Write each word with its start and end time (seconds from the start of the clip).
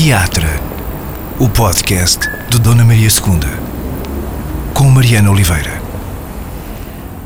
Teatro, 0.00 0.46
o 1.40 1.48
podcast 1.48 2.20
de 2.48 2.60
Dona 2.60 2.84
Maria 2.84 3.08
II, 3.08 4.72
com 4.72 4.84
Mariana 4.84 5.28
Oliveira. 5.28 5.82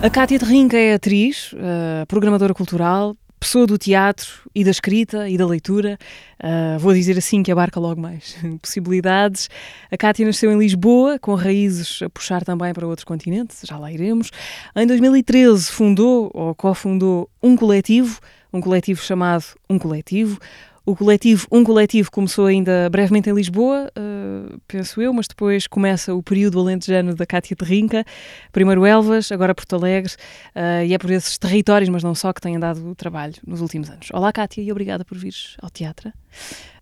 A 0.01 0.09
Cátia 0.09 0.39
de 0.39 0.47
Rinca 0.47 0.79
é 0.79 0.95
atriz, 0.95 1.53
uh, 1.53 2.07
programadora 2.09 2.55
cultural, 2.55 3.15
pessoa 3.39 3.67
do 3.67 3.77
teatro 3.77 4.27
e 4.55 4.65
da 4.65 4.71
escrita 4.71 5.29
e 5.29 5.37
da 5.37 5.47
leitura. 5.47 5.99
Uh, 6.43 6.79
vou 6.79 6.95
dizer 6.95 7.19
assim 7.19 7.43
que 7.43 7.53
abarca 7.53 7.79
logo 7.79 8.01
mais 8.01 8.39
possibilidades. 8.63 9.51
A 9.91 9.97
Cátia 9.99 10.25
nasceu 10.25 10.51
em 10.51 10.59
Lisboa, 10.59 11.19
com 11.19 11.35
raízes 11.35 12.01
a 12.01 12.09
puxar 12.09 12.43
também 12.43 12.73
para 12.73 12.87
outro 12.87 13.05
continente, 13.05 13.55
já 13.65 13.77
lá 13.77 13.93
iremos. 13.93 14.31
Em 14.75 14.87
2013 14.87 15.71
fundou 15.71 16.31
ou 16.33 16.55
cofundou 16.55 17.29
um 17.43 17.55
coletivo, 17.55 18.19
um 18.51 18.63
coletivo 18.63 19.03
chamado 19.03 19.45
Um 19.69 19.79
Coletivo, 19.79 20.39
o 20.85 20.97
coletivo, 20.97 21.47
um 21.51 21.63
coletivo 21.63 22.11
começou 22.11 22.47
ainda 22.47 22.89
brevemente 22.91 23.31
em 23.31 23.35
Lisboa, 23.35 23.91
uh, 23.97 24.61
penso 24.67 25.01
eu, 25.01 25.13
mas 25.13 25.29
depois 25.29 25.67
começa 25.67 26.15
o 26.15 26.23
período 26.23 26.59
alentejano 26.59 27.15
da 27.15 27.25
Cátia 27.25 27.57
Terrinca, 27.57 28.05
primeiro 28.51 28.85
Elvas, 28.85 29.31
agora 29.31 29.55
Porto 29.55 29.77
Alegre, 29.77 30.13
uh, 30.57 30.85
e 30.85 30.93
é 30.93 30.99
por 30.99 31.11
esses 31.11 31.39
territórios, 31.39 31.89
mas 31.89 32.03
não 32.03 32.15
só, 32.15 32.33
que 32.33 32.41
têm 32.41 32.59
dado 32.59 32.95
trabalho 32.95 33.35
nos 33.47 33.61
últimos 33.61 33.89
anos. 33.91 34.09
Olá 34.13 34.33
Cátia 34.33 34.61
e 34.61 34.71
obrigada 34.71 35.05
por 35.05 35.17
vires 35.17 35.57
ao 35.63 35.71
teatro. 35.71 36.13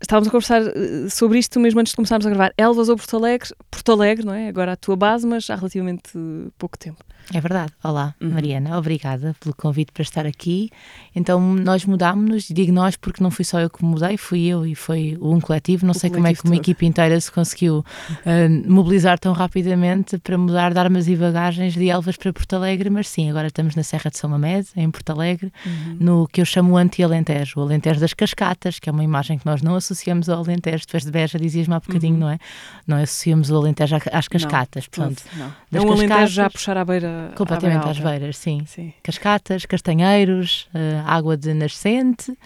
Estávamos 0.00 0.28
a 0.28 0.30
conversar 0.30 0.62
uh, 0.62 1.10
sobre 1.10 1.38
isto 1.38 1.60
mesmo 1.60 1.78
antes 1.78 1.92
de 1.92 1.96
começarmos 1.96 2.26
a 2.26 2.30
gravar. 2.30 2.52
Elvas 2.56 2.88
ou 2.88 2.96
Porto 2.96 3.16
Alegre? 3.16 3.50
Porto 3.70 3.92
Alegre, 3.92 4.24
não 4.24 4.32
é? 4.32 4.48
Agora 4.48 4.72
a 4.72 4.76
tua 4.76 4.96
base, 4.96 5.26
mas 5.26 5.48
há 5.50 5.56
relativamente 5.56 6.10
pouco 6.58 6.78
tempo. 6.78 7.04
É 7.32 7.40
verdade. 7.40 7.72
Olá, 7.84 8.14
uhum. 8.20 8.30
Mariana, 8.30 8.76
obrigada 8.76 9.36
pelo 9.38 9.54
convite 9.54 9.92
para 9.92 10.02
estar 10.02 10.26
aqui. 10.26 10.68
Então, 11.14 11.40
nós 11.40 11.84
mudámos-nos, 11.84 12.48
digo 12.48 12.72
nós 12.72 12.96
porque 12.96 13.22
não 13.22 13.30
fui 13.30 13.44
só 13.44 13.60
eu 13.60 13.70
que 13.70 13.84
mudei, 13.84 14.16
fui 14.16 14.46
eu 14.46 14.66
e 14.66 14.74
foi 14.74 15.16
um 15.20 15.38
coletivo. 15.38 15.86
Não 15.86 15.92
o 15.92 15.94
sei 15.94 16.10
como 16.10 16.26
é 16.26 16.34
que 16.34 16.44
uma 16.44 16.56
equipe 16.56 16.84
inteira 16.84 17.20
se 17.20 17.30
conseguiu 17.30 17.78
uh, 17.78 18.72
mobilizar 18.72 19.18
tão 19.18 19.32
rapidamente 19.32 20.18
para 20.18 20.36
mudar 20.36 20.72
de 20.72 20.78
armas 20.80 21.06
e 21.06 21.14
bagagens 21.14 21.74
de 21.74 21.88
Elvas 21.88 22.16
para 22.16 22.32
Porto 22.32 22.54
Alegre, 22.54 22.90
mas 22.90 23.06
sim, 23.06 23.30
agora 23.30 23.46
estamos 23.46 23.76
na 23.76 23.84
Serra 23.84 24.10
de 24.10 24.18
São 24.18 24.28
Mamede, 24.28 24.68
em 24.74 24.90
Porto 24.90 25.10
Alegre, 25.10 25.52
uhum. 25.64 25.96
no 26.00 26.26
que 26.26 26.40
eu 26.40 26.44
chamo 26.44 26.76
anti-Alentejo, 26.76 27.60
o 27.60 27.62
Alentejo 27.62 28.00
das 28.00 28.12
Cascatas, 28.12 28.80
que 28.80 28.88
é 28.88 28.92
uma 28.92 29.04
imagem 29.04 29.38
que 29.40 29.46
nós 29.46 29.62
não 29.62 29.74
associamos 29.74 30.28
ao 30.28 30.38
Alentejo. 30.38 30.86
Tu 30.86 30.96
és 30.96 31.04
de 31.04 31.10
Beja, 31.10 31.38
dizias-me 31.38 31.74
há 31.74 31.80
bocadinho, 31.80 32.14
uhum. 32.14 32.20
não 32.20 32.30
é? 32.30 32.38
Não 32.86 32.96
associamos 32.98 33.50
o 33.50 33.56
Alentejo 33.56 33.96
às 34.12 34.28
cascatas. 34.28 34.84
Não, 34.96 35.06
portanto, 35.08 35.24
não. 35.36 35.80
é 35.80 35.84
um 35.84 35.92
Alentejo 35.92 36.32
já 36.32 36.46
a 36.46 36.50
puxar 36.50 36.76
à 36.76 36.84
beira 36.84 37.32
Completamente 37.36 37.88
às 37.88 37.98
beiras, 37.98 38.36
sim. 38.36 38.62
sim. 38.66 38.92
Cascatas, 39.02 39.66
castanheiros, 39.66 40.68
uh, 40.74 41.06
água 41.06 41.36
de 41.36 41.52
nascente 41.54 42.36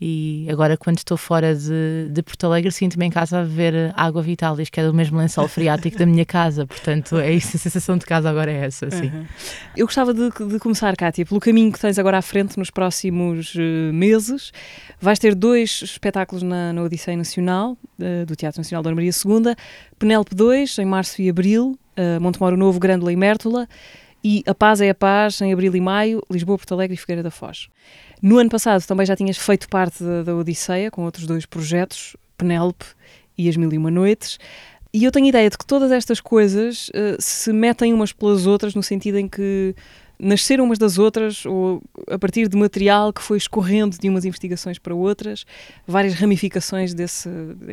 e 0.00 0.46
agora 0.50 0.78
quando 0.78 0.96
estou 0.96 1.16
fora 1.16 1.54
de, 1.54 2.08
de 2.10 2.22
Porto 2.22 2.44
Alegre 2.44 2.72
sinto-me 2.72 3.04
em 3.04 3.10
casa 3.10 3.40
a 3.40 3.44
beber 3.44 3.92
água 3.94 4.22
Vitalis, 4.22 4.70
que 4.70 4.80
é 4.80 4.86
do 4.86 4.94
mesmo 4.94 5.18
lençol 5.18 5.46
freático 5.46 5.98
da 5.98 6.06
minha 6.06 6.24
casa, 6.24 6.66
portanto 6.66 7.18
é 7.18 7.30
isso, 7.32 7.56
a 7.56 7.60
sensação 7.60 7.98
de 7.98 8.06
casa 8.06 8.30
agora 8.30 8.50
é 8.50 8.64
essa, 8.64 8.90
sim. 8.90 9.08
Uhum. 9.08 9.26
Eu 9.76 9.86
gostava 9.86 10.14
de, 10.14 10.30
de, 10.30 10.58
começar, 10.58 10.96
Kátia, 10.96 11.26
pelo 11.26 11.38
caminho 11.38 11.70
que 11.70 11.78
tens 11.78 11.98
agora 11.98 12.16
à 12.16 12.22
frente 12.22 12.58
nos 12.58 12.70
próximos 12.70 13.54
uh, 13.54 13.92
meses. 13.92 14.52
Vais 15.00 15.18
ter 15.18 15.34
dois 15.34 15.82
espetáculos 15.82 16.42
na, 16.42 16.72
na 16.72 16.82
Odisseia 16.82 17.16
Nacional, 17.16 17.76
uh, 17.98 18.24
do 18.26 18.34
Teatro 18.34 18.60
Nacional 18.60 18.82
da 18.82 18.94
Maria 18.94 19.10
II, 19.10 19.54
Penélope 19.98 20.34
2, 20.34 20.78
em 20.78 20.84
março 20.86 21.20
e 21.20 21.28
abril, 21.28 21.78
uh, 21.96 22.20
Montemoro 22.20 22.56
Novo, 22.56 22.80
Grândola 22.80 23.12
e 23.12 23.16
Mértola, 23.16 23.68
e 24.22 24.42
A 24.46 24.54
Paz 24.54 24.80
é 24.80 24.90
a 24.90 24.94
Paz, 24.94 25.40
em 25.40 25.52
abril 25.52 25.74
e 25.74 25.80
maio, 25.80 26.22
Lisboa, 26.30 26.58
Porto 26.58 26.74
Alegre 26.74 26.94
e 26.94 26.96
Figueira 26.96 27.22
da 27.22 27.30
Foz. 27.30 27.68
No 28.22 28.38
ano 28.38 28.50
passado 28.50 28.86
também 28.86 29.06
já 29.06 29.16
tinhas 29.16 29.38
feito 29.38 29.68
parte 29.68 30.04
da, 30.04 30.22
da 30.22 30.36
Odisseia, 30.36 30.90
com 30.90 31.04
outros 31.04 31.26
dois 31.26 31.46
projetos, 31.46 32.16
Penélope 32.36 32.84
e 33.36 33.48
As 33.48 33.56
Mil 33.56 33.72
e 33.72 33.78
Uma 33.78 33.90
Noites. 33.90 34.38
E 34.92 35.04
eu 35.04 35.12
tenho 35.12 35.26
ideia 35.26 35.48
de 35.48 35.56
que 35.56 35.64
todas 35.64 35.92
estas 35.92 36.20
coisas 36.20 36.88
uh, 36.88 37.16
se 37.18 37.52
metem 37.52 37.94
umas 37.94 38.12
pelas 38.12 38.44
outras, 38.46 38.74
no 38.74 38.82
sentido 38.82 39.18
em 39.18 39.28
que 39.28 39.74
nasceram 40.20 40.64
umas 40.64 40.78
das 40.78 40.98
outras, 40.98 41.46
ou 41.46 41.82
a 42.08 42.18
partir 42.18 42.48
de 42.48 42.56
material 42.56 43.12
que 43.12 43.22
foi 43.22 43.38
escorrendo 43.38 43.96
de 43.98 44.08
umas 44.08 44.24
investigações 44.24 44.78
para 44.78 44.94
outras, 44.94 45.44
várias 45.86 46.14
ramificações 46.14 46.92
desse, 46.94 47.28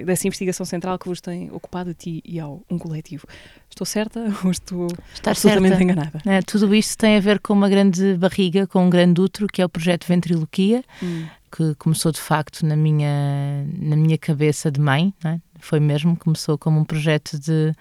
dessa 0.06 0.28
investigação 0.28 0.66
central 0.66 0.98
que 0.98 1.08
vos 1.08 1.20
tem 1.20 1.52
ocupado 1.52 1.92
a 1.92 1.94
ti 1.94 2.22
e 2.26 2.40
ao 2.40 2.64
um 2.70 2.78
coletivo. 2.78 3.28
Estou 3.70 3.86
certa 3.86 4.34
ou 4.44 4.52
estou 4.52 4.88
Está 5.14 5.32
absolutamente 5.32 5.78
certa. 5.78 5.84
enganada? 5.84 6.22
É, 6.26 6.42
tudo 6.42 6.74
isto 6.74 6.98
tem 6.98 7.18
a 7.18 7.20
ver 7.20 7.40
com 7.40 7.54
uma 7.54 7.70
grande 7.70 8.16
barriga, 8.16 8.66
com 8.66 8.86
um 8.86 8.90
grande 8.90 9.20
útero, 9.20 9.48
que 9.48 9.62
é 9.62 9.66
o 9.66 9.70
projeto 9.70 10.08
Ventriloquia, 10.08 10.84
hum. 11.04 11.26
que 11.52 11.76
começou 11.76 12.12
de 12.12 12.20
facto 12.20 12.66
na 12.66 12.76
minha, 12.76 13.66
na 13.78 13.96
minha 13.96 14.18
cabeça 14.18 14.72
de 14.72 14.80
mãe, 14.80 15.14
é? 15.24 15.40
foi 15.60 15.80
mesmo, 15.80 16.16
começou 16.16 16.58
como 16.58 16.80
um 16.80 16.86
projeto 16.86 17.38
de, 17.40 17.74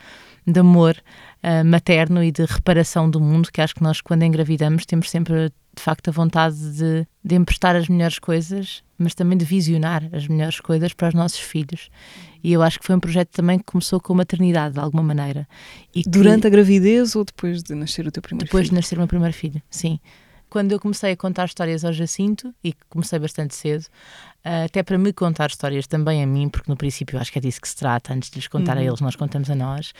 de 0.46 0.60
amor 0.60 0.96
uh, 1.42 1.64
materno 1.64 2.22
e 2.22 2.30
de 2.30 2.44
reparação 2.44 3.10
do 3.10 3.20
mundo, 3.20 3.50
que 3.52 3.60
acho 3.60 3.74
que 3.74 3.82
nós, 3.82 4.00
quando 4.00 4.22
engravidamos, 4.22 4.86
temos 4.86 5.10
sempre 5.10 5.52
de 5.76 5.82
facto 5.82 6.08
a 6.08 6.10
vontade 6.10 6.56
de, 6.56 7.06
de 7.22 7.34
emprestar 7.34 7.76
as 7.76 7.88
melhores 7.88 8.18
coisas, 8.18 8.82
mas 8.96 9.14
também 9.14 9.36
de 9.36 9.44
visionar 9.44 10.08
as 10.12 10.26
melhores 10.26 10.58
coisas 10.60 10.92
para 10.94 11.08
os 11.08 11.14
nossos 11.14 11.40
filhos. 11.40 11.90
E 12.42 12.52
eu 12.52 12.62
acho 12.62 12.78
que 12.78 12.86
foi 12.86 12.94
um 12.94 13.00
projeto 13.00 13.28
também 13.30 13.58
que 13.58 13.64
começou 13.64 14.00
com 14.00 14.14
a 14.14 14.16
maternidade, 14.16 14.74
de 14.74 14.80
alguma 14.80 15.02
maneira. 15.02 15.46
E 15.94 16.02
Durante 16.02 16.42
que, 16.42 16.46
a 16.46 16.50
gravidez 16.50 17.14
ou 17.14 17.24
depois 17.24 17.62
de 17.62 17.74
nascer 17.74 18.06
o 18.06 18.10
teu 18.10 18.22
primeiro 18.22 18.46
depois 18.46 18.68
filho? 18.68 18.70
Depois 18.70 18.70
de 18.70 18.74
nascer 18.74 18.94
o 18.96 18.98
meu 19.00 19.08
primeiro 19.08 19.34
filho, 19.34 19.62
sim 19.68 20.00
quando 20.48 20.72
eu 20.72 20.80
comecei 20.80 21.12
a 21.12 21.16
contar 21.16 21.44
histórias 21.44 21.84
ao 21.84 21.92
Jacinto, 21.92 22.54
e 22.62 22.72
comecei 22.88 23.18
bastante 23.18 23.54
cedo, 23.54 23.84
até 24.64 24.82
para 24.82 24.96
me 24.96 25.12
contar 25.12 25.48
histórias 25.50 25.86
também 25.86 26.22
a 26.22 26.26
mim, 26.26 26.48
porque 26.48 26.70
no 26.70 26.76
princípio 26.76 27.18
acho 27.18 27.32
que 27.32 27.38
é 27.38 27.40
disso 27.40 27.60
que 27.60 27.68
se 27.68 27.76
trata, 27.76 28.14
antes 28.14 28.30
de 28.30 28.36
lhes 28.36 28.48
contar 28.48 28.76
uhum. 28.76 28.82
a 28.82 28.84
eles, 28.84 29.00
nós 29.00 29.16
contamos 29.16 29.50
a 29.50 29.54
nós, 29.54 29.92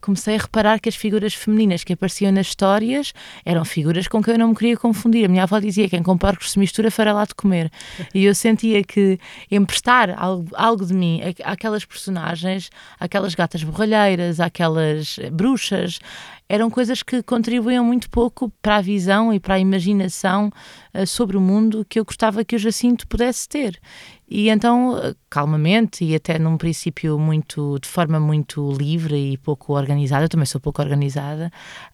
comecei 0.00 0.36
a 0.36 0.38
reparar 0.38 0.78
que 0.78 0.88
as 0.88 0.94
figuras 0.94 1.34
femininas 1.34 1.84
que 1.84 1.92
apareciam 1.92 2.30
nas 2.32 2.48
histórias 2.48 3.12
eram 3.44 3.64
figuras 3.64 4.06
com 4.06 4.22
quem 4.22 4.34
eu 4.34 4.38
não 4.38 4.48
me 4.48 4.54
queria 4.54 4.76
confundir. 4.76 5.24
A 5.24 5.28
minha 5.28 5.42
avó 5.42 5.58
dizia: 5.58 5.88
quem 5.88 6.02
com 6.02 6.16
porcos 6.16 6.52
se 6.52 6.58
mistura 6.58 6.90
fará 6.90 7.12
lá 7.12 7.24
de 7.24 7.34
comer. 7.34 7.70
E 8.14 8.24
eu 8.24 8.34
sentia 8.34 8.82
que 8.82 9.18
emprestar 9.50 10.10
algo, 10.16 10.48
algo 10.54 10.84
de 10.84 10.94
mim 10.94 11.20
àquelas 11.44 11.84
personagens, 11.84 12.70
aquelas 12.98 13.34
gatas 13.34 13.62
borralheiras, 13.62 14.40
aquelas 14.40 15.18
bruxas, 15.32 16.00
eram 16.48 16.70
coisas 16.70 17.02
que 17.02 17.22
contribuíam 17.22 17.84
muito 17.84 18.08
pouco 18.08 18.50
para 18.62 18.76
a 18.76 18.80
visão 18.80 19.32
e 19.32 19.38
para 19.38 19.54
a 19.54 19.58
imaginação 19.58 20.50
uh, 20.94 21.06
sobre 21.06 21.36
o 21.36 21.40
mundo 21.40 21.84
que 21.88 22.00
eu 22.00 22.04
gostava 22.04 22.44
que 22.44 22.56
o 22.56 22.58
Jacinto 22.58 23.06
pudesse 23.06 23.48
ter. 23.48 23.78
E 24.26 24.48
então, 24.48 24.94
uh, 24.94 25.14
calmamente 25.28 26.04
e 26.04 26.14
até 26.14 26.38
num 26.38 26.56
princípio 26.56 27.18
muito, 27.18 27.78
de 27.80 27.88
forma 27.88 28.18
muito 28.18 28.72
livre 28.72 29.32
e 29.32 29.36
pouco 29.36 29.74
organizada, 29.74 30.24
eu 30.24 30.28
também 30.28 30.46
sou 30.46 30.60
pouco 30.60 30.80
organizada, 30.80 31.50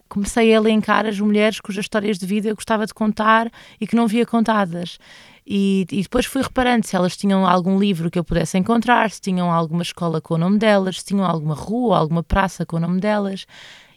comecei 0.09 0.53
a 0.53 0.57
elencar 0.57 1.07
as 1.07 1.19
mulheres 1.19 1.61
cujas 1.61 1.85
histórias 1.85 2.19
de 2.19 2.27
vida 2.27 2.49
eu 2.49 2.55
gostava 2.55 2.87
de 2.87 2.95
contar 2.95 3.51
e 3.81 3.87
que 3.87 3.97
não 3.97 4.07
via 4.07 4.25
contadas. 4.25 4.99
E, 5.47 5.87
e, 5.91 6.03
depois 6.03 6.25
fui 6.25 6.41
reparando 6.41 6.87
se 6.87 6.97
elas 6.97 7.17
tinham 7.17 7.47
algum 7.47 7.79
livro 7.79 8.11
que 8.11 8.19
eu 8.19 8.25
pudesse 8.25 8.57
encontrar, 8.57 9.11
se 9.11 9.21
tinham 9.21 9.53
alguma 9.53 9.83
escola 9.83 10.21
com 10.21 10.35
o 10.35 10.39
nome 10.39 10.59
delas, 10.59 11.01
se 11.01 11.07
tinham 11.07 11.25
alguma 11.25 11.55
rua, 11.55 11.99
alguma 11.99 12.23
praça 12.23 12.65
com 12.65 12.77
o 12.77 12.81
nome 12.81 12.99
delas. 12.99 13.47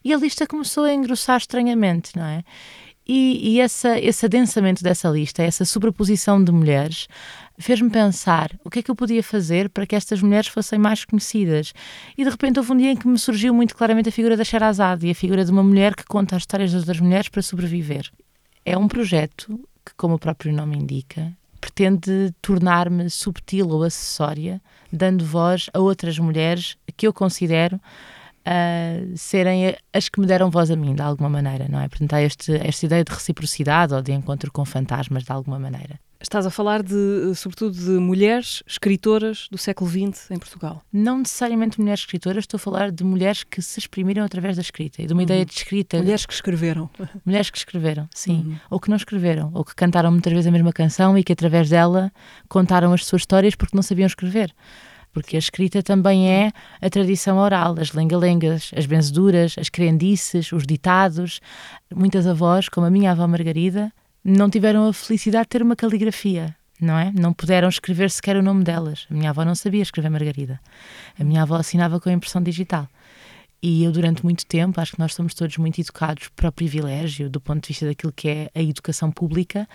E 0.03 0.13
a 0.13 0.17
lista 0.17 0.47
começou 0.47 0.83
a 0.83 0.93
engrossar 0.93 1.37
estranhamente, 1.37 2.15
não 2.15 2.25
é? 2.25 2.43
E, 3.07 3.53
e 3.53 3.61
essa, 3.61 3.97
esse 3.97 4.25
adensamento 4.25 4.83
dessa 4.83 5.07
lista, 5.07 5.41
essa 5.41 5.63
sobreposição 5.63 6.43
de 6.43 6.51
mulheres, 6.51 7.07
fez-me 7.57 7.89
pensar 7.89 8.51
o 8.65 8.69
que 8.69 8.79
é 8.79 8.83
que 8.83 8.91
eu 8.91 8.95
podia 8.95 9.23
fazer 9.23 9.69
para 9.69 9.85
que 9.85 9.95
estas 9.95 10.21
mulheres 10.21 10.47
fossem 10.47 10.77
mais 10.77 11.05
conhecidas. 11.05 11.73
E 12.17 12.23
de 12.25 12.29
repente 12.29 12.59
houve 12.59 12.73
um 12.73 12.77
dia 12.77 12.91
em 12.91 12.97
que 12.97 13.07
me 13.07 13.17
surgiu 13.17 13.53
muito 13.53 13.75
claramente 13.75 14.09
a 14.09 14.11
figura 14.11 14.35
da 14.35 14.43
Sherazade 14.43 15.07
e 15.07 15.11
a 15.11 15.15
figura 15.15 15.45
de 15.45 15.51
uma 15.51 15.63
mulher 15.63 15.95
que 15.95 16.03
conta 16.03 16.35
as 16.35 16.41
histórias 16.41 16.73
das 16.73 16.81
outras 16.81 16.99
mulheres 16.99 17.29
para 17.29 17.41
sobreviver. 17.41 18.11
É 18.65 18.77
um 18.77 18.89
projeto 18.89 19.57
que, 19.85 19.93
como 19.95 20.15
o 20.15 20.19
próprio 20.19 20.51
nome 20.51 20.77
indica, 20.77 21.31
pretende 21.61 22.33
tornar-me 22.41 23.09
subtil 23.09 23.69
ou 23.69 23.83
acessória, 23.83 24.61
dando 24.91 25.23
voz 25.23 25.69
a 25.73 25.79
outras 25.79 26.19
mulheres 26.19 26.75
que 26.97 27.07
eu 27.07 27.13
considero 27.13 27.79
uh, 28.47 29.17
serem 29.17 29.75
as 29.93 30.07
que 30.07 30.19
me 30.19 30.25
deram 30.25 30.49
voz 30.49 30.71
a 30.71 30.75
mim, 30.75 30.95
de 30.95 31.01
alguma 31.01 31.29
maneira, 31.29 31.67
não 31.69 31.79
é? 31.79 31.87
Portanto, 31.89 32.13
há 32.13 32.21
este, 32.21 32.53
esta 32.55 32.85
ideia 32.85 33.03
de 33.03 33.11
reciprocidade 33.11 33.93
ou 33.93 34.01
de 34.01 34.13
encontro 34.13 34.51
com 34.51 34.63
fantasmas, 34.63 35.23
de 35.23 35.31
alguma 35.31 35.59
maneira. 35.59 35.99
Estás 36.19 36.47
a 36.47 36.49
falar, 36.49 36.81
de, 36.81 37.35
sobretudo, 37.35 37.77
de 37.77 37.91
mulheres 37.91 38.63
escritoras 38.65 39.47
do 39.51 39.57
século 39.57 39.87
XX 39.87 40.31
em 40.31 40.39
Portugal? 40.39 40.81
Não 40.91 41.19
necessariamente 41.19 41.79
mulheres 41.79 41.99
escritoras, 41.99 42.43
estou 42.43 42.57
a 42.57 42.59
falar 42.59 42.91
de 42.91 43.03
mulheres 43.03 43.43
que 43.43 43.61
se 43.61 43.79
exprimiram 43.79 44.23
através 44.23 44.55
da 44.55 44.61
escrita 44.63 44.99
e 44.99 45.05
de 45.05 45.13
uma 45.13 45.19
uhum. 45.19 45.25
ideia 45.25 45.45
de 45.45 45.53
escrita. 45.53 45.97
Mulheres 45.97 46.25
que 46.25 46.33
escreveram. 46.33 46.89
Mulheres 47.23 47.51
que 47.51 47.57
escreveram, 47.59 48.09
sim. 48.11 48.45
Uhum. 48.47 48.55
Ou 48.71 48.79
que 48.79 48.89
não 48.89 48.97
escreveram, 48.97 49.51
ou 49.53 49.63
que 49.63 49.75
cantaram 49.75 50.11
muitas 50.11 50.33
vezes 50.33 50.47
a 50.47 50.51
mesma 50.51 50.73
canção 50.73 51.15
e 51.15 51.23
que 51.23 51.33
através 51.33 51.69
dela 51.69 52.11
contaram 52.49 52.93
as 52.93 53.05
suas 53.05 53.21
histórias 53.21 53.53
porque 53.53 53.75
não 53.75 53.83
sabiam 53.83 54.07
escrever 54.07 54.51
porque 55.17 55.35
a 55.35 55.39
escrita 55.39 55.81
também 55.81 56.29
é 56.29 56.51
a 56.79 56.91
tradição 56.91 57.39
oral, 57.39 57.75
as 57.79 57.91
lenga-lengas, 57.91 58.69
as 58.75 58.85
benzeduras, 58.85 59.55
as 59.57 59.67
crendices, 59.67 60.51
os 60.51 60.63
ditados. 60.63 61.41
Muitas 61.91 62.27
avós, 62.27 62.69
como 62.69 62.85
a 62.85 62.91
minha 62.91 63.13
avó 63.13 63.27
Margarida, 63.27 63.91
não 64.23 64.47
tiveram 64.47 64.87
a 64.87 64.93
felicidade 64.93 65.45
de 65.45 65.49
ter 65.49 65.63
uma 65.63 65.75
caligrafia. 65.75 66.55
não 66.79 66.99
é? 66.99 67.11
Não 67.11 67.33
puderam 67.33 67.67
escrever 67.67 68.11
sequer 68.11 68.37
o 68.37 68.43
nome 68.43 68.63
delas. 68.63 69.07
A 69.09 69.13
minha 69.15 69.31
avó 69.31 69.43
não 69.43 69.55
sabia 69.55 69.81
escrever 69.81 70.11
Margarida. 70.11 70.59
A 71.19 71.23
minha 71.23 71.41
avó 71.41 71.55
assinava 71.55 71.99
com 71.99 72.09
a 72.09 72.13
impressão 72.13 72.43
digital. 72.43 72.87
E 73.59 73.83
eu, 73.83 73.91
durante 73.91 74.23
muito 74.23 74.45
tempo, 74.45 74.79
acho 74.79 74.91
que 74.91 74.99
nós 74.99 75.15
somos 75.15 75.33
todos 75.33 75.57
muito 75.57 75.81
educados 75.81 76.29
para 76.35 76.49
o 76.49 76.51
privilégio, 76.51 77.27
do 77.27 77.41
ponto 77.41 77.63
de 77.63 77.69
vista 77.69 77.87
daquilo 77.87 78.13
que 78.13 78.29
é 78.29 78.51
a 78.53 78.61
educação 78.61 79.09
pública, 79.09 79.67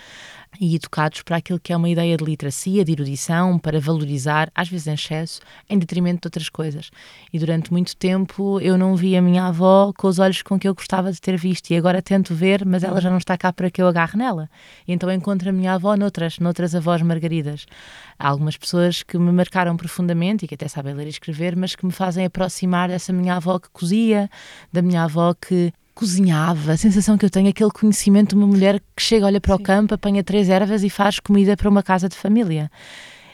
e 0.61 0.77
educados 0.77 1.23
para 1.23 1.37
aquilo 1.37 1.59
que 1.59 1.73
é 1.73 1.77
uma 1.77 1.89
ideia 1.89 2.17
de 2.17 2.25
literacia, 2.25 2.85
de 2.85 2.93
erudição, 2.93 3.59
para 3.59 3.81
valorizar, 3.81 4.51
às 4.55 4.69
vezes 4.69 4.87
em 4.87 4.95
excesso, 4.95 5.41
em 5.69 5.79
detrimento 5.79 6.23
de 6.23 6.27
outras 6.27 6.49
coisas. 6.49 6.91
E 7.33 7.39
durante 7.39 7.73
muito 7.73 7.97
tempo 7.97 8.61
eu 8.61 8.77
não 8.77 8.95
vi 8.95 9.17
a 9.17 9.23
minha 9.23 9.47
avó 9.47 9.93
com 9.97 10.07
os 10.07 10.19
olhos 10.19 10.43
com 10.43 10.59
que 10.59 10.69
eu 10.69 10.75
gostava 10.75 11.11
de 11.13 11.21
ter 11.21 11.37
visto, 11.37 11.71
e 11.71 11.77
agora 11.77 12.03
tento 12.03 12.35
ver, 12.35 12.65
mas 12.65 12.85
ela 12.85 13.01
já 13.01 13.11
não 13.11 13.19
está 13.19 13.37
cá 13.37 13.53
para 13.53 13.71
que 13.71 13.81
eu 13.81 13.87
agarre 13.87 14.19
nela. 14.19 14.49
E 14.87 14.93
então 14.93 15.11
encontro 15.11 15.49
a 15.49 15.53
minha 15.53 15.75
avó 15.75 15.97
noutras, 15.97 16.39
noutras 16.39 16.75
avós 16.75 17.03
margaridas. 17.03 17.67
Há 18.19 18.29
algumas 18.29 18.57
pessoas 18.57 19.03
que 19.03 19.19
me 19.19 19.33
marcaram 19.33 19.77
profundamente 19.77 20.45
e 20.45 20.49
que 20.49 20.55
até 20.55 20.69
sabem 20.69 20.95
ler 20.95 21.07
e 21.07 21.11
escrever, 21.11 21.57
mas 21.57 21.75
que 21.75 21.87
me 21.87 21.93
fazem 21.93 22.25
aproximar 22.25 22.89
dessa 22.89 23.13
minha 23.13 23.37
avó 23.37 23.59
que 23.59 23.69
cozia, 23.71 24.31
da 24.73 24.83
minha 24.83 25.05
avó 25.05 25.35
que 25.35 25.73
cozinhava, 25.95 26.73
a 26.73 26.77
sensação 26.77 27.17
que 27.19 27.25
eu 27.25 27.31
tenho 27.31 27.47
é 27.47 27.51
aquele 27.51 27.71
conhecimento 27.71 28.31
de 28.31 28.35
uma 28.37 28.47
mulher 28.47 28.81
que 28.97 29.03
chega, 29.03 29.27
olha 29.27 29.41
para 29.41 29.57
Sim. 29.57 29.63
o 29.63 29.65
campo, 29.65 29.95
apanha 29.95 30.25
três 30.25 30.49
ervas 30.49 30.83
e 30.83 30.91
faz 30.91 31.19
comida 31.21 31.57
para 31.57 31.69
uma 31.69 31.83
casa 31.83 32.09
de 32.09 32.17
família. 32.17 32.71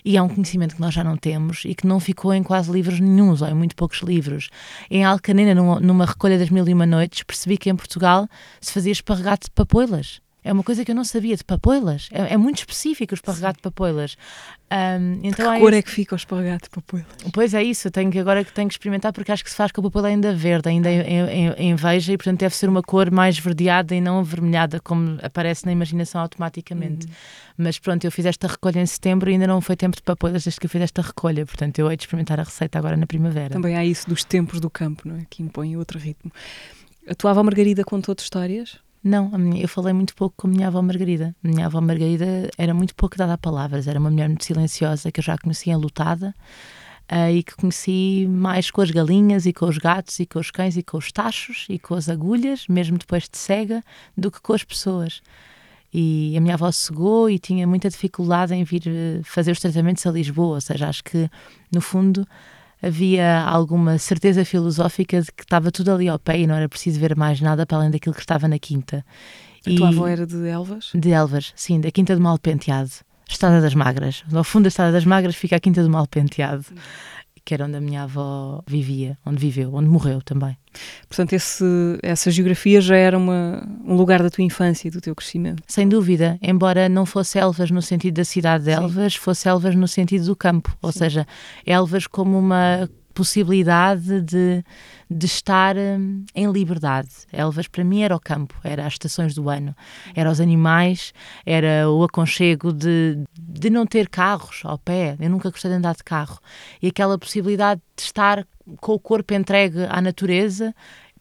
E 0.05 0.17
é 0.17 0.23
um 0.23 0.29
conhecimento 0.29 0.75
que 0.75 0.81
nós 0.81 0.95
já 0.95 1.05
não 1.05 1.17
temos 1.17 1.65
e 1.65 1.75
que 1.75 1.87
não 1.87 2.01
ficou 2.01 2.33
em 2.33 2.43
quase 2.43 2.71
livros 2.71 3.01
nenhums, 3.01 3.43
ou 3.43 3.49
em 3.49 3.55
muito 3.55 3.77
poucos 3.77 4.01
livros. 4.01 4.49
Em 4.91 5.05
Alcanena, 5.05 5.55
numa, 5.55 5.81
numa 5.81 6.07
recolha 6.07 6.39
das 6.39 6.51
Mil 6.51 6.67
e 6.67 6.73
Uma 6.73 6.87
Noites, 6.87 7.23
percebi 7.23 7.59
que 7.59 7.69
em 7.69 7.77
Portugal 7.77 8.29
se 8.61 8.73
fazia 8.73 8.93
esparregado 8.93 9.41
de 9.45 9.51
papoilas. 9.51 10.21
É 10.45 10.53
uma 10.53 10.63
coisa 10.63 10.85
que 10.85 10.91
eu 10.91 10.95
não 10.95 11.05
sabia 11.05 11.37
de 11.37 11.45
papoilas. 11.45 12.09
É, 12.13 12.35
é 12.35 12.37
muito 12.37 12.59
específico 12.59 13.13
o 13.13 13.17
esparregado 13.17 13.57
de 13.57 13.63
papoilas. 13.63 14.17
Um, 14.71 15.21
então 15.23 15.55
que 15.55 15.61
cor 15.61 15.73
é 15.73 15.81
que 15.81 15.91
fica 15.91 16.15
o 16.15 16.17
esparregado 16.17 16.65
de 16.65 16.71
papoilas? 16.71 17.09
Pois 17.33 17.55
é 17.55 17.63
isso, 17.63 17.91
tenho 17.91 18.11
que, 18.11 18.19
agora 18.19 18.45
que 18.45 18.53
tenho 18.53 18.69
que 18.69 18.75
experimentar 18.75 19.13
porque 19.13 19.33
acho 19.33 19.43
que 19.43 19.51
se 19.51 19.57
faz 19.57 19.73
com 19.73 19.81
a 19.81 19.85
papoila 19.85 20.09
ainda 20.09 20.35
verde, 20.35 20.69
ainda 20.69 20.91
em, 20.91 21.01
em, 21.01 21.53
em, 21.53 21.75
veja 21.75 22.13
e 22.13 22.17
portanto 22.17 22.41
deve 22.41 22.55
ser 22.55 22.69
uma 22.69 22.83
cor 22.83 23.11
mais 23.11 23.39
verdeada 23.39 23.95
e 23.95 24.01
não 24.01 24.19
avermelhada 24.19 24.79
como 24.81 25.19
aparece 25.23 25.65
na 25.65 25.73
imaginação 25.73 26.21
automaticamente. 26.21 27.07
Uhum. 27.07 27.13
Mas 27.57 27.79
pronto, 27.79 28.05
eu 28.05 28.13
fiz 28.13 28.27
esta 28.27 28.47
recolha 28.47 28.81
em 28.81 28.87
setembro 28.87 29.31
e 29.31 29.33
ainda 29.33 29.47
não 29.47 29.61
foi 29.61 29.75
tempo 29.75 29.97
de 29.97 30.03
papoilas 30.03 30.45
desde 30.45 30.61
que 30.61 30.67
eu 30.67 30.71
fiz 30.71 30.83
esta 30.83 31.01
recolha, 31.01 31.47
portanto 31.47 31.79
eu 31.79 31.91
hei 31.91 31.97
de 31.97 32.03
experimentar 32.03 32.39
a 32.39 32.43
receita 32.43 32.79
agora 32.79 32.97
na 32.97 33.07
primavera. 33.07 33.51
Também 33.51 33.75
há 33.75 33.85
isso 33.85 34.09
dos 34.09 34.23
tempos 34.23 34.61
do 34.61 34.69
campo, 34.69 35.09
não 35.09 35.17
é? 35.17 35.27
Que 35.29 35.43
impõe 35.43 35.77
outro 35.77 35.99
ritmo. 35.99 36.31
A 37.09 37.15
tua 37.15 37.31
avó 37.31 37.43
Margarida 37.43 37.85
contou-te 37.85 38.23
histórias? 38.23 38.79
Não, 39.03 39.31
eu 39.57 39.69
falei 39.69 39.93
muito 39.93 40.15
pouco 40.15 40.35
com 40.37 40.49
a 40.49 40.51
minha 40.51 40.67
avó 40.67 40.83
Margarida. 40.83 41.35
A 41.43 41.49
minha 41.49 41.67
avó 41.67 41.81
Margarida 41.81 42.51
era 42.59 42.75
muito 42.75 42.95
pouco 42.95 43.17
dada 43.17 43.35
a 43.35 43.39
palavras, 43.39 43.87
era 43.87 43.99
uma 43.99 44.11
mulher 44.11 44.29
muito 44.29 44.45
silenciosa 44.45 45.13
que 45.13 45.21
eu 45.21 45.25
já 45.25 45.39
conhecia 45.39 45.77
lutada 45.77 46.35
uh, 47.11 47.31
e 47.31 47.43
que 47.43 47.55
conheci 47.55 48.27
mais 48.29 48.71
com 48.71 48.81
as 48.81 48.91
galinhas 48.91 49.47
e 49.47 49.53
com 49.53 49.67
os 49.67 49.79
gatos 49.79 50.19
e 50.19 50.27
com 50.27 50.39
os 50.39 50.51
cães 50.51 50.77
e 50.77 50.83
com 50.83 50.99
os 50.99 51.11
tachos 51.11 51.67
e 51.69 51.79
com 51.79 51.95
as 51.95 52.09
agulhas, 52.09 52.67
mesmo 52.69 52.99
depois 52.99 53.29
de 53.29 53.39
cega, 53.39 53.83
do 54.17 54.31
que 54.31 54.41
com 54.41 54.53
as 54.53 54.65
pessoas. 54.65 55.23
E 55.93 56.37
a 56.37 56.41
minha 56.41 56.55
avó 56.55 56.71
cegou 56.71 57.31
e 57.31 57.39
tinha 57.39 57.67
muita 57.67 57.89
dificuldade 57.89 58.55
em 58.55 58.63
vir 58.63 58.83
eh, 58.87 59.21
fazer 59.25 59.53
os 59.53 59.61
tratamentos 59.61 60.07
a 60.07 60.11
Lisboa, 60.11 60.57
ou 60.57 60.61
seja, 60.61 60.87
acho 60.87 61.03
que 61.03 61.31
no 61.73 61.81
fundo 61.81 62.27
havia 62.83 63.43
alguma 63.43 63.99
certeza 63.99 64.45
filosófica 64.45 65.21
de 65.21 65.33
que 65.33 65.43
estava 65.43 65.71
tudo 65.71 65.93
ali 65.93 66.09
ao 66.09 66.19
pé 66.19 66.41
e 66.41 66.47
não 66.47 66.55
era 66.55 66.69
preciso 66.69 67.01
ver 67.01 67.17
mais 67.17 67.41
nada 67.41 67.67
para 67.67 67.79
além 67.79 67.91
daquilo 67.91 68.15
que 68.15 68.21
estava 68.21 68.47
na 68.49 68.59
quinta. 68.59 69.05
A 69.67 69.71
e 69.71 69.77
tua 69.77 69.89
avó 69.89 70.07
era 70.07 70.27
de 70.27 70.49
Elvas? 70.49 70.91
De 70.95 71.11
Elvas, 71.11 71.53
sim, 71.57 71.81
da 71.81 71.91
Quinta 71.91 72.15
do 72.15 72.23
Malpenteado. 72.23 72.91
Estrada 73.29 73.61
das 73.61 73.75
Magras. 73.75 74.25
Ao 74.33 74.45
fundo 74.45 74.65
da 74.65 74.69
Estrada 74.69 74.93
das 74.93 75.05
Magras 75.05 75.37
fica 75.37 75.57
a 75.57 75.61
Quinta 75.61 75.83
do 75.83 75.91
Malpenteado 75.91 76.65
que 77.49 77.55
era 77.55 77.65
onde 77.65 77.79
a 77.79 77.81
minha 77.81 78.03
avó 78.03 78.63
vivia, 78.67 79.17
onde 79.25 79.39
viveu, 79.39 79.73
onde 79.75 79.89
morreu 79.89 80.21
também. 80.21 80.55
Portanto, 81.09 81.33
esse, 81.33 81.65
essa 82.03 82.31
geografia 82.31 82.79
já 82.79 82.95
era 82.95 83.17
uma, 83.17 83.67
um 83.87 83.97
lugar 83.97 84.23
da 84.23 84.29
tua 84.29 84.45
infância 84.45 84.87
e 84.87 84.91
do 84.91 85.01
teu 85.01 85.15
crescimento. 85.15 85.63
Sem 85.67 85.89
dúvida, 85.89 86.39
embora 86.43 86.91
não 86.91 87.07
fosse 87.07 87.39
Elvas 87.39 87.71
no 87.71 87.81
sentido 87.81 88.17
da 88.17 88.25
cidade 88.25 88.65
de 88.65 88.71
Elvas, 88.73 89.15
Sim. 89.15 89.21
fosse 89.21 89.49
Elvas 89.49 89.75
no 89.75 89.89
sentido 89.89 90.27
do 90.27 90.37
campo, 90.37 90.77
ou 90.83 90.93
Sim. 90.93 90.99
seja, 90.99 91.27
Elvas 91.65 92.07
como 92.07 92.39
uma 92.39 92.87
possibilidade 93.19 94.21
de, 94.21 94.65
de 95.11 95.27
estar 95.27 95.77
hum, 95.77 96.25
em 96.33 96.49
liberdade. 96.53 97.09
Elvas 97.33 97.67
para 97.67 97.83
mim 97.83 98.03
era 98.03 98.15
o 98.15 98.21
campo, 98.21 98.55
era 98.63 98.87
as 98.87 98.93
estações 98.93 99.35
do 99.35 99.51
ano, 99.51 99.75
era 100.15 100.31
os 100.31 100.41
animais, 100.41 101.13
era 101.45 101.91
o 101.91 102.05
aconchego 102.05 102.73
de, 102.73 103.19
de 103.37 103.71
não 103.71 103.85
ter 103.85 104.09
carros 104.09 104.61
ao 104.63 104.79
pé. 104.79 105.17
Eu 105.19 105.31
nunca 105.31 105.51
gostei 105.51 105.69
de 105.69 105.79
andar 105.79 105.97
de 105.97 106.05
carro. 106.05 106.39
E 106.81 106.87
aquela 106.87 107.19
possibilidade 107.19 107.81
de 107.97 108.03
estar 108.05 108.47
com 108.81 108.93
o 108.93 109.01
corpo 109.01 109.35
entregue 109.35 109.85
à 109.89 110.01
natureza 110.01 110.73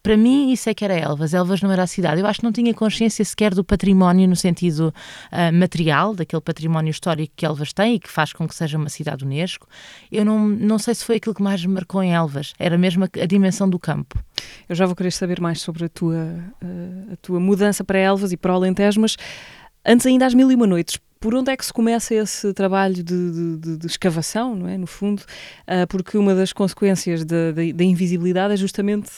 para 0.07 0.15
mim, 0.15 0.53
isso 0.53 0.69
é 0.69 0.73
que 0.73 0.85
era 0.85 0.93
Elvas. 0.93 1.33
Elvas 1.33 1.61
não 1.61 1.69
era 1.69 1.83
a 1.83 1.87
cidade. 1.87 2.21
Eu 2.21 2.27
acho 2.27 2.39
que 2.39 2.45
não 2.45 2.51
tinha 2.53 2.73
consciência 2.73 3.25
sequer 3.25 3.53
do 3.53 3.61
património 3.61 4.25
no 4.25 4.37
sentido 4.37 4.93
uh, 5.33 5.53
material, 5.53 6.15
daquele 6.15 6.41
património 6.41 6.91
histórico 6.91 7.33
que 7.35 7.45
Elvas 7.45 7.73
tem 7.73 7.95
e 7.95 7.99
que 7.99 8.09
faz 8.09 8.31
com 8.31 8.47
que 8.47 8.55
seja 8.55 8.77
uma 8.77 8.87
cidade 8.87 9.25
Unesco. 9.25 9.67
Eu 10.09 10.23
não, 10.23 10.47
não 10.47 10.79
sei 10.79 10.95
se 10.95 11.03
foi 11.03 11.17
aquilo 11.17 11.35
que 11.35 11.43
mais 11.43 11.65
me 11.65 11.73
marcou 11.73 12.01
em 12.01 12.13
Elvas. 12.13 12.53
Era 12.57 12.77
mesmo 12.77 13.03
a, 13.03 13.09
a 13.21 13.25
dimensão 13.25 13.69
do 13.69 13.77
campo. 13.77 14.17
Eu 14.69 14.77
já 14.77 14.85
vou 14.85 14.95
querer 14.95 15.11
saber 15.11 15.41
mais 15.41 15.59
sobre 15.59 15.83
a 15.83 15.89
tua, 15.89 16.15
uh, 16.15 17.11
a 17.11 17.15
tua 17.17 17.41
mudança 17.41 17.83
para 17.83 17.99
Elvas 17.99 18.31
e 18.31 18.37
para 18.37 18.53
o 18.53 18.55
Alentejo, 18.55 19.01
mas 19.01 19.17
antes 19.85 20.05
ainda 20.05 20.25
às 20.25 20.33
mil 20.33 20.49
e 20.49 20.55
uma 20.55 20.67
noites, 20.67 20.97
por 21.19 21.35
onde 21.35 21.51
é 21.51 21.57
que 21.57 21.65
se 21.65 21.73
começa 21.73 22.15
esse 22.15 22.53
trabalho 22.53 23.03
de, 23.03 23.57
de, 23.59 23.77
de 23.77 23.85
escavação, 23.85 24.55
não 24.55 24.69
é? 24.69 24.77
No 24.77 24.87
fundo, 24.87 25.19
uh, 25.19 25.85
porque 25.89 26.17
uma 26.17 26.33
das 26.33 26.53
consequências 26.53 27.25
da, 27.25 27.51
da 27.51 27.83
invisibilidade 27.83 28.53
é 28.53 28.57
justamente 28.57 29.09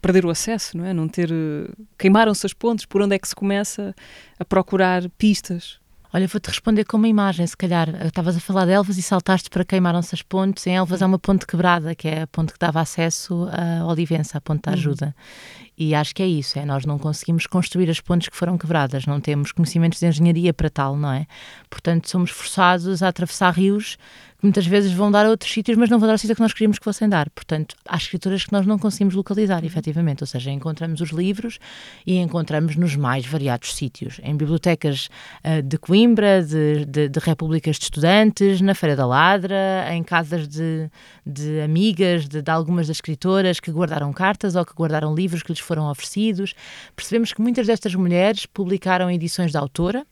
perder 0.00 0.24
o 0.24 0.30
acesso, 0.30 0.76
não 0.76 0.84
é? 0.84 0.92
Não 0.92 1.08
ter. 1.08 1.30
Uh, 1.30 1.70
Queimaram-se 1.98 2.46
as 2.46 2.52
pontes, 2.52 2.86
por 2.86 3.02
onde 3.02 3.14
é 3.14 3.18
que 3.18 3.28
se 3.28 3.34
começa 3.34 3.94
a 4.38 4.44
procurar 4.44 5.08
pistas? 5.10 5.80
Olha, 6.14 6.28
vou-te 6.28 6.48
responder 6.48 6.84
com 6.84 6.98
uma 6.98 7.08
imagem, 7.08 7.46
se 7.46 7.56
calhar. 7.56 7.88
Estavas 8.04 8.36
a 8.36 8.40
falar 8.40 8.66
de 8.66 8.72
Elvas 8.72 8.98
e 8.98 9.02
saltaste 9.02 9.48
para 9.48 9.64
queimaram-se 9.64 10.14
as 10.14 10.20
pontes. 10.20 10.66
Em 10.66 10.76
Elvas 10.76 11.00
há 11.00 11.06
uma 11.06 11.18
ponte 11.18 11.46
quebrada, 11.46 11.94
que 11.94 12.06
é 12.06 12.22
a 12.22 12.26
ponte 12.26 12.52
que 12.52 12.58
dava 12.58 12.80
acesso 12.80 13.48
a 13.50 13.86
Olivença, 13.86 14.36
a 14.36 14.40
ponte 14.40 14.64
da 14.64 14.72
uhum. 14.72 14.76
ajuda. 14.76 15.06
Uhum. 15.06 15.64
E 15.78 15.94
acho 15.94 16.14
que 16.14 16.22
é 16.22 16.26
isso, 16.26 16.58
é 16.58 16.66
nós 16.66 16.84
não 16.84 16.98
conseguimos 16.98 17.46
construir 17.46 17.88
as 17.88 17.98
pontes 17.98 18.28
que 18.28 18.36
foram 18.36 18.58
quebradas, 18.58 19.06
não 19.06 19.20
temos 19.22 19.52
conhecimentos 19.52 19.98
de 19.98 20.06
engenharia 20.06 20.52
para 20.52 20.68
tal, 20.68 20.98
não 20.98 21.10
é? 21.10 21.26
Portanto, 21.70 22.10
somos 22.10 22.30
forçados 22.30 23.02
a 23.02 23.08
atravessar 23.08 23.50
rios 23.50 23.96
muitas 24.42 24.66
vezes 24.66 24.92
vão 24.92 25.10
dar 25.10 25.24
a 25.24 25.30
outros 25.30 25.52
sítios, 25.52 25.78
mas 25.78 25.88
não 25.88 25.98
vão 25.98 26.06
dar 26.06 26.14
ao 26.14 26.18
sítio 26.18 26.34
que 26.34 26.42
nós 26.42 26.52
queríamos 26.52 26.78
que 26.78 26.84
fossem 26.84 27.08
dar. 27.08 27.30
Portanto, 27.30 27.76
há 27.86 27.96
escrituras 27.96 28.44
que 28.44 28.52
nós 28.52 28.66
não 28.66 28.78
conseguimos 28.78 29.14
localizar, 29.14 29.60
uhum. 29.60 29.66
efetivamente. 29.66 30.22
Ou 30.22 30.26
seja, 30.26 30.50
encontramos 30.50 31.00
os 31.00 31.10
livros 31.10 31.58
e 32.06 32.16
encontramos 32.18 32.74
nos 32.76 32.96
mais 32.96 33.24
variados 33.24 33.74
sítios. 33.74 34.20
Em 34.22 34.36
bibliotecas 34.36 35.08
uh, 35.44 35.62
de 35.62 35.78
Coimbra, 35.78 36.42
de, 36.42 36.84
de, 36.84 37.08
de, 37.08 37.20
repúblicas 37.20 37.76
de 37.76 37.84
estudantes, 37.84 38.60
na 38.60 38.74
Feira 38.74 38.96
da 38.96 39.06
Ladra, 39.06 39.86
em 39.90 40.02
casas 40.02 40.48
de, 40.48 40.90
de 41.24 41.60
amigas 41.60 42.28
de, 42.28 42.42
de 42.42 42.50
algumas 42.50 42.88
das 42.88 42.96
escritoras 42.96 43.60
que 43.60 43.70
guardaram 43.70 44.12
cartas 44.12 44.56
ou 44.56 44.64
que 44.64 44.74
guardaram 44.74 45.14
livros 45.14 45.42
que 45.42 45.52
lhes 45.52 45.60
foram 45.60 45.88
oferecidos. 45.88 46.54
Percebemos 46.96 47.32
que 47.32 47.40
muitas 47.40 47.66
destas 47.66 47.94
mulheres 47.94 48.44
publicaram 48.46 49.10
edições 49.10 49.52
da 49.52 49.60
autora, 49.60 50.04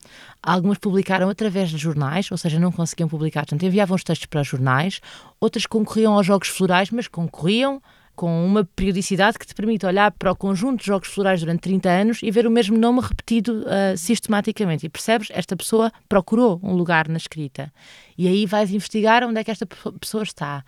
algumas 0.43 0.79
publicaram 0.79 1.29
através 1.29 1.71
de 1.71 1.79
jornais, 1.79 2.31
ou 2.31 2.39
seja, 2.39 2.59
não 2.59 2.73
conseguiam 2.73 3.09
publicar, 3.09 3.43
portanto 3.43 3.65
enviavam 3.65 3.95
os 3.95 4.05
textos 4.05 4.27
para 4.27 4.41
os 4.41 4.47
jornais, 4.47 5.01
outras 5.41 5.67
concorriam 5.67 6.15
aos 6.15 6.27
Jogos 6.27 6.49
Florais, 6.49 6.91
mas 6.91 7.09
concorriam 7.09 7.83
com 8.21 8.45
uma 8.45 8.65
periodicidade 8.65 9.39
que 9.39 9.47
te 9.47 9.55
permite 9.55 9.87
olhar 9.87 10.11
para 10.11 10.31
o 10.31 10.37
conjunto 10.37 10.81
de 10.81 10.87
jogos 10.87 11.09
florais 11.09 11.41
durante 11.41 11.61
30 11.61 11.89
anos 11.89 12.19
e 12.23 12.31
ver 12.31 12.47
o 12.47 12.51
mesmo 12.51 12.77
nome 12.77 13.01
repetido 13.01 13.63
uh, 13.63 13.97
sistematicamente. 13.97 14.85
E 14.85 14.91
percebes? 14.91 15.29
Esta 15.31 15.57
pessoa 15.57 15.91
procurou 16.07 16.61
um 16.63 16.75
lugar 16.75 17.09
na 17.09 17.17
escrita. 17.17 17.73
E 18.19 18.29
aí 18.29 18.45
vais 18.45 18.71
investigar 18.71 19.25
onde 19.25 19.41
é 19.41 19.45
que 19.45 19.51
esta 19.51 19.65
pessoa 19.99 20.23
está. 20.23 20.63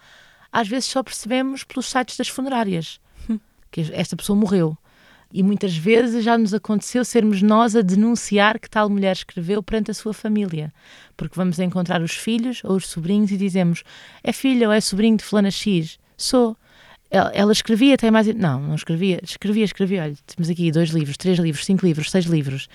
Às 0.51 0.67
vezes 0.67 0.87
só 0.87 1.03
percebemos 1.03 1.63
pelos 1.63 1.85
sites 1.85 2.17
das 2.17 2.29
funerárias 2.29 2.99
que 3.71 3.83
esta 3.93 4.17
pessoa 4.17 4.39
morreu. 4.39 4.75
E 5.33 5.43
muitas 5.43 5.77
vezes 5.77 6.25
já 6.25 6.37
nos 6.37 6.53
aconteceu 6.53 7.05
sermos 7.05 7.41
nós 7.41 7.75
a 7.75 7.81
denunciar 7.81 8.59
que 8.59 8.69
tal 8.69 8.91
mulher 8.91 9.13
escreveu 9.13 9.63
perante 9.63 9.91
a 9.91 9.95
sua 9.95 10.13
família. 10.13 10.73
Porque 11.17 11.37
vamos 11.37 11.59
encontrar 11.59 12.03
os 12.03 12.13
filhos 12.13 12.61
ou 12.65 12.77
os 12.77 12.87
sobrinhos 12.87 13.31
e 13.31 13.37
dizemos: 13.37 13.83
é 14.23 14.33
filha 14.33 14.69
ou 14.69 14.73
é 14.73 14.81
sobrinho 14.81 15.17
de 15.17 15.25
Fulana 15.25 15.51
X? 15.51 15.99
Sou. 16.17 16.57
Ela, 17.11 17.53
escrevia, 17.53 17.99
tem 17.99 18.11
mais. 18.11 18.27
Não, 18.35 18.61
não 18.61 18.75
escrevia. 18.75 19.21
Escrevia, 19.23 19.65
escrevia. 19.65 20.03
Olha, 20.03 20.15
temos 20.27 20.49
aqui 20.49 20.73
dois 20.73 20.89
livros, 20.91 21.17
três 21.19 21.39
livros, 21.39 21.65
cinco 21.65 21.85
livros, 21.85 22.11
seis 22.11 22.25
livros. 22.25 22.69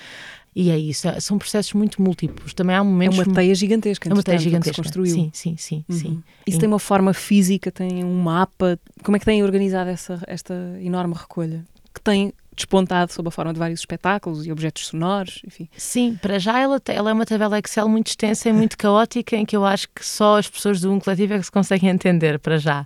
E 0.60 0.72
é 0.72 0.78
isso, 0.78 1.08
é, 1.08 1.20
são 1.20 1.38
processos 1.38 1.74
muito 1.74 2.02
múltiplos. 2.02 2.52
Também 2.52 2.76
há 2.76 2.84
momentos. 2.84 3.20
É 3.20 3.24
uma 3.24 3.34
teia 3.34 3.54
gigantesca, 3.54 4.10
é 4.10 4.14
uma 4.14 4.24
teia 4.24 4.40
gigantesca. 4.40 4.72
Que 4.72 4.76
se 4.76 4.82
construiu. 4.82 5.14
Sim, 5.14 5.30
sim, 5.32 5.56
sim. 5.56 5.86
Uhum. 5.88 5.96
sim. 5.96 6.24
Isso 6.48 6.58
e... 6.58 6.60
tem 6.60 6.68
uma 6.68 6.80
forma 6.80 7.14
física, 7.14 7.72
tem 7.72 8.04
um 8.04 8.20
mapa. 8.22 8.80
Como 9.04 9.16
é 9.16 9.20
que 9.20 9.26
têm 9.26 9.44
organizado 9.44 9.92
essa, 9.92 10.20
esta 10.26 10.56
enorme 10.82 11.14
recolha? 11.14 11.64
Que 11.98 12.02
tem 12.02 12.34
despontado 12.56 13.14
sob 13.14 13.28
a 13.28 13.32
forma 13.32 13.54
de 13.54 13.60
vários 13.60 13.80
espetáculos 13.80 14.46
e 14.46 14.52
objetos 14.52 14.88
sonoros, 14.88 15.42
enfim. 15.46 15.70
Sim, 15.78 16.18
para 16.20 16.40
já 16.40 16.60
ela, 16.60 16.82
ela 16.88 17.12
é 17.12 17.14
uma 17.14 17.26
tabela 17.26 17.60
Excel 17.60 17.88
muito 17.88 18.08
extensa 18.08 18.50
e 18.50 18.54
muito 18.54 18.78
caótica, 18.78 19.36
em 19.36 19.46
que 19.46 19.56
eu 19.56 19.64
acho 19.64 19.88
que 19.90 20.04
só 20.04 20.38
as 20.38 20.50
pessoas 20.50 20.82
do 20.82 20.92
um 20.92 21.00
coletivo 21.00 21.36
é 21.36 21.38
que 21.38 21.46
se 21.46 21.52
conseguem 21.52 21.90
entender, 21.90 22.40
para 22.40 22.58
já. 22.58 22.86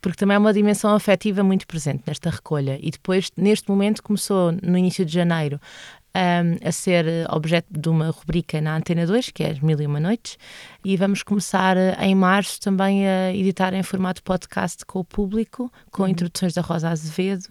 Porque 0.00 0.18
também 0.18 0.34
é 0.34 0.38
uma 0.38 0.52
dimensão 0.52 0.92
afetiva 0.92 1.42
muito 1.44 1.66
presente 1.66 2.02
nesta 2.06 2.30
recolha. 2.30 2.78
E 2.82 2.90
depois, 2.90 3.30
neste 3.36 3.68
momento, 3.70 4.02
começou 4.02 4.52
no 4.60 4.76
início 4.76 5.04
de 5.04 5.12
janeiro 5.12 5.60
um, 6.14 6.68
a 6.68 6.72
ser 6.72 7.06
objeto 7.30 7.68
de 7.70 7.88
uma 7.88 8.10
rubrica 8.10 8.60
na 8.60 8.76
Antena 8.76 9.06
2, 9.06 9.30
que 9.30 9.42
é 9.42 9.50
As 9.50 9.60
Mil 9.60 9.80
e 9.80 9.86
Uma 9.86 10.00
Noites, 10.00 10.36
e 10.84 10.96
vamos 10.96 11.22
começar 11.22 11.76
eh, 11.76 11.96
em 12.00 12.14
março 12.14 12.60
também 12.60 13.08
a 13.08 13.32
editar 13.32 13.72
em 13.72 13.82
formato 13.82 14.22
podcast 14.22 14.84
com 14.84 14.98
o 14.98 15.04
público, 15.04 15.72
com 15.90 16.02
uhum. 16.02 16.08
introduções 16.08 16.52
da 16.54 16.60
Rosa 16.60 16.90
Azevedo, 16.90 17.48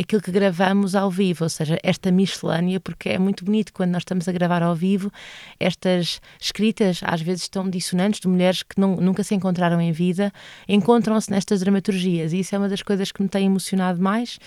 aquilo 0.00 0.22
que 0.22 0.30
gravamos 0.30 0.94
ao 0.94 1.10
vivo, 1.10 1.44
ou 1.44 1.48
seja, 1.48 1.78
esta 1.82 2.10
miscelânea, 2.12 2.78
porque 2.78 3.08
é 3.08 3.18
muito 3.18 3.44
bonito 3.44 3.72
quando 3.72 3.90
nós 3.90 4.02
estamos 4.02 4.28
a 4.28 4.32
gravar 4.32 4.62
ao 4.62 4.74
vivo, 4.74 5.10
estas 5.58 6.20
escritas 6.40 7.00
às 7.02 7.20
vezes 7.20 7.42
estão 7.42 7.68
dissonantes 7.68 8.20
de 8.20 8.28
mulheres 8.28 8.62
que 8.62 8.80
não, 8.80 8.96
nunca 8.96 9.24
se 9.24 9.34
encontraram 9.34 9.80
em 9.80 9.90
vida, 9.90 10.32
encontram-se 10.68 11.30
nestas 11.30 11.60
dramaturgias 11.60 12.32
e 12.32 12.40
isso 12.40 12.54
é 12.54 12.58
uma 12.58 12.68
das 12.68 12.82
coisas 12.82 13.10
que 13.10 13.22
me 13.22 13.28
tem 13.28 13.46
emocionado 13.46 14.00
mais 14.00 14.38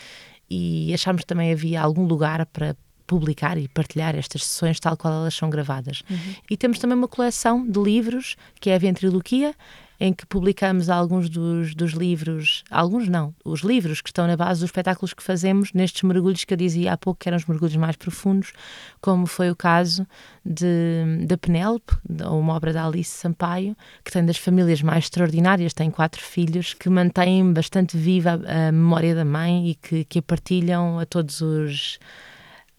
e 0.49 0.93
achámos 0.93 1.21
que 1.21 1.27
também 1.27 1.51
havia 1.51 1.81
algum 1.81 2.05
lugar 2.05 2.45
para 2.45 2.75
publicar 3.05 3.57
e 3.57 3.67
partilhar 3.67 4.15
estas 4.15 4.45
sessões 4.45 4.79
tal 4.79 4.95
qual 4.95 5.13
elas 5.13 5.35
são 5.35 5.49
gravadas. 5.49 6.01
Uhum. 6.09 6.35
E 6.49 6.55
temos 6.55 6.79
também 6.79 6.97
uma 6.97 7.09
coleção 7.09 7.69
de 7.69 7.77
livros, 7.77 8.37
que 8.61 8.69
é 8.69 8.75
a 8.75 8.77
Ventriloquia, 8.77 9.53
em 10.01 10.11
que 10.11 10.25
publicamos 10.25 10.89
alguns 10.89 11.29
dos, 11.29 11.75
dos 11.75 11.91
livros, 11.91 12.63
alguns 12.71 13.07
não, 13.07 13.35
os 13.45 13.61
livros 13.61 14.01
que 14.01 14.09
estão 14.09 14.25
na 14.25 14.35
base 14.35 14.61
dos 14.61 14.69
espetáculos 14.69 15.13
que 15.13 15.21
fazemos 15.21 15.71
nestes 15.73 16.01
mergulhos 16.01 16.43
que 16.43 16.51
eu 16.51 16.57
dizia 16.57 16.93
há 16.93 16.97
pouco 16.97 17.19
que 17.19 17.29
eram 17.29 17.37
os 17.37 17.45
mergulhos 17.45 17.75
mais 17.75 17.95
profundos, 17.95 18.51
como 18.99 19.27
foi 19.27 19.51
o 19.51 19.55
caso 19.55 20.07
de, 20.43 21.23
da 21.27 21.37
Penélope, 21.37 21.95
uma 22.31 22.55
obra 22.55 22.73
da 22.73 22.87
Alice 22.87 23.11
Sampaio, 23.11 23.77
que 24.03 24.11
tem 24.11 24.25
das 24.25 24.37
famílias 24.37 24.81
mais 24.81 25.03
extraordinárias, 25.03 25.71
tem 25.71 25.91
quatro 25.91 26.19
filhos, 26.19 26.73
que 26.73 26.89
mantêm 26.89 27.53
bastante 27.53 27.95
viva 27.95 28.41
a, 28.43 28.69
a 28.69 28.71
memória 28.71 29.13
da 29.13 29.23
mãe 29.23 29.69
e 29.69 29.75
que, 29.75 30.03
que 30.05 30.17
a 30.17 30.23
partilham 30.23 30.97
a 30.97 31.05
todos 31.05 31.41
os 31.41 31.99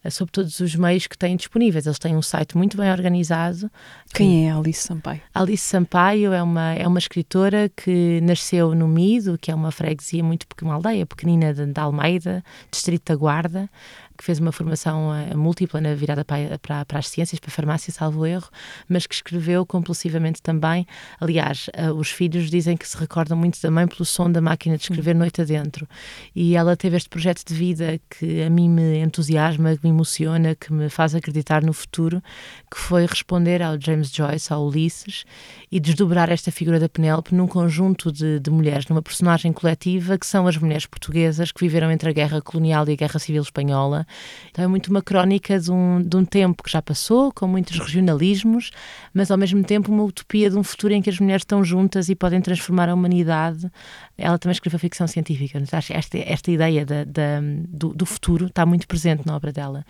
sobre 0.09 0.31
todos 0.31 0.59
os 0.59 0.75
meios 0.75 1.07
que 1.07 1.17
têm 1.17 1.35
disponíveis. 1.35 1.85
Eles 1.85 1.99
têm 1.99 2.15
um 2.15 2.21
site 2.21 2.57
muito 2.57 2.75
bem 2.77 2.91
organizado. 2.91 3.69
Quem 4.13 4.47
é 4.47 4.51
a 4.51 4.57
Alice 4.57 4.85
Sampaio? 4.85 5.21
Alice 5.33 5.63
Sampaio 5.63 6.33
é 6.33 6.41
uma, 6.41 6.73
é 6.73 6.87
uma 6.87 6.99
escritora 6.99 7.69
que 7.69 8.19
nasceu 8.21 8.73
no 8.73 8.87
Mido, 8.87 9.37
que 9.37 9.51
é 9.51 9.55
uma 9.55 9.71
freguesia 9.71 10.23
muito 10.23 10.45
uma 10.63 10.75
aldeia 10.75 11.05
pequenina 11.05 11.53
de 11.53 11.79
Almeida, 11.79 12.43
distrito 12.71 13.11
da 13.11 13.15
Guarda, 13.15 13.69
que 14.17 14.23
fez 14.23 14.39
uma 14.39 14.51
formação 14.51 15.09
uh, 15.09 15.37
múltipla 15.37 15.81
na 15.81 15.93
virada 15.93 16.23
para, 16.23 16.57
para, 16.59 16.85
para, 16.85 16.99
as 16.99 17.07
ciências, 17.07 17.39
para 17.39 17.49
a 17.49 17.51
farmácia, 17.51 17.91
salvo 17.91 18.25
erro, 18.25 18.49
mas 18.87 19.07
que 19.07 19.15
escreveu 19.15 19.65
compulsivamente 19.65 20.41
também. 20.41 20.85
Aliás, 21.19 21.69
uh, 21.69 21.93
os 21.93 22.09
filhos 22.09 22.49
dizem 22.49 22.77
que 22.77 22.87
se 22.87 22.97
recordam 22.97 23.37
muito 23.37 23.61
da 23.61 23.71
mãe 23.71 23.87
pelo 23.87 24.05
som 24.05 24.31
da 24.31 24.41
máquina 24.41 24.77
de 24.77 24.83
escrever 24.83 25.15
noite 25.15 25.41
adentro. 25.41 25.87
E 26.35 26.55
ela 26.55 26.75
teve 26.75 26.97
este 26.97 27.09
projeto 27.09 27.43
de 27.45 27.53
vida 27.53 27.99
que 28.09 28.43
a 28.43 28.49
mim 28.49 28.69
me 28.69 28.99
entusiasma, 28.99 29.75
que 29.75 29.83
me 29.83 29.89
emociona, 29.89 30.55
que 30.55 30.71
me 30.71 30.89
faz 30.89 31.15
acreditar 31.15 31.63
no 31.63 31.73
futuro, 31.73 32.21
que 32.69 32.77
foi 32.77 33.05
responder 33.05 33.61
ao 33.61 33.79
James 33.79 34.11
Joyce, 34.11 34.51
ao 34.53 34.65
Ulisses, 34.65 35.25
e 35.71 35.79
desdobrar 35.79 36.31
esta 36.31 36.51
figura 36.51 36.79
da 36.79 36.87
Penélope 36.87 37.33
num 37.33 37.47
conjunto 37.47 38.11
de, 38.11 38.39
de 38.39 38.51
mulheres, 38.51 38.87
numa 38.87 39.01
personagem 39.01 39.51
coletiva 39.51 40.17
que 40.17 40.25
são 40.25 40.47
as 40.47 40.57
mulheres 40.57 40.85
portuguesas 40.85 41.51
que 41.51 41.61
viveram 41.61 41.91
entre 41.91 42.09
a 42.09 42.13
Guerra 42.13 42.41
Colonial 42.41 42.87
e 42.87 42.93
a 42.93 42.95
Guerra 42.95 43.19
Civil 43.19 43.41
Espanhola 43.41 44.02
então 44.49 44.63
é 44.63 44.67
muito 44.67 44.87
uma 44.87 45.01
crónica 45.01 45.59
de 45.59 45.71
um, 45.71 46.01
de 46.01 46.15
um 46.15 46.25
tempo 46.25 46.63
que 46.63 46.71
já 46.71 46.81
passou, 46.81 47.31
com 47.31 47.47
muitos 47.47 47.77
regionalismos, 47.79 48.71
mas 49.13 49.31
ao 49.31 49.37
mesmo 49.37 49.63
tempo 49.63 49.91
uma 49.91 50.03
utopia 50.03 50.49
de 50.49 50.57
um 50.57 50.63
futuro 50.63 50.93
em 50.93 51.01
que 51.01 51.09
as 51.09 51.19
mulheres 51.19 51.41
estão 51.41 51.63
juntas 51.63 52.09
e 52.09 52.15
podem 52.15 52.41
transformar 52.41 52.89
a 52.89 52.93
humanidade. 52.93 53.71
Ela 54.15 54.37
também 54.37 54.53
escreveu 54.53 54.79
ficção 54.79 55.07
científica, 55.07 55.61
acho 55.71 55.91
esta, 55.91 56.17
esta 56.19 56.51
ideia 56.51 56.85
da, 56.85 57.03
da, 57.03 57.41
do, 57.67 57.93
do, 57.95 58.05
futuro 58.05 58.45
está 58.45 58.63
muito 58.63 58.87
presente 58.87 59.25
na 59.25 59.35
obra 59.35 59.51
dela. 59.51 59.83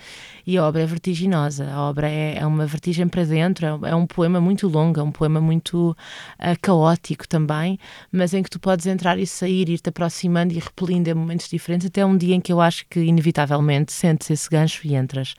E 0.48 0.58
a 0.58 0.66
obra 0.66 0.82
é 0.82 0.86
vertiginosa, 0.86 1.70
a 1.70 1.82
obra 1.82 2.10
é, 2.10 2.38
é 2.38 2.46
uma 2.46 2.66
vertigem 2.66 3.06
para 3.08 3.26
dentro, 3.26 3.66
é, 3.66 3.90
é, 3.90 3.96
um 3.96 4.08
poema 4.08 4.40
muito 4.40 4.70
longo, 4.70 4.98
é 4.98 5.04
um 5.04 5.12
poema 5.12 5.42
muito 5.42 5.92
uh, 5.92 6.60
caótico 6.62 7.28
também, 7.28 7.78
mas 8.12 8.34
em 8.34 8.42
que 8.42 8.50
tu 8.50 8.62
podes 8.62 8.86
entrar 8.88 9.20
e 9.20 9.28
sair, 9.28 9.68
ir-te 9.68 9.90
aproximando 9.90 10.54
e 10.54 10.60
repelindo 10.60 11.10
em 11.10 11.14
momentos 11.14 11.50
diferentes, 11.50 11.88
até 11.88 12.06
um 12.06 12.16
dia 12.16 12.34
em 12.34 12.40
que 12.40 12.54
eu 12.54 12.62
acho 12.62 12.86
que 12.90 13.02
inevitavelmente 13.02 13.92
sentes 13.92 14.30
esse 14.30 14.50
gancho 14.50 14.88
e 14.88 14.96
entras. 14.96 15.36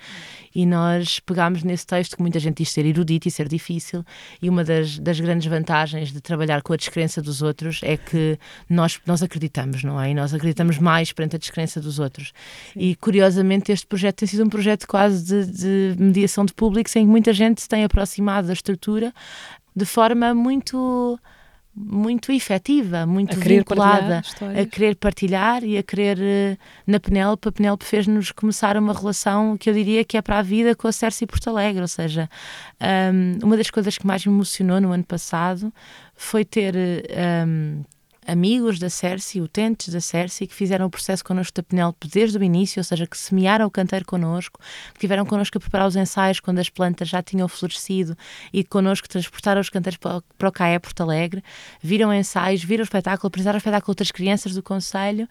E 0.55 0.67
nós 0.67 1.19
pegámos 1.19 1.65
nesse 1.65 1.87
texto 1.87 2.17
que 2.17 2.23
muita 2.23 2.39
gente 2.39 2.59
diz 2.59 2.71
ser 2.71 2.85
erudito 2.87 3.27
e 3.27 3.31
ser 3.31 3.49
difícil, 3.49 4.05
e 4.41 4.49
uma 4.49 4.63
das, 4.63 4.99
das 4.99 5.19
grandes 5.19 5.47
vantagens 5.47 6.13
de 6.13 6.21
trabalhar 6.21 6.63
com 6.63 6.73
a 6.73 6.77
descrença 6.77 7.21
dos 7.21 7.43
outros 7.43 7.81
é 7.83 7.97
que 7.97 8.39
nós, 8.75 9.01
nós 9.07 9.23
acreditamos, 9.23 9.83
não 9.83 10.01
é? 10.01 10.11
E 10.11 10.15
nós 10.15 10.35
acreditamos 10.35 10.79
mais 10.79 11.13
perante 11.13 11.37
a 11.37 11.39
descrença 11.39 11.81
dos 11.81 11.99
outros. 11.99 12.33
Sim. 12.73 12.81
E 12.81 12.97
curiosamente 12.97 13.73
este 13.73 13.87
projeto 13.87 14.17
tem 14.17 14.29
sido 14.29 14.45
um 14.45 14.49
projeto 14.49 14.87
quase 14.87 15.25
de, 15.25 15.95
de 15.95 16.03
mediação 16.03 16.45
de 16.45 16.53
públicos 16.53 16.95
em 16.97 17.05
que 17.05 17.11
muita 17.11 17.33
gente 17.33 17.63
se 17.63 17.69
tem 17.69 17.85
aproximado 17.85 18.49
da 18.49 18.53
estrutura 18.53 19.13
de 19.75 19.85
forma 19.85 20.35
muito 20.35 21.19
muito 21.77 22.31
efetiva, 22.31 23.05
muito 23.05 23.35
a 23.35 23.41
vinculada, 23.41 24.23
a 24.61 24.65
querer 24.65 24.95
partilhar 24.95 25.65
e 25.65 25.77
a 25.77 25.83
querer 25.83 26.19
uh, 26.19 26.59
na 26.87 27.01
Penélope. 27.01 27.49
A 27.49 27.53
Penélope 27.53 27.85
fez-nos 27.85 28.31
começar 28.31 28.77
uma 28.77 28.93
relação 28.93 29.57
que 29.57 29.69
eu 29.69 29.75
diria 29.75 30.05
que 30.05 30.17
é 30.17 30.23
para 30.23 30.39
a 30.39 30.43
vida 30.43 30.77
com 30.77 30.87
a 30.87 30.93
Cersei 30.93 31.27
Porto 31.27 31.51
Alegre, 31.51 31.83
ou 31.83 31.89
seja, 31.89 32.31
um, 33.13 33.45
uma 33.45 33.57
das 33.57 33.71
coisas 33.71 33.99
que 33.99 34.07
mais 34.07 34.25
me 34.25 34.33
emocionou 34.33 34.81
no 34.81 34.93
ano 34.93 35.03
passado 35.03 35.73
foi 36.15 36.45
ter 36.45 36.77
um, 36.77 37.83
amigos 38.27 38.79
da 38.79 38.89
Cersei, 38.89 39.41
utentes 39.41 39.93
da 39.93 40.01
Cersei, 40.01 40.47
que 40.47 40.55
fizeram 40.55 40.87
o 40.87 40.91
processo 40.91 41.25
connosco 41.25 41.55
da 41.55 41.63
Penélope 41.63 42.09
desde 42.09 42.39
o 42.39 42.43
início, 42.43 42.81
ou 42.81 42.85
seja, 42.85 43.07
que 43.07 43.17
semearam 43.17 43.67
o 43.67 43.71
canteiro 43.71 44.05
connosco, 44.05 44.61
que 44.93 45.01
tiveram 45.01 45.25
connosco 45.25 45.59
a 45.59 45.61
preparar 45.61 45.89
os 45.89 45.97
ensaios 45.97 46.41
quando 46.41 46.59
as 46.59 46.69
plantas 46.69 47.09
já 47.09 47.23
tinham 47.23 47.47
florescido 47.49 48.17
e 48.53 48.65
connosco 48.65 49.09
transportaram 49.09 49.61
os 49.61 49.69
canteiros 49.69 49.99
para, 49.99 50.49
o 50.49 50.53
CAE 50.53 50.79
Porto 50.79 51.03
Alegre, 51.03 51.43
viram 51.81 52.13
ensaios, 52.13 52.63
viram 52.63 52.83
o 52.83 52.85
espetáculo, 52.85 53.29
apresentaram 53.29 53.57
o 53.57 53.59
espetáculo 53.59 53.91
a 53.91 53.93
outras 53.93 54.11
crianças 54.11 54.55
do 54.55 54.63
Conselho 54.63 55.29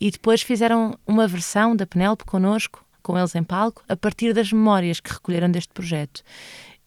e 0.00 0.10
depois 0.10 0.42
fizeram 0.42 0.98
uma 1.06 1.26
versão 1.26 1.74
da 1.74 1.86
Penélope 1.86 2.24
connosco, 2.24 2.84
com 3.02 3.18
eles 3.18 3.34
em 3.34 3.44
palco, 3.44 3.82
a 3.88 3.94
partir 3.94 4.32
das 4.32 4.50
memórias 4.50 4.98
que 4.98 5.12
recolheram 5.12 5.50
deste 5.50 5.72
projeto. 5.72 6.22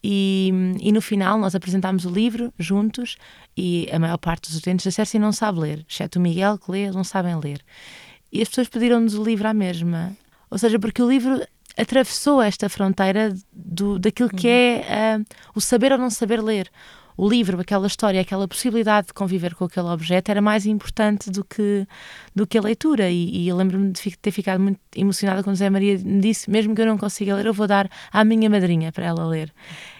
E, 0.03 0.51
e, 0.79 0.91
no 0.91 1.01
final 1.01 1.39
nós 1.39 1.55
apresentámos 1.55 2.05
o 2.05 2.09
livro 2.09 2.53
juntos 2.57 3.17
e 3.55 3.89
a 3.91 3.97
maior 3.97 4.17
parte 4.17 4.47
dos 4.47 4.57
utentes 4.59 4.85
da 4.85 4.91
Cersei 4.91 5.19
não 5.19 5.31
sabe 5.31 5.59
ler, 5.59 5.85
exceto 5.89 6.19
o 6.19 6.21
Miguel 6.21 6.57
que 6.57 6.71
lê, 6.71 6.83
eles 6.83 6.95
não 6.95 7.03
sabem 7.03 7.35
ler. 7.39 7.61
E 8.31 8.41
as 8.41 8.47
pessoas 8.47 8.67
pediram-nos 8.67 9.15
o 9.15 9.23
livro 9.23 9.47
à 9.47 9.53
mesma. 9.53 10.15
Ou 10.51 10.57
seja, 10.57 10.77
porque 10.77 11.01
o 11.01 11.09
livro 11.09 11.41
atravessou 11.75 12.41
esta 12.41 12.69
fronteira 12.69 13.33
do, 13.51 13.99
daquilo 13.99 14.29
que 14.29 14.47
é 14.47 15.17
uh, 15.19 15.25
o 15.55 15.61
saber 15.61 15.91
ou 15.91 15.97
não 15.97 16.09
saber 16.09 16.41
ler 16.41 16.69
o 17.17 17.27
livro, 17.27 17.59
aquela 17.59 17.87
história, 17.87 18.21
aquela 18.21 18.47
possibilidade 18.47 19.07
de 19.07 19.13
conviver 19.13 19.55
com 19.55 19.65
aquele 19.65 19.87
objeto 19.87 20.29
era 20.29 20.41
mais 20.41 20.67
importante 20.67 21.31
do 21.31 21.43
que, 21.43 21.87
do 22.35 22.45
que 22.45 22.57
a 22.57 22.61
leitura. 22.61 23.09
E, 23.09 23.43
e 23.43 23.47
eu 23.47 23.55
lembro-me 23.55 23.91
de 23.91 24.17
ter 24.17 24.31
ficado 24.31 24.61
muito 24.61 24.79
emocionada 24.95 25.43
quando 25.43 25.55
Zé 25.55 25.69
Maria 25.69 25.97
me 25.97 26.21
disse: 26.21 26.49
mesmo 26.49 26.75
que 26.75 26.81
eu 26.81 26.85
não 26.85 26.97
consiga 26.97 27.35
ler, 27.35 27.47
eu 27.47 27.53
vou 27.53 27.65
dar 27.65 27.89
à 28.11 28.23
minha 28.23 28.49
madrinha 28.49 28.91
para 28.91 29.05
ela 29.05 29.25
ler. 29.25 29.51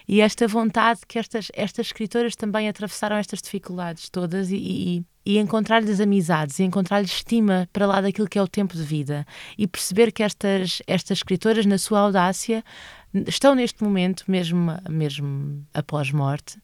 E 0.06 0.20
esta 0.20 0.46
vontade 0.46 1.00
que 1.06 1.18
estas, 1.18 1.48
estas 1.54 1.88
escritoras 1.88 2.36
também 2.36 2.68
atravessaram 2.68 3.16
estas 3.16 3.42
dificuldades 3.42 4.08
todas 4.08 4.50
e, 4.50 4.56
e 4.56 5.04
e 5.28 5.36
encontrar-lhes 5.36 6.00
amizades 6.00 6.58
e 6.58 6.62
encontrar-lhes 6.62 7.10
estima 7.10 7.68
para 7.70 7.84
lá 7.84 8.00
daquilo 8.00 8.26
que 8.26 8.38
é 8.38 8.42
o 8.42 8.48
tempo 8.48 8.74
de 8.74 8.82
vida 8.82 9.26
e 9.58 9.66
perceber 9.66 10.10
que 10.10 10.22
estas, 10.22 10.80
estas 10.86 11.18
escritoras, 11.18 11.66
na 11.66 11.76
sua 11.76 12.00
audácia, 12.00 12.64
estão 13.26 13.54
neste 13.54 13.84
momento, 13.84 14.24
mesmo, 14.26 14.72
mesmo 14.88 15.66
após 15.74 16.10
morte, 16.12 16.58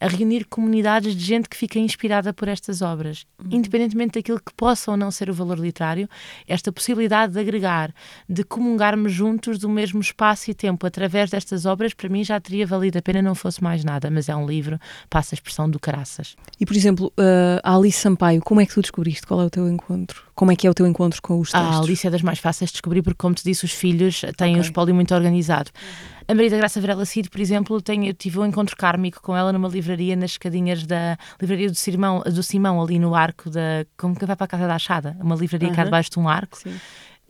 a 0.00 0.08
reunir 0.08 0.46
comunidades 0.46 1.14
de 1.14 1.22
gente 1.22 1.48
que 1.48 1.56
fica 1.56 1.78
inspirada 1.78 2.32
por 2.32 2.48
estas 2.48 2.80
obras, 2.80 3.26
uhum. 3.38 3.48
independentemente 3.52 4.18
daquilo 4.18 4.40
que 4.40 4.52
possa 4.54 4.90
ou 4.90 4.96
não 4.96 5.10
ser 5.10 5.28
o 5.28 5.34
valor 5.34 5.58
literário, 5.58 6.08
esta 6.48 6.72
possibilidade 6.72 7.34
de 7.34 7.40
agregar, 7.40 7.94
de 8.28 8.42
comungarmos 8.42 9.12
juntos 9.12 9.58
do 9.58 9.68
mesmo 9.68 10.00
espaço 10.00 10.50
e 10.50 10.54
tempo 10.54 10.86
através 10.86 11.30
destas 11.30 11.66
obras, 11.66 11.92
para 11.92 12.08
mim 12.08 12.24
já 12.24 12.40
teria 12.40 12.66
valido 12.66 12.98
a 12.98 13.02
pena 13.02 13.20
não 13.20 13.34
fosse 13.34 13.62
mais 13.62 13.84
nada, 13.84 14.10
mas 14.10 14.28
é 14.28 14.34
um 14.34 14.46
livro, 14.46 14.78
passa 15.10 15.34
a 15.34 15.36
expressão 15.36 15.68
do 15.68 15.78
caraças. 15.78 16.34
E, 16.58 16.64
por 16.64 16.74
exemplo, 16.74 17.12
uh, 17.18 17.60
a 17.62 17.76
Alice 17.76 18.00
Sampaio, 18.00 18.40
como 18.40 18.60
é 18.60 18.66
que 18.66 18.72
tu 18.72 18.80
descobriste? 18.80 19.26
Qual 19.26 19.40
é 19.42 19.44
o 19.44 19.50
teu 19.50 19.68
encontro? 19.68 20.29
Como 20.40 20.50
é 20.50 20.56
que 20.56 20.66
é 20.66 20.70
o 20.70 20.72
teu 20.72 20.86
encontro 20.86 21.20
com 21.20 21.38
os 21.38 21.52
textos? 21.52 21.76
A 21.76 21.80
Alice 21.80 22.06
é 22.06 22.08
das 22.08 22.22
mais 22.22 22.38
fáceis 22.38 22.70
de 22.70 22.72
descobrir 22.72 23.02
porque, 23.02 23.18
como 23.18 23.34
te 23.34 23.44
disse, 23.44 23.62
os 23.62 23.72
filhos 23.72 24.22
têm 24.38 24.52
okay. 24.52 24.56
um 24.56 24.60
espólio 24.62 24.94
muito 24.94 25.14
organizado. 25.14 25.70
Uhum. 25.74 26.24
A 26.28 26.34
Maria 26.34 26.48
da 26.48 26.56
Graça 26.56 26.80
Varela 26.80 27.04
Cid, 27.04 27.28
por 27.28 27.42
exemplo, 27.42 27.82
tenho, 27.82 28.06
eu 28.06 28.14
tive 28.14 28.38
um 28.38 28.46
encontro 28.46 28.74
kármico 28.74 29.20
com 29.20 29.36
ela 29.36 29.52
numa 29.52 29.68
livraria 29.68 30.16
nas 30.16 30.30
escadinhas 30.30 30.86
da 30.86 31.18
livraria 31.38 31.68
do 31.68 31.74
Simão, 31.74 32.22
do 32.22 32.42
Simão 32.42 32.80
ali 32.80 32.98
no 32.98 33.14
arco 33.14 33.50
da. 33.50 33.84
como 33.98 34.16
que 34.16 34.24
vai 34.24 34.34
para 34.34 34.46
a 34.46 34.48
Casa 34.48 34.66
da 34.66 34.76
Achada? 34.76 35.14
Uma 35.20 35.36
livraria 35.36 35.68
uhum. 35.68 35.74
cá 35.74 35.84
debaixo 35.84 36.08
de 36.08 36.18
um 36.18 36.26
arco. 36.26 36.56
Sim 36.56 36.74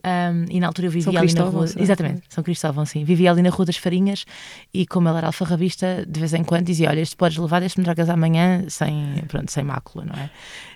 Um, 0.03 0.45
e 0.49 0.59
na 0.59 0.67
altura 0.67 0.87
eu 0.87 0.91
vivia 0.91 1.11
São 1.11 1.21
ali 1.21 1.33
na 1.33 1.43
rua. 1.43 1.67
será? 1.67 1.83
Exatamente, 1.83 2.21
São 2.27 2.43
Cristóvão, 2.43 2.85
sim. 2.85 3.03
Vivia 3.03 3.31
ali 3.31 3.41
na 3.41 3.49
Rua 3.49 3.65
das 3.65 3.77
Farinhas 3.77 4.25
e, 4.73 4.85
como 4.85 5.07
ela 5.07 5.19
era 5.19 5.27
alfarrabista, 5.27 6.05
de 6.07 6.19
vez 6.19 6.33
em 6.33 6.43
quando 6.43 6.65
dizia: 6.65 6.89
Olha, 6.89 6.99
este 6.99 7.15
podes 7.15 7.37
levar, 7.37 7.61
este 7.63 7.77
me 7.79 7.85
tragas 7.85 8.09
amanhã 8.09 8.65
sem, 8.67 9.23
pronto, 9.27 9.51
sem 9.51 9.63
mácula, 9.63 10.05
não 10.05 10.15
é? 10.15 10.29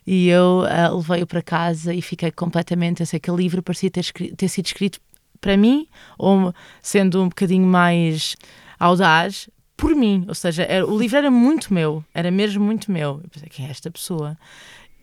E 0.06 0.28
eu 0.30 0.64
uh, 0.64 0.96
levei-o 0.98 1.26
para 1.26 1.42
casa 1.42 1.94
e 1.94 2.02
fiquei 2.02 2.32
completamente. 2.32 3.00
Eu 3.00 3.06
sei 3.06 3.20
que 3.20 3.32
o 3.32 3.36
livro 3.36 3.64
parecia 3.64 3.90
ter, 3.90 4.06
ter 4.06 4.48
sido 4.48 4.68
escrito 4.68 5.00
para 5.42 5.58
mim, 5.58 5.88
ou 6.18 6.54
sendo 6.82 7.22
um 7.22 7.30
bocadinho 7.30 7.66
mais 7.66 8.36
audaz, 8.80 9.50
por 9.76 9.96
mim. 9.96 10.26
Ou 10.28 10.36
seja, 10.36 10.64
era, 10.64 10.86
o 10.86 10.98
livro 10.98 11.18
era 11.18 11.32
muito 11.32 11.74
meu, 11.74 12.04
era 12.14 12.30
mesmo 12.32 12.64
muito 12.64 12.92
meu. 12.92 13.22
Eu 13.24 13.30
pensei: 13.30 13.50
Quem 13.50 13.66
é 13.66 13.70
esta 13.70 13.90
pessoa? 13.90 14.38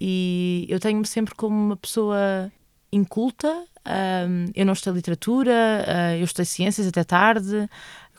E 0.00 0.67
eu 0.69 0.81
tenho-me 0.81 1.07
sempre 1.07 1.35
como 1.35 1.57
uma 1.57 1.76
pessoa 1.76 2.50
inculta. 2.93 3.64
Um, 3.86 4.46
eu 4.54 4.64
não 4.64 4.72
estudei 4.72 4.96
literatura, 4.96 5.52
uh, 5.52 6.16
eu 6.16 6.24
estudei 6.24 6.44
ciências 6.44 6.86
até 6.86 7.02
tarde. 7.04 7.68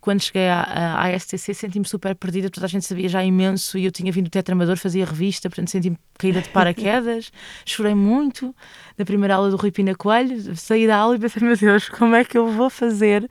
Quando 0.04 0.22
cheguei 0.22 0.50
à, 0.50 1.02
à 1.02 1.18
STC 1.18 1.54
senti-me 1.54 1.88
super 1.88 2.14
perdida, 2.14 2.50
toda 2.50 2.66
a 2.66 2.70
gente 2.70 2.86
sabia 2.86 3.08
já 3.08 3.24
imenso 3.24 3.78
e 3.78 3.86
eu 3.86 3.92
tinha 3.92 4.12
vindo 4.12 4.26
do 4.26 4.30
Tetramador, 4.30 4.76
fazia 4.76 5.06
revista, 5.06 5.50
portanto 5.50 5.70
senti-me 5.70 5.98
caída 6.18 6.42
de 6.42 6.50
paraquedas. 6.50 7.32
Chorei 7.66 7.96
muito 7.96 8.54
na 8.98 9.06
primeira 9.06 9.36
aula 9.36 9.50
do 9.50 9.56
Rui 9.56 9.72
Pina 9.72 9.96
Coelho, 9.96 10.58
saí 10.58 10.86
da 10.86 10.98
aula 10.98 11.16
e 11.16 11.20
pensei, 11.20 11.42
meu 11.42 11.56
Deus, 11.56 11.88
como 11.88 12.16
é 12.16 12.26
que 12.26 12.38
eu 12.38 12.52
vou 12.52 12.70
fazer 12.70 13.26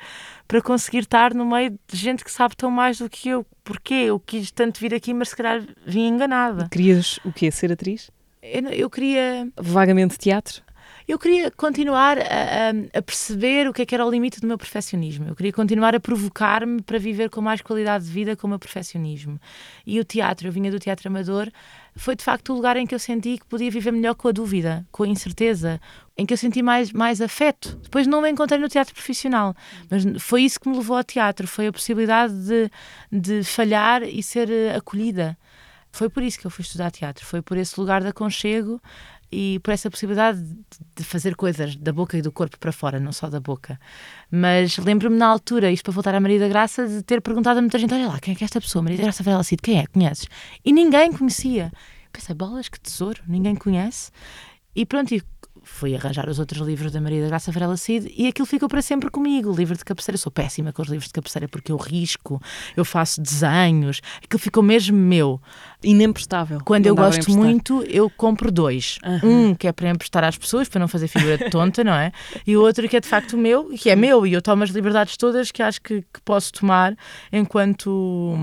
para 0.49 0.63
conseguir 0.63 1.01
estar 1.01 1.35
no 1.35 1.45
meio 1.45 1.79
de 1.87 1.99
gente 1.99 2.25
que 2.25 2.33
sabe 2.33 2.57
tão 2.57 2.71
mais 2.71 2.97
do 2.97 3.11
que 3.11 3.29
eu? 3.29 3.45
Porquê? 3.63 4.05
Eu 4.07 4.19
quis 4.19 4.51
tanto 4.51 4.81
vir 4.81 4.95
aqui, 4.95 5.13
mas 5.13 5.29
se 5.29 5.37
calhar 5.37 5.63
vim 5.87 6.07
enganada. 6.07 6.71
Querias 6.71 7.19
o 7.23 7.31
quê? 7.31 7.51
Ser 7.51 7.71
atriz? 7.71 8.11
Eu, 8.43 8.63
eu 8.71 8.89
queria 8.89 9.47
Vagamente 9.61 10.17
teatro? 10.17 10.63
Eu 11.07 11.19
queria 11.19 11.51
continuar 11.51 12.19
a, 12.19 12.23
a, 12.23 12.99
a, 12.99 13.03
perceber 13.03 13.69
o 13.69 13.73
que 13.73 13.83
é 13.83 13.87
que 13.87 13.95
era 13.95 14.07
o 14.07 14.11
limite 14.11 14.41
do 14.41 14.47
meu 14.47 14.57
perfeccionismo. 14.57 15.29
Eu 15.29 15.35
queria 15.35 15.53
continuar 15.53 15.95
a 15.95 16.01
provocar-me 16.01 16.81
para 16.83 16.99
viver 16.99 17.29
com 17.31 17.41
mais 17.41 17.61
qualidade 17.61 18.05
de 18.05 18.11
vida 18.11 18.37
com 18.37 18.47
o 18.47 18.51
meu 18.51 18.59
perfeccionismo. 18.59 19.41
E 19.87 19.99
o 19.99 20.05
teatro, 20.05 20.49
eu 20.49 20.53
vinha 20.53 20.71
do 20.71 20.79
teatro 20.79 21.09
amador, 21.09 21.51
foi 21.95 22.17
de 22.17 22.25
facto 22.25 22.53
o 22.53 22.57
lugar 22.57 22.77
em 22.77 22.87
que 22.87 22.95
eu 22.95 22.99
senti 22.99 23.39
que 23.39 23.47
podia 23.47 23.71
viver 23.71 23.93
melhor 23.93 24.15
com 24.15 24.29
a 24.29 24.33
dúvida, 24.33 24.87
com 24.91 25.03
a 25.03 25.09
incerteza, 25.09 25.81
em 26.17 26.25
que 26.25 26.33
eu 26.33 26.39
senti 26.39 26.63
mais, 26.63 26.93
mais 26.93 27.21
afeto. 27.21 27.77
Depois 27.83 28.07
não 28.07 28.23
me 28.23 28.31
encontrei 28.31 28.59
no 28.59 28.69
teatro 28.69 28.95
profissional, 28.95 29.55
mas 29.91 30.05
foi 30.23 30.43
isso 30.43 30.59
que 30.61 30.69
me 30.69 30.77
levou 30.77 30.97
ao 30.97 31.05
teatro, 31.05 31.47
foi 31.47 31.67
a 31.67 31.73
possibilidade 31.73 32.33
de, 32.47 32.71
de 33.11 33.45
falhar 33.45 34.03
e 34.03 34.23
ser 34.23 34.51
eh, 34.51 34.75
acolhida. 34.75 35.37
Foi 35.91 36.09
por 36.09 36.23
isso 36.23 36.39
que 36.39 36.47
eu 36.47 36.51
fui 36.51 36.63
estudar 36.63 36.91
teatro, 36.91 37.25
foi 37.25 37.43
por 37.43 37.59
esse 37.59 37.79
lugar 37.79 38.01
de 38.01 38.09
aconchego 38.09 38.81
e 39.33 39.59
por 39.61 39.73
essa 39.73 39.91
possibilidade 39.91 40.41
de 40.95 41.03
fazer 41.03 41.35
coisas 41.35 41.75
da 41.75 41.91
boca 41.91 42.19
e 42.19 42.23
do 42.23 42.31
corpo 42.31 42.59
para 42.59 42.71
fora, 42.71 43.01
não 43.01 43.13
só 43.13 43.31
da 43.31 43.41
boca. 43.41 43.81
Mas 44.31 44.77
lembro-me 44.77 45.17
na 45.17 45.27
altura, 45.27 45.71
isto 45.73 45.85
para 45.85 45.93
voltar 45.95 46.15
à 46.15 46.21
Maria 46.21 46.39
da 46.39 46.49
Graça, 46.49 46.87
de 46.87 47.03
ter 47.03 47.23
perguntado 47.23 47.59
a 47.59 47.63
muita 47.63 47.79
gente: 47.79 47.95
olha 47.95 48.09
lá, 48.09 48.21
quem 48.21 48.35
é 48.35 48.37
que 48.37 48.45
é 48.45 48.47
esta 48.47 48.61
pessoa? 48.61 48.83
Maria 48.83 48.99
da 48.99 49.05
Graça 49.05 49.23
Varela 49.23 49.43
Cid, 49.43 49.63
quem 49.63 49.79
é? 49.79 49.87
Conheces? 49.87 50.29
E 50.63 50.73
ninguém 50.73 51.11
conhecia. 51.13 51.73
Pensei, 52.13 52.35
bolas, 52.35 52.69
que 52.69 52.79
tesouro, 52.79 53.23
ninguém 53.27 53.55
conhece. 53.55 54.11
E 54.77 54.85
pronto, 54.85 55.15
e 55.15 55.23
fui 55.63 55.95
arranjar 55.95 56.29
os 56.29 56.39
outros 56.39 56.67
livros 56.67 56.93
da 56.93 57.01
Maria 57.01 57.23
da 57.23 57.29
Graça 57.29 57.53
Varela 57.53 57.77
Cid 57.77 58.13
e 58.17 58.27
aquilo 58.27 58.47
ficou 58.47 58.69
para 58.69 58.83
sempre 58.83 59.11
comigo. 59.11 59.51
O 59.51 59.55
livro 59.55 59.77
de 59.77 59.85
cabeceira, 59.85 60.15
eu 60.17 60.21
sou 60.21 60.33
péssima 60.33 60.73
com 60.73 60.83
os 60.83 60.89
livros 60.89 61.07
de 61.09 61.13
cabeceira 61.13 61.49
porque 61.49 61.73
eu 61.73 61.77
risco, 61.77 62.41
eu 62.77 62.85
faço 62.85 63.21
desenhos, 63.21 64.01
aquilo 64.23 64.41
ficou 64.41 64.63
mesmo 64.63 64.97
meu. 64.97 65.41
Inemprestável. 65.83 66.61
Quando 66.65 66.85
Não 66.85 66.93
eu 66.93 66.97
gosto 66.97 67.31
muito, 67.33 67.83
eu 67.85 68.09
compro 68.11 68.51
dois. 68.51 68.99
Um 69.23 69.55
que 69.55 69.67
é 69.67 69.73
para 69.73 69.91
emprestar 69.91 70.23
às 70.25 70.39
pessoas, 70.39 70.69
para 70.69 70.81
não 70.81 70.89
fazer 70.89 71.09
figura 71.09 71.39
de 71.39 71.51
tonta, 71.51 71.83
não 71.83 71.95
é? 71.95 72.13
E 72.47 72.57
o 72.57 72.63
outro 72.63 72.89
que 72.89 72.97
é 72.97 73.01
de 73.01 73.09
facto 73.09 73.37
meu, 73.37 73.71
que 73.71 73.91
é 73.91 73.97
meu, 73.97 74.27
e 74.27 74.33
eu 74.33 74.43
tomo 74.43 74.63
as 74.63 74.71
liberdades 74.71 75.17
todas 75.17 75.51
que 75.51 75.63
acho 75.63 75.81
que, 75.81 76.03
que 76.03 76.21
posso 76.25 76.53
tomar 76.53 76.97
enquanto 77.33 78.39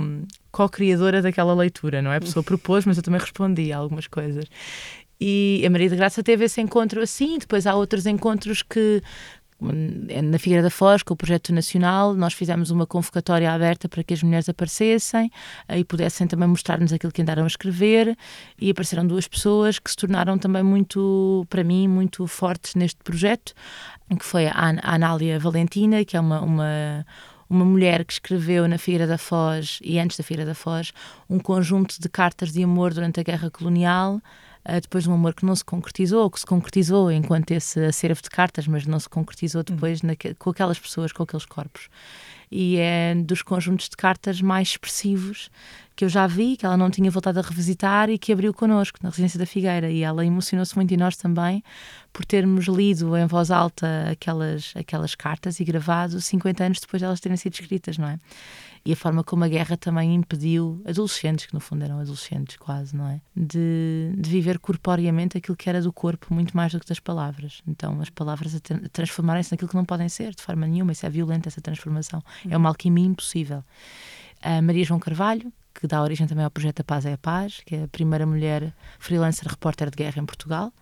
co-criadora 0.52 1.22
daquela 1.22 1.54
leitura, 1.54 2.02
não 2.02 2.12
é? 2.12 2.18
A 2.18 2.22
pessoa 2.22 2.44
propôs, 2.44 2.86
mas 2.86 2.98
eu 2.98 3.04
também 3.04 3.20
respondi 3.20 3.72
a 3.72 3.78
algumas 3.78 4.08
coisas. 4.08 4.46
E 5.20 5.64
a 5.66 5.70
Maria 5.70 5.90
de 5.90 5.96
Graça 5.96 6.24
teve 6.24 6.46
esse 6.46 6.62
encontro 6.62 7.02
assim, 7.02 7.38
depois 7.38 7.68
há 7.68 7.76
outros 7.76 8.06
encontros 8.06 8.62
que 8.62 9.02
na 9.62 10.40
Figueira 10.40 10.64
da 10.64 10.70
Foz, 10.70 11.04
com 11.04 11.14
o 11.14 11.18
projeto 11.18 11.54
nacional, 11.54 12.14
nós 12.14 12.34
fizemos 12.34 12.72
uma 12.72 12.88
convocatória 12.88 13.52
aberta 13.52 13.90
para 13.90 14.04
que 14.04 14.14
as 14.14 14.24
mulheres 14.24 14.48
aparecessem 14.48 15.30
e 15.70 15.84
pudessem 15.84 16.28
também 16.28 16.48
mostrar-nos 16.48 16.94
aquilo 16.94 17.12
que 17.12 17.22
andaram 17.22 17.44
a 17.44 17.48
escrever 17.48 18.18
e 18.58 18.70
apareceram 18.70 19.06
duas 19.06 19.28
pessoas 19.28 19.78
que 19.78 19.90
se 19.90 19.98
tornaram 19.98 20.38
também 20.38 20.64
muito, 20.64 21.46
para 21.50 21.64
mim, 21.64 21.90
muito 21.90 22.26
fortes 22.26 22.74
neste 22.76 23.04
projeto, 23.04 23.54
que 24.18 24.24
foi 24.24 24.48
a, 24.48 24.54
An 24.54 24.78
a 24.82 24.96
Anália 24.96 25.38
Valentina, 25.38 26.06
que 26.06 26.16
é 26.16 26.20
uma, 26.20 26.42
uma 26.42 27.06
uma 27.50 27.66
mulher 27.66 28.06
que 28.06 28.14
escreveu 28.14 28.68
na 28.68 28.78
Figueira 28.78 29.08
da 29.08 29.18
Foz 29.18 29.80
e 29.82 29.98
antes 29.98 30.16
da 30.16 30.24
Figueira 30.24 30.48
da 30.48 30.54
Foz 30.54 30.94
um 31.28 31.40
conjunto 31.40 32.00
de 32.00 32.08
cartas 32.08 32.52
de 32.52 32.64
amor 32.64 32.94
durante 32.94 33.20
a 33.20 33.24
Guerra 33.24 33.50
Colonial 33.50 34.22
Uh, 34.68 34.82
depois 34.82 35.06
de 35.06 35.10
um 35.10 35.14
amor 35.14 35.34
que 35.34 35.46
não 35.46 35.56
se 35.56 35.64
concretizou, 35.64 36.24
ou 36.24 36.30
que 36.30 36.40
se 36.40 36.46
concretizou 36.46 37.12
enquanto 37.12 37.52
esse 37.52 37.80
acervo 37.86 38.22
de 38.22 38.30
cartas, 38.30 38.68
mas 38.68 38.86
não 38.86 39.00
se 39.00 39.08
concretizou 39.08 39.64
depois 39.64 40.02
hum. 40.04 40.08
com 40.38 40.50
aquelas 40.50 40.78
pessoas, 40.78 41.12
com 41.12 41.24
aqueles 41.24 41.46
corpos. 41.46 41.88
E 42.52 42.78
é 42.78 43.14
dos 43.16 43.42
conjuntos 43.42 43.88
de 43.90 43.96
cartas 43.96 44.42
mais 44.42 44.70
expressivos 44.70 45.50
que 45.96 46.06
eu 46.06 46.10
já 46.10 46.26
vi, 46.26 46.56
que 46.56 46.66
ela 46.66 46.78
não 46.78 46.90
tinha 46.90 47.12
voltado 47.12 47.40
a 47.40 47.42
revisitar 47.42 48.10
e 48.10 48.18
que 48.18 48.32
abriu 48.32 48.54
connosco 48.54 48.98
na 49.04 49.10
Residência 49.10 49.38
da 49.38 49.46
Figueira. 49.46 49.92
E 49.92 50.02
ela 50.02 50.26
emocionou-se 50.26 50.76
muito 50.76 50.94
e 50.94 50.98
nós 50.98 51.16
também 51.16 51.64
por 52.12 52.26
termos 52.26 52.66
lido 52.66 53.16
em 53.16 53.28
voz 53.28 53.52
alta 53.52 54.10
aquelas, 54.10 54.74
aquelas 54.76 55.14
cartas 55.14 55.60
e 55.60 55.64
gravado 55.64 56.20
50 56.20 56.64
anos 56.64 56.80
depois 56.80 57.02
de 57.02 57.06
elas 57.06 57.20
terem 57.20 57.38
sido 57.38 57.54
escritas, 57.54 57.98
não 57.98 58.08
é? 58.08 58.20
E 58.86 58.94
a 58.94 58.96
forma 58.96 59.24
como 59.24 59.44
a 59.44 59.48
guerra 59.48 59.78
também 59.78 60.16
impediu 60.16 60.82
adolescentes, 60.86 61.46
que 61.46 61.54
no 61.54 61.60
fundo 61.60 61.84
eram 61.84 62.00
adolescentes 62.00 62.58
quase, 62.58 62.96
não 62.96 63.08
é? 63.08 63.22
De, 63.36 64.14
de 64.18 64.30
viver 64.30 64.60
corporeamente 64.60 65.38
aquilo 65.38 65.58
que 65.58 65.70
era 65.70 65.82
do 65.82 65.92
corpo, 65.92 66.34
muito 66.34 66.56
mais 66.56 66.72
do 66.72 66.80
que 66.80 66.88
das 66.88 67.00
palavras. 67.00 67.62
Então 67.68 68.00
as 68.02 68.10
palavras 68.10 68.60
transformarem-se 68.92 69.52
naquilo 69.52 69.70
que 69.70 69.76
não 69.76 69.86
podem 69.86 70.10
ser, 70.10 70.34
de 70.34 70.42
forma 70.42 70.66
nenhuma. 70.66 70.92
Isso 70.92 71.06
é 71.06 71.10
violento, 71.10 71.48
essa 71.48 71.62
transformação. 71.62 72.24
É 72.50 72.56
uma 72.56 72.70
alquimia 72.70 73.06
impossível. 73.06 73.64
A 74.42 74.62
Maria 74.62 74.86
João 74.86 75.00
Carvalho, 75.00 75.52
que 75.74 75.88
dá 75.88 76.02
origem 76.02 76.28
também 76.28 76.44
ao 76.44 76.52
projeto 76.52 76.80
A 76.82 76.84
Paz 76.84 77.06
é 77.06 77.14
a 77.14 77.18
Paz, 77.18 77.62
que 77.66 77.76
é 77.76 77.84
a 77.84 77.88
primeira 77.88 78.26
mulher 78.26 78.74
freelancer 78.98 79.48
repórter 79.48 79.90
de 79.90 79.98
guerra 79.98 80.22
em 80.22 80.26
Portugal, 80.26 80.74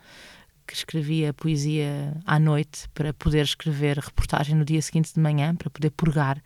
que 0.65 0.73
escrevia 0.73 1.33
poesia 1.33 2.15
à 2.25 2.37
noite 2.37 2.89
para 2.93 3.13
poder 3.13 3.43
escrever 3.45 3.97
reportagem 3.97 4.53
no 4.53 4.65
dia 4.65 4.81
seguinte 4.81 5.13
de 5.13 5.19
manhã, 5.19 5.55
para 5.55 5.69
poder 5.69 5.91
purgar 5.91 6.41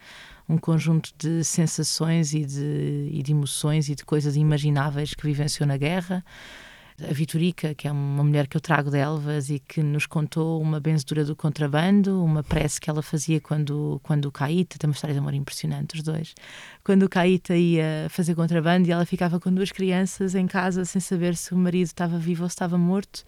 um 0.51 0.57
conjunto 0.57 1.11
de 1.17 1.43
sensações 1.43 2.33
e 2.33 2.45
de, 2.45 3.09
e 3.11 3.23
de 3.23 3.31
emoções 3.31 3.87
e 3.87 3.95
de 3.95 4.03
coisas 4.03 4.35
imagináveis 4.35 5.13
que 5.13 5.23
vivenciou 5.23 5.65
na 5.65 5.77
guerra. 5.77 6.23
A 7.09 7.13
Vitorica, 7.13 7.73
que 7.73 7.87
é 7.87 7.91
uma 7.91 8.23
mulher 8.23 8.47
que 8.47 8.55
eu 8.55 8.61
trago 8.61 8.91
de 8.91 8.97
Elvas 8.97 9.49
e 9.49 9.59
que 9.59 9.81
nos 9.81 10.05
contou 10.05 10.61
uma 10.61 10.79
benzedura 10.79 11.25
do 11.25 11.35
contrabando, 11.35 12.23
uma 12.23 12.43
prece 12.43 12.79
que 12.79 12.89
ela 12.89 13.01
fazia 13.01 13.39
quando, 13.39 13.99
quando 14.03 14.25
o 14.25 14.31
Caíta, 14.31 14.77
tem 14.77 14.87
uma 14.87 14.93
história 14.93 15.13
de 15.13 15.19
amor 15.19 15.33
impressionante, 15.33 15.95
os 15.95 16.03
dois. 16.03 16.35
Quando 16.83 17.03
o 17.03 17.09
Caíta 17.09 17.55
ia 17.55 18.07
fazer 18.09 18.35
contrabando 18.35 18.87
e 18.87 18.91
ela 18.91 19.05
ficava 19.05 19.39
com 19.39 19.51
duas 19.51 19.71
crianças 19.71 20.35
em 20.35 20.45
casa 20.45 20.85
sem 20.85 21.01
saber 21.01 21.35
se 21.35 21.53
o 21.53 21.57
marido 21.57 21.87
estava 21.87 22.19
vivo 22.19 22.43
ou 22.43 22.49
se 22.49 22.53
estava 22.53 22.77
morto 22.77 23.23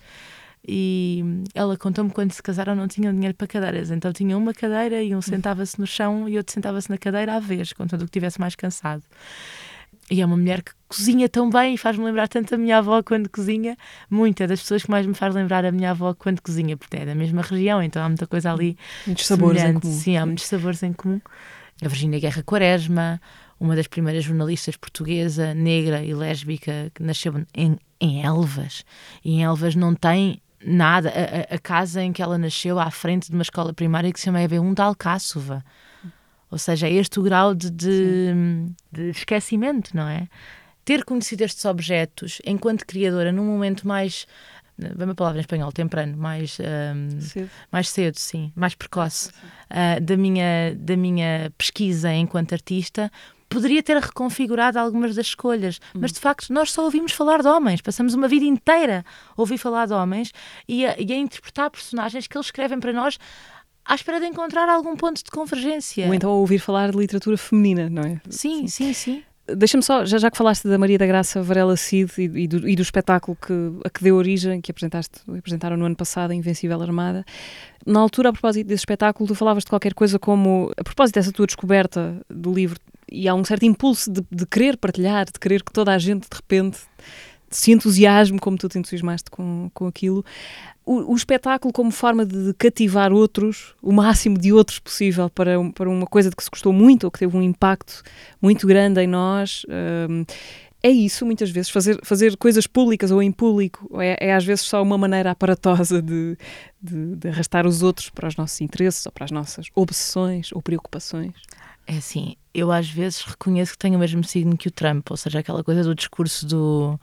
e 0.66 1.24
ela 1.54 1.78
contou-me 1.78 2.10
quando 2.10 2.32
se 2.32 2.42
casaram 2.42 2.76
não 2.76 2.88
tinham 2.88 3.14
dinheiro 3.14 3.36
para 3.36 3.48
cadeiras, 3.48 3.92
então 3.92 4.14
tinha 4.14 4.38
uma 4.38 4.54
cadeira 4.54 5.04
e 5.04 5.16
um 5.16 5.22
sentava-se 5.22 5.80
no 5.80 5.86
chão 5.86 6.28
e 6.30 6.38
outro 6.38 6.54
sentava-se 6.54 6.90
na 6.90 6.98
cadeira 6.98 7.36
à 7.36 7.40
vez, 7.40 7.74
contanto 7.74 8.02
que 8.02 8.06
estivesse 8.06 8.40
mais 8.40 8.56
cansado. 8.56 9.04
E 10.10 10.22
é 10.22 10.26
uma 10.26 10.38
mulher 10.38 10.62
que 10.62 10.72
cozinha 10.88 11.28
tão 11.30 11.50
bem 11.50 11.76
e 11.76 11.78
faz-me 11.78 12.04
lembrar 12.06 12.28
tanto 12.28 12.54
a 12.54 12.58
minha 12.58 12.78
avó 12.78 13.02
quando 13.02 13.30
cozinha. 13.30 13.78
Muita 14.10 14.46
das 14.46 14.62
pessoas 14.62 14.84
que 14.84 14.92
mais 14.92 15.08
me 15.08 15.14
faz 15.14 15.34
lembrar 15.34 15.66
a 15.66 15.72
minha 15.72 15.92
avó 15.92 16.14
quando 16.14 16.42
cozinha, 16.42 16.76
porque 16.76 16.98
é 16.98 17.06
da 17.06 17.16
mesma 17.16 17.42
região, 17.42 17.82
então 17.82 18.04
há 18.04 18.08
muita 18.08 18.28
coisa 18.28 18.52
ali. 18.52 18.78
Muitos 19.08 19.26
sabores 19.26 19.64
em 19.64 19.80
comum. 19.80 19.94
Sim, 19.94 20.18
há 20.18 20.26
muitos 20.26 20.46
sabores 20.46 20.84
em 20.84 20.94
comum. 20.94 21.22
A 21.82 21.88
Virgínia 21.88 22.20
Guerra 22.20 22.44
Quaresma, 22.44 23.20
uma 23.60 23.76
das 23.76 23.88
primeiras 23.88 24.26
jornalistas 24.26 24.76
portuguesa, 24.76 25.54
negra 25.54 26.04
e 26.04 26.14
lésbica, 26.14 26.92
que 26.94 27.02
nasceu 27.02 27.34
em, 27.56 27.78
em 28.00 28.24
Elvas. 28.24 28.84
E 29.24 29.36
em 29.36 29.44
Elvas 29.44 29.74
não 29.74 29.96
tem 29.96 30.42
nada. 30.66 31.10
A, 31.10 31.56
a, 31.56 31.60
casa 31.60 32.02
em 32.02 32.12
que 32.12 32.22
ela 32.22 32.38
nasceu, 32.38 32.80
à 32.80 32.90
frente 32.92 33.30
de 33.30 33.34
uma 33.34 33.42
escola 33.42 33.74
primária 33.74 34.12
que 34.12 34.20
se 34.20 34.26
chama 34.26 34.40
EB1 34.40 34.74
de 34.74 34.82
Alcáçova. 34.82 35.64
Ou 36.50 36.58
seja, 36.58 36.88
é 36.88 36.94
este 36.94 37.20
o 37.20 37.24
grau 37.24 37.56
de, 37.56 37.70
de, 37.72 38.34
de, 38.92 39.10
esquecimento, 39.10 39.96
não 39.96 40.08
é? 40.08 40.28
Ter 40.86 41.04
conhecido 41.04 41.44
estes 41.44 41.66
objetos 41.66 42.42
enquanto 42.46 42.86
criadora 42.86 43.32
num 43.32 43.46
momento 43.46 43.88
mais. 43.88 44.28
Vem 44.78 45.06
uma 45.06 45.16
palavra 45.16 45.40
em 45.40 45.42
espanhol, 45.42 45.72
temprano, 45.72 46.18
mais, 46.18 46.58
um, 46.60 47.22
cedo. 47.22 47.50
mais 47.72 47.90
cedo, 47.90 48.18
sim, 48.18 48.52
mais 48.56 48.74
precoce, 48.74 49.30
uh, 49.30 50.02
da, 50.02 50.18
minha, 50.18 50.76
da 50.76 50.98
minha 50.98 51.52
pesquisa 51.58 52.12
enquanto 52.12 52.54
artista, 52.54 53.12
poderia 53.54 53.84
ter 53.84 53.98
reconfigurado 53.98 54.80
algumas 54.80 55.16
das 55.16 55.28
escolhas, 55.28 55.80
mas 55.94 56.12
de 56.12 56.20
facto 56.20 56.52
nós 56.52 56.72
só 56.72 56.84
ouvimos 56.84 57.12
falar 57.12 57.42
de 57.42 57.48
homens, 57.48 57.82
passamos 57.82 58.14
uma 58.14 58.28
vida 58.28 58.46
inteira 58.46 59.06
a 59.30 59.42
ouvir 59.42 59.58
falar 59.58 59.86
de 59.86 59.94
homens 59.94 60.32
e 60.68 60.86
a, 60.86 60.96
e 61.00 61.14
a 61.14 61.16
interpretar 61.16 61.70
personagens 61.70 62.28
que 62.28 62.38
eles 62.38 62.48
escrevem 62.48 62.80
para 62.80 62.92
nós 62.92 63.18
à 63.86 63.96
espera 63.96 64.20
de 64.20 64.26
encontrar 64.26 64.68
algum 64.70 64.96
ponto 64.96 65.24
de 65.24 65.30
convergência. 65.30 66.08
Ou 66.08 66.14
então 66.14 66.32
a 66.32 66.36
ouvir 66.36 66.60
falar 66.60 66.92
de 66.92 66.98
literatura 66.98 67.38
feminina, 67.38 67.90
não 67.90 68.04
é? 68.04 68.22
Sim, 68.30 68.68
sim, 68.68 68.94
sim. 68.94 69.24
Deixa-me 69.46 69.84
só, 69.84 70.06
já, 70.06 70.18
já 70.18 70.32
que 70.32 70.38
falaste 70.38 70.70
da 70.70 70.78
Maria 70.78 70.98
da 70.98 71.06
Graça 71.06 71.44
Varela 71.44 71.76
Cid 71.76 72.10
e, 72.18 72.44
e, 72.44 72.48
do, 72.48 72.68
e 72.68 72.78
do 72.78 72.82
espetáculo 72.82 73.38
que, 73.46 73.54
a 73.84 73.90
que 73.90 74.02
deu 74.02 74.16
origem, 74.16 74.62
que 74.62 74.72
apresentaste, 74.72 75.20
apresentaram 75.38 75.76
no 75.76 75.86
ano 75.86 75.98
passado, 75.98 76.32
a 76.32 76.36
Invencível 76.36 76.82
Armada, 76.82 77.26
na 77.86 78.00
altura, 78.00 78.30
a 78.30 78.32
propósito 78.32 78.68
desse 78.68 78.82
espetáculo, 78.82 79.28
tu 79.28 79.36
falavas 79.36 79.66
de 79.66 79.70
qualquer 79.70 79.94
coisa 79.94 80.18
como, 80.18 80.72
a 80.78 80.84
propósito 80.84 81.16
dessa 81.16 81.34
tua 81.34 81.46
descoberta 81.46 82.22
do 82.30 82.54
livro, 82.54 82.80
e 83.14 83.28
há 83.28 83.36
um 83.36 83.46
certo 83.46 83.64
impulso 83.64 84.12
de, 84.12 84.22
de 84.32 84.46
querer 84.46 84.76
partilhar, 84.76 85.26
de 85.26 85.40
querer 85.40 85.64
que 85.64 85.72
toda 85.72 85.94
a 85.94 85.98
gente, 86.00 86.28
de 86.28 86.36
repente, 86.36 86.80
se 87.50 87.72
entusiasme 87.72 88.40
como 88.40 88.58
tu 88.58 88.68
te 88.68 88.80
entusiasmaste 88.80 89.30
com, 89.30 89.70
com 89.74 89.86
aquilo. 89.86 90.26
O, 90.86 91.14
o, 91.14 91.16
espetáculo 91.16 91.72
como 91.72 91.92
forma 91.92 92.26
de 92.26 92.54
cativar 92.56 93.14
outros, 93.14 93.74
o 93.82 93.94
máximo 93.94 94.38
de 94.38 94.52
outros 94.52 94.80
possível 94.80 95.30
para, 95.30 95.52
para 95.72 95.90
uma 95.90 96.06
coisa 96.06 96.30
de 96.30 96.36
que 96.36 96.44
se 96.44 96.50
gostou 96.50 96.74
muito 96.74 97.06
ou 97.06 97.12
que 97.12 97.20
teve 97.20 97.38
um 97.38 97.42
impacto 97.42 98.02
muito 98.42 98.68
grande 98.68 99.00
em 99.00 99.08
nós. 99.08 99.66
Um, 100.10 100.26
é 100.86 100.90
isso, 100.90 101.26
muitas 101.26 101.50
vezes, 101.50 101.70
fazer, 101.70 101.98
fazer 102.04 102.36
coisas 102.36 102.68
públicas 102.68 103.10
ou 103.10 103.24
em 103.24 103.32
público 103.32 103.90
é, 104.02 104.28
é 104.28 104.34
às 104.34 104.44
vezes 104.44 104.66
só 104.66 104.84
uma 104.84 104.98
maneira 104.98 105.32
aparatosa 105.32 106.02
de, 106.02 106.38
de, 106.82 107.16
de, 107.16 107.30
arrastar 107.30 107.66
os 107.66 107.82
outros 107.82 108.10
para 108.10 108.28
os 108.28 108.36
nossos 108.36 108.60
interesses 108.60 109.06
ou 109.06 109.12
para 109.14 109.24
as 109.24 109.32
nossas 109.32 109.68
obsessões 109.74 110.52
ou 110.52 110.62
preocupações. 110.62 111.34
É 111.86 111.98
assim, 111.98 112.36
eu 112.54 112.72
às 112.72 112.90
vezes 112.90 113.22
reconheço 113.22 113.74
que 113.74 113.78
tenho 113.78 113.96
o 113.96 114.00
mesmo 114.00 114.24
signo 114.24 114.58
que 114.58 114.68
o 114.70 114.72
Trump, 114.72 115.12
ou 115.12 115.18
seja, 115.18 115.40
aquela 115.40 115.64
coisa 115.64 115.84
do 115.84 115.94
discurso 115.94 116.46
do 116.46 117.00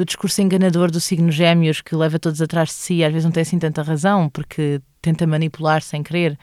do 0.00 0.04
discurso 0.06 0.40
enganador 0.40 0.90
do 0.90 0.98
signo 0.98 1.30
Gêmeos 1.30 1.82
que 1.82 1.94
leva 1.94 2.18
todos 2.18 2.40
atrás 2.40 2.70
de 2.70 2.74
si, 2.76 3.04
às 3.04 3.12
vezes 3.12 3.26
não 3.26 3.30
tem 3.30 3.42
assim 3.42 3.58
tanta 3.58 3.82
razão, 3.82 4.30
porque 4.30 4.80
tenta 5.02 5.26
manipular 5.26 5.82
sem 5.82 6.02
querer. 6.02 6.38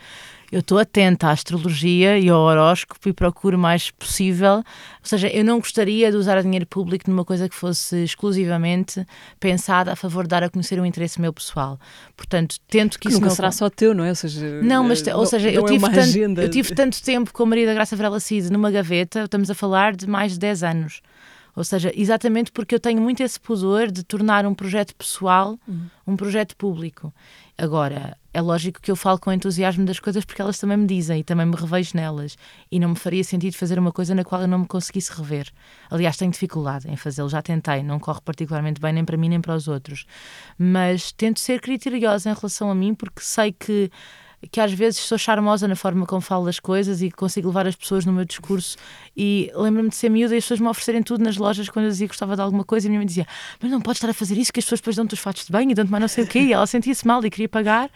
Eu 0.52 0.60
estou 0.60 0.78
atenta 0.78 1.26
à 1.26 1.32
astrologia 1.32 2.16
e 2.20 2.28
ao 2.28 2.40
horóscopo 2.40 3.08
e 3.08 3.12
procuro 3.12 3.56
o 3.56 3.60
mais 3.60 3.90
possível. 3.90 4.58
Ou 4.58 4.64
seja, 5.02 5.26
eu 5.28 5.44
não 5.44 5.58
gostaria 5.58 6.08
de 6.08 6.16
usar 6.16 6.40
dinheiro 6.40 6.66
público 6.66 7.10
numa 7.10 7.24
coisa 7.24 7.48
que 7.48 7.54
fosse 7.54 8.04
exclusivamente 8.04 9.04
pensada 9.40 9.92
a 9.92 9.96
favor 9.96 10.22
de 10.22 10.28
dar 10.28 10.44
a 10.44 10.48
conhecer 10.48 10.80
um 10.80 10.86
interesse 10.86 11.20
meu 11.20 11.32
pessoal. 11.32 11.80
Portanto, 12.16 12.58
tento 12.68 12.96
que 12.96 13.08
isso 13.08 13.16
Nunca 13.16 13.30
não 13.30 13.34
será 13.34 13.50
só 13.50 13.68
teu, 13.68 13.92
não 13.92 14.04
é? 14.04 14.10
Ou 14.10 14.14
seja, 14.14 14.62
não, 14.62 14.84
mas 14.84 15.02
não, 15.02 15.18
ou 15.18 15.26
seja, 15.26 15.50
eu 15.50 15.64
é 15.64 15.68
tive, 15.68 15.84
tanto, 15.84 15.98
agenda. 15.98 16.42
eu 16.42 16.48
tive 16.48 16.74
tanto 16.76 17.02
tempo 17.02 17.32
com 17.32 17.42
a 17.42 17.46
Maria 17.46 17.66
da 17.66 17.74
Graça 17.74 17.96
Varela 17.96 18.20
Cid 18.20 18.52
numa 18.52 18.70
gaveta, 18.70 19.24
estamos 19.24 19.50
a 19.50 19.54
falar 19.54 19.96
de 19.96 20.06
mais 20.06 20.34
de 20.34 20.38
10 20.38 20.62
anos. 20.62 21.02
Ou 21.58 21.64
seja, 21.64 21.92
exatamente 21.92 22.52
porque 22.52 22.72
eu 22.72 22.78
tenho 22.78 23.02
muito 23.02 23.20
esse 23.20 23.38
pudor 23.40 23.90
de 23.90 24.04
tornar 24.04 24.46
um 24.46 24.54
projeto 24.54 24.94
pessoal 24.94 25.58
uhum. 25.66 25.86
um 26.06 26.16
projeto 26.16 26.56
público. 26.56 27.12
Agora, 27.58 28.16
é 28.32 28.40
lógico 28.40 28.80
que 28.80 28.88
eu 28.88 28.94
falo 28.94 29.18
com 29.18 29.32
entusiasmo 29.32 29.84
das 29.84 29.98
coisas 29.98 30.24
porque 30.24 30.40
elas 30.40 30.56
também 30.56 30.76
me 30.76 30.86
dizem 30.86 31.18
e 31.18 31.24
também 31.24 31.44
me 31.44 31.56
revejo 31.56 31.90
nelas. 31.96 32.38
E 32.70 32.78
não 32.78 32.90
me 32.90 32.94
faria 32.94 33.24
sentido 33.24 33.54
fazer 33.54 33.76
uma 33.76 33.90
coisa 33.90 34.14
na 34.14 34.22
qual 34.22 34.40
eu 34.40 34.46
não 34.46 34.60
me 34.60 34.66
conseguisse 34.68 35.12
rever. 35.12 35.48
Aliás, 35.90 36.16
tenho 36.16 36.30
dificuldade 36.30 36.88
em 36.88 36.94
fazê-lo, 36.94 37.28
já 37.28 37.42
tentei, 37.42 37.82
não 37.82 37.98
corre 37.98 38.20
particularmente 38.24 38.80
bem 38.80 38.92
nem 38.92 39.04
para 39.04 39.16
mim 39.16 39.28
nem 39.28 39.40
para 39.40 39.56
os 39.56 39.66
outros. 39.66 40.06
Mas 40.56 41.10
tento 41.10 41.40
ser 41.40 41.60
criteriosa 41.60 42.30
em 42.30 42.34
relação 42.34 42.70
a 42.70 42.74
mim 42.76 42.94
porque 42.94 43.20
sei 43.20 43.50
que 43.50 43.90
que 44.50 44.60
às 44.60 44.72
vezes 44.72 45.00
sou 45.00 45.18
charmosa 45.18 45.66
na 45.66 45.74
forma 45.74 46.06
como 46.06 46.20
falo 46.20 46.44
das 46.44 46.60
coisas 46.60 47.02
e 47.02 47.10
consigo 47.10 47.48
levar 47.48 47.66
as 47.66 47.74
pessoas 47.74 48.04
no 48.04 48.12
meu 48.12 48.24
discurso. 48.24 48.76
E 49.16 49.50
lembro-me 49.54 49.88
de 49.88 49.96
ser 49.96 50.08
miúda 50.08 50.34
e 50.34 50.38
as 50.38 50.44
pessoas 50.44 50.60
me 50.60 50.68
oferecerem 50.68 51.02
tudo 51.02 51.24
nas 51.24 51.36
lojas 51.36 51.68
quando 51.68 51.86
eu 51.86 51.90
dizia 51.90 52.06
que 52.06 52.12
gostava 52.12 52.36
de 52.36 52.42
alguma 52.42 52.64
coisa 52.64 52.86
e 52.86 52.88
a 52.88 52.90
minha 52.90 53.00
mãe 53.00 53.06
dizia: 53.06 53.26
Mas 53.60 53.70
não 53.70 53.80
podes 53.80 53.98
estar 53.98 54.10
a 54.10 54.14
fazer 54.14 54.38
isso, 54.38 54.52
que 54.52 54.60
as 54.60 54.64
pessoas 54.64 54.80
depois 54.80 54.96
dão-te 54.96 55.14
os 55.14 55.20
fatos 55.20 55.44
de 55.44 55.52
banho 55.52 55.70
e 55.70 55.74
dão-te 55.74 55.90
mais 55.90 56.00
não 56.00 56.08
sei 56.08 56.24
o 56.24 56.26
quê. 56.26 56.40
E 56.40 56.52
ela 56.52 56.66
sentia-se 56.66 57.06
mal 57.06 57.24
e 57.24 57.30
queria 57.30 57.48
pagar. 57.48 57.90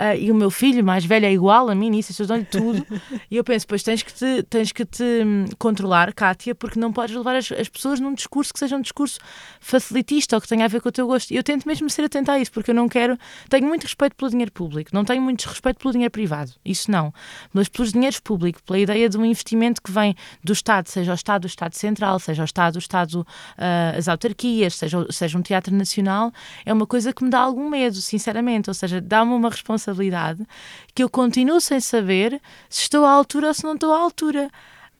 Uh, 0.00 0.16
e 0.18 0.32
o 0.32 0.34
meu 0.34 0.50
filho 0.50 0.82
mais 0.82 1.04
velho 1.04 1.26
é 1.26 1.32
igual 1.32 1.68
a 1.68 1.74
mim 1.74 1.90
nisso, 1.90 2.24
dão-lhe 2.24 2.46
tudo. 2.46 2.86
e 3.30 3.36
eu 3.36 3.44
penso, 3.44 3.66
pois 3.66 3.82
tens 3.82 4.02
que 4.02 4.10
te, 4.10 4.42
tens 4.44 4.72
que 4.72 4.86
te 4.86 5.02
hum, 5.02 5.44
controlar, 5.58 6.14
Kátia, 6.14 6.54
porque 6.54 6.80
não 6.80 6.90
podes 6.90 7.14
levar 7.14 7.36
as, 7.36 7.52
as, 7.52 7.68
pessoas 7.68 8.00
num 8.00 8.14
discurso 8.14 8.50
que 8.50 8.58
seja 8.58 8.76
um 8.76 8.80
discurso 8.80 9.18
facilitista 9.60 10.36
ou 10.36 10.40
que 10.40 10.48
tenha 10.48 10.64
a 10.64 10.68
ver 10.68 10.80
com 10.80 10.88
o 10.88 10.92
teu 10.92 11.06
gosto. 11.06 11.32
E 11.32 11.36
eu 11.36 11.42
tento 11.42 11.68
mesmo 11.68 11.90
ser 11.90 12.04
atenta 12.04 12.32
a 12.32 12.38
isso, 12.38 12.50
porque 12.50 12.70
eu 12.70 12.74
não 12.74 12.88
quero. 12.88 13.18
Tenho 13.50 13.66
muito 13.68 13.82
respeito 13.82 14.16
pelo 14.16 14.30
dinheiro 14.30 14.50
público, 14.50 14.88
não 14.94 15.04
tenho 15.04 15.20
muito 15.20 15.44
respeito 15.44 15.78
pelo 15.78 15.92
dinheiro 15.92 16.10
privado, 16.10 16.50
isso 16.64 16.90
não. 16.90 17.12
Mas 17.52 17.68
pelos 17.68 17.92
dinheiros 17.92 18.20
públicos, 18.20 18.62
pela 18.62 18.78
ideia 18.78 19.06
de 19.06 19.18
um 19.18 19.24
investimento 19.26 19.82
que 19.82 19.92
vem 19.92 20.14
do 20.42 20.54
Estado, 20.54 20.88
seja 20.88 21.12
o 21.12 21.14
Estado, 21.14 21.44
o 21.44 21.46
Estado 21.46 21.74
Central, 21.74 22.18
seja 22.18 22.40
o 22.40 22.46
Estado, 22.46 22.76
o 22.76 22.78
Estado, 22.78 23.20
uh, 23.20 23.98
as 23.98 24.08
autarquias, 24.08 24.76
seja, 24.76 25.06
seja 25.10 25.36
um 25.36 25.42
teatro 25.42 25.74
nacional, 25.74 26.32
é 26.64 26.72
uma 26.72 26.86
coisa 26.86 27.12
que 27.12 27.22
me 27.22 27.28
dá 27.28 27.40
algum 27.40 27.68
medo, 27.68 27.96
sinceramente. 27.96 28.70
Ou 28.70 28.74
seja, 28.74 28.98
dá-me 28.98 29.34
uma 29.34 29.50
responsabilidade 29.50 29.89
responsabilidade 29.90 30.46
que 30.94 31.02
eu 31.02 31.08
continuo 31.08 31.60
sem 31.60 31.80
saber 31.80 32.40
se 32.68 32.82
estou 32.82 33.04
à 33.04 33.10
altura 33.10 33.48
ou 33.48 33.54
se 33.54 33.64
não 33.64 33.74
estou 33.74 33.92
à 33.92 33.98
altura. 33.98 34.50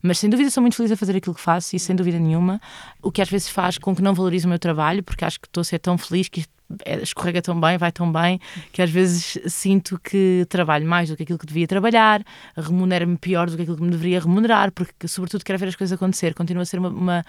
Mas 0.01 0.17
sem 0.17 0.29
dúvida 0.29 0.49
sou 0.49 0.61
muito 0.61 0.75
feliz 0.75 0.91
a 0.91 0.97
fazer 0.97 1.15
aquilo 1.15 1.35
que 1.35 1.41
faço 1.41 1.75
e 1.75 1.79
sem 1.79 1.95
dúvida 1.95 2.17
nenhuma, 2.17 2.59
o 3.03 3.11
que 3.11 3.21
às 3.21 3.29
vezes 3.29 3.49
faz 3.49 3.77
com 3.77 3.95
que 3.95 4.01
não 4.01 4.15
valorize 4.15 4.45
o 4.45 4.49
meu 4.49 4.57
trabalho, 4.57 5.03
porque 5.03 5.23
acho 5.23 5.39
que 5.39 5.47
estou 5.47 5.61
a 5.61 5.63
ser 5.63 5.77
tão 5.77 5.95
feliz 5.95 6.27
que 6.27 6.43
é, 6.85 7.01
escorrega 7.03 7.41
tão 7.41 7.59
bem, 7.59 7.77
vai 7.77 7.91
tão 7.91 8.11
bem, 8.11 8.39
que 8.71 8.81
às 8.81 8.89
vezes 8.89 9.37
sinto 9.45 9.99
que 9.99 10.45
trabalho 10.49 10.87
mais 10.87 11.09
do 11.09 11.15
que 11.15 11.23
aquilo 11.23 11.37
que 11.37 11.45
devia 11.45 11.67
trabalhar, 11.67 12.23
remunero-me 12.57 13.17
pior 13.17 13.47
do 13.47 13.55
que 13.55 13.61
aquilo 13.61 13.77
que 13.77 13.83
me 13.83 13.91
deveria 13.91 14.21
remunerar, 14.21 14.71
porque 14.71 15.07
sobretudo 15.07 15.43
quero 15.43 15.59
ver 15.59 15.67
as 15.67 15.75
coisas 15.75 15.93
acontecer, 15.93 16.33
continuo 16.33 16.63
a 16.63 16.65
ser 16.65 16.79
uma, 16.79 16.89
uma 16.89 17.25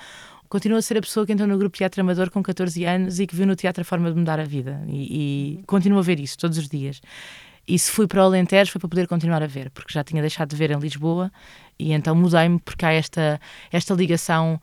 continuo 0.52 0.76
a 0.76 0.82
ser 0.82 0.98
a 0.98 1.00
pessoa 1.00 1.24
que 1.24 1.32
entrou 1.32 1.48
no 1.48 1.56
grupo 1.56 1.76
Teatro 1.76 2.02
Amador 2.02 2.30
com 2.30 2.42
14 2.42 2.84
anos 2.84 3.18
e 3.18 3.26
que 3.26 3.34
viu 3.34 3.46
no 3.46 3.56
teatro 3.56 3.80
a 3.80 3.84
forma 3.84 4.12
de 4.12 4.18
mudar 4.18 4.38
a 4.38 4.44
vida 4.44 4.82
e, 4.86 5.60
e 5.60 5.64
continuo 5.64 5.98
a 5.98 6.02
ver 6.02 6.20
isso 6.20 6.36
todos 6.36 6.58
os 6.58 6.68
dias. 6.68 7.00
E 7.72 7.78
se 7.78 7.90
fui 7.90 8.06
para 8.06 8.20
o 8.20 8.24
Alentejo 8.26 8.70
foi 8.70 8.78
para 8.78 8.88
poder 8.90 9.08
continuar 9.08 9.42
a 9.42 9.46
ver, 9.46 9.70
porque 9.70 9.94
já 9.94 10.04
tinha 10.04 10.20
deixado 10.20 10.50
de 10.50 10.56
ver 10.56 10.70
em 10.70 10.78
Lisboa 10.78 11.32
e 11.78 11.94
então 11.94 12.14
mudei-me 12.14 12.58
porque 12.58 12.84
há 12.84 12.92
esta, 12.92 13.40
esta 13.72 13.94
ligação 13.94 14.60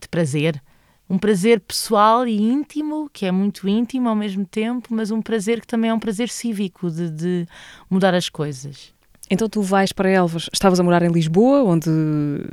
de 0.00 0.06
prazer. 0.06 0.62
Um 1.10 1.18
prazer 1.18 1.58
pessoal 1.58 2.24
e 2.24 2.40
íntimo, 2.40 3.10
que 3.12 3.26
é 3.26 3.32
muito 3.32 3.68
íntimo 3.68 4.08
ao 4.08 4.14
mesmo 4.14 4.46
tempo, 4.46 4.94
mas 4.94 5.10
um 5.10 5.20
prazer 5.20 5.60
que 5.60 5.66
também 5.66 5.90
é 5.90 5.94
um 5.94 5.98
prazer 5.98 6.28
cívico 6.28 6.88
de, 6.88 7.10
de 7.10 7.48
mudar 7.90 8.14
as 8.14 8.28
coisas. 8.28 8.94
Então 9.28 9.48
tu 9.48 9.60
vais 9.60 9.92
para 9.92 10.08
Elvas, 10.08 10.48
estavas 10.52 10.78
a 10.78 10.84
morar 10.84 11.02
em 11.02 11.10
Lisboa, 11.10 11.64
onde 11.64 11.90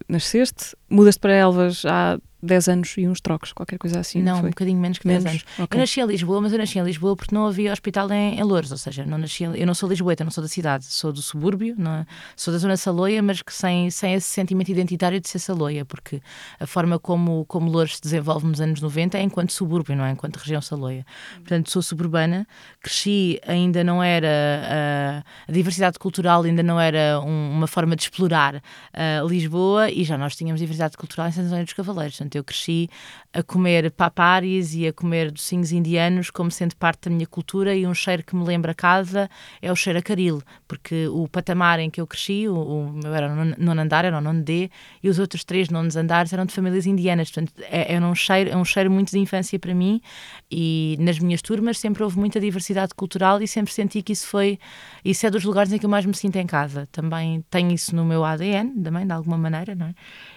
nasceste, 0.07 0.75
mudas-te 0.89 1.19
para 1.19 1.33
Elvas 1.33 1.85
há 1.85 2.19
10 2.41 2.69
anos 2.69 2.97
e 2.97 3.07
uns 3.07 3.19
trocos, 3.19 3.51
qualquer 3.51 3.77
coisa 3.77 3.99
assim. 3.99 4.21
Não, 4.21 4.37
foi? 4.37 4.47
um 4.47 4.49
bocadinho 4.49 4.79
menos 4.79 4.97
que 4.97 5.07
menos? 5.07 5.23
10 5.23 5.35
anos. 5.35 5.45
Okay. 5.59 5.77
Eu 5.77 5.79
nasci 5.81 5.99
em 5.99 6.05
Lisboa, 6.05 6.41
mas 6.41 6.53
eu 6.53 6.57
nasci 6.57 6.79
em 6.79 6.83
Lisboa 6.83 7.15
porque 7.15 7.35
não 7.35 7.45
havia 7.45 7.71
hospital 7.71 8.09
em, 8.11 8.39
em 8.39 8.43
Louros, 8.43 8.71
ou 8.71 8.77
seja, 8.77 9.05
não 9.05 9.17
nasci, 9.17 9.43
eu 9.43 9.67
não 9.67 9.73
sou 9.73 9.89
lisboeta, 9.89 10.23
não 10.23 10.31
sou 10.31 10.41
da 10.41 10.47
cidade, 10.47 10.85
sou 10.85 11.11
do 11.11 11.21
subúrbio, 11.21 11.75
é? 11.79 12.05
sou 12.35 12.53
da 12.53 12.57
zona 12.57 12.77
Saloia, 12.77 13.21
mas 13.21 13.41
que 13.41 13.53
sem, 13.53 13.89
sem 13.89 14.13
esse 14.13 14.27
sentimento 14.27 14.69
identitário 14.69 15.19
de 15.19 15.27
ser 15.27 15.39
Saloia, 15.39 15.83
porque 15.83 16.21
a 16.59 16.65
forma 16.65 16.97
como, 16.97 17.45
como 17.45 17.69
Louros 17.69 17.97
se 17.97 18.01
desenvolve 18.01 18.47
nos 18.47 18.61
anos 18.61 18.79
90 18.79 19.17
é 19.17 19.21
enquanto 19.21 19.51
subúrbio, 19.51 19.95
não 19.95 20.05
é 20.05 20.11
enquanto 20.11 20.37
região 20.37 20.61
Saloia. 20.61 21.05
Portanto, 21.35 21.69
sou 21.69 21.81
suburbana, 21.81 22.47
cresci, 22.81 23.39
ainda 23.45 23.83
não 23.83 24.01
era, 24.01 25.23
a, 25.47 25.49
a 25.49 25.51
diversidade 25.51 25.99
cultural 25.99 26.43
ainda 26.43 26.63
não 26.63 26.79
era 26.79 27.19
um, 27.19 27.51
uma 27.51 27.67
forma 27.67 27.95
de 27.95 28.03
explorar 28.03 28.55
uh, 28.55 29.27
Lisboa 29.27 29.91
e 29.91 30.05
já 30.05 30.17
nós 30.17 30.35
tínhamos 30.35 30.61
diversidade 30.61 30.78
cultural 30.97 31.27
em 31.27 31.31
Santa 31.31 31.47
Antônio 31.47 31.65
dos 31.65 31.73
Cavaleiros, 31.73 32.17
portanto 32.17 32.35
eu 32.35 32.43
cresci 32.43 32.89
a 33.33 33.43
comer 33.43 33.91
paparis 33.91 34.73
e 34.73 34.87
a 34.87 34.93
comer 34.93 35.31
docinhos 35.31 35.71
indianos 35.71 36.29
como 36.29 36.49
sendo 36.49 36.75
parte 36.75 37.09
da 37.09 37.15
minha 37.15 37.27
cultura 37.27 37.75
e 37.75 37.85
um 37.85 37.93
cheiro 37.93 38.23
que 38.23 38.35
me 38.35 38.43
lembra 38.43 38.73
casa 38.73 39.29
é 39.61 39.71
o 39.71 39.75
cheiro 39.75 39.99
a 39.99 40.01
caril, 40.01 40.41
porque 40.67 41.07
o 41.07 41.27
patamar 41.27 41.79
em 41.79 41.89
que 41.89 41.99
eu 41.99 42.07
cresci, 42.07 42.47
o, 42.47 42.55
o 42.55 42.91
meu 42.91 43.13
era 43.13 43.29
nono 43.29 43.81
andar, 43.81 44.05
era 44.05 44.17
o 44.17 44.21
nono 44.21 44.41
D, 44.41 44.69
e 45.03 45.09
os 45.09 45.19
outros 45.19 45.43
três 45.43 45.69
nonos 45.69 45.95
andares 45.95 46.31
eram 46.33 46.45
de 46.45 46.53
famílias 46.53 46.85
indianas, 46.85 47.29
portanto 47.29 47.53
é, 47.69 47.95
é, 47.95 47.99
um 47.99 48.15
cheiro, 48.15 48.49
é 48.49 48.57
um 48.57 48.65
cheiro 48.65 48.89
muito 48.89 49.11
de 49.11 49.19
infância 49.19 49.59
para 49.59 49.73
mim 49.73 50.01
e 50.49 50.97
nas 50.99 51.19
minhas 51.19 51.41
turmas 51.41 51.77
sempre 51.77 52.03
houve 52.03 52.17
muita 52.17 52.39
diversidade 52.39 52.93
cultural 52.93 53.41
e 53.41 53.47
sempre 53.47 53.73
senti 53.73 54.01
que 54.01 54.13
isso 54.13 54.27
foi, 54.27 54.59
isso 55.03 55.25
é 55.25 55.29
dos 55.29 55.43
lugares 55.43 55.71
em 55.71 55.77
que 55.77 55.85
eu 55.85 55.89
mais 55.89 56.05
me 56.05 56.15
sinto 56.15 56.37
em 56.37 56.47
casa, 56.47 56.87
também 56.91 57.43
tenho 57.49 57.71
isso 57.71 57.95
no 57.95 58.05
meu 58.05 58.23
ADN, 58.23 58.81
também 58.81 59.05
de 59.05 59.13
alguma 59.13 59.37
maneira, 59.37 59.75
não 59.75 59.87
é? 59.87 59.93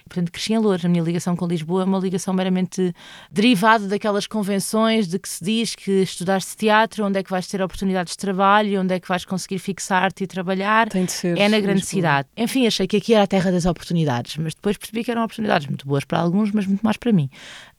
Portanto, 0.09 0.32
cresci 0.33 0.55
em 0.55 0.59
Louros. 0.59 0.85
A 0.85 0.89
minha 0.89 1.03
ligação 1.03 1.37
com 1.37 1.47
Lisboa 1.47 1.83
é 1.83 1.85
uma 1.85 1.99
ligação 1.99 2.33
meramente 2.35 2.95
derivada 3.31 3.87
daquelas 3.87 4.27
convenções 4.27 5.07
de 5.07 5.19
que 5.19 5.29
se 5.29 5.45
diz 5.45 5.75
que 5.75 6.03
estudaste 6.03 6.57
teatro, 6.57 7.05
onde 7.05 7.19
é 7.19 7.23
que 7.23 7.31
vais 7.31 7.47
ter 7.47 7.63
oportunidades 7.63 8.13
de 8.13 8.19
trabalho, 8.19 8.81
onde 8.81 8.95
é 8.95 9.01
que 9.01 9.09
vais 9.09 9.25
conseguir 9.25 9.59
fixar-te 9.59 10.25
e 10.25 10.27
trabalhar. 10.27 10.89
Tem 10.89 11.05
de 11.05 11.13
ser. 11.13 11.39
É 11.39 11.49
na 11.49 11.61
grande 11.61 11.81
Lisboa. 11.81 11.91
cidade. 11.91 12.29
Enfim, 12.37 12.67
achei 12.67 12.87
que 12.87 12.97
aqui 12.97 13.15
era 13.15 13.25
a 13.25 13.27
terra 13.27 13.53
das 13.53 13.67
oportunidades, 13.67 14.37
mas 14.37 14.55
depois 14.55 14.77
percebi 14.77 15.05
que 15.05 15.11
eram 15.11 15.23
oportunidades 15.23 15.67
muito 15.67 15.87
boas 15.87 16.05
para 16.05 16.19
alguns, 16.19 16.51
mas 16.51 16.67
muito 16.67 16.83
mais 16.83 16.97
para 16.97 17.13
mim. 17.13 17.29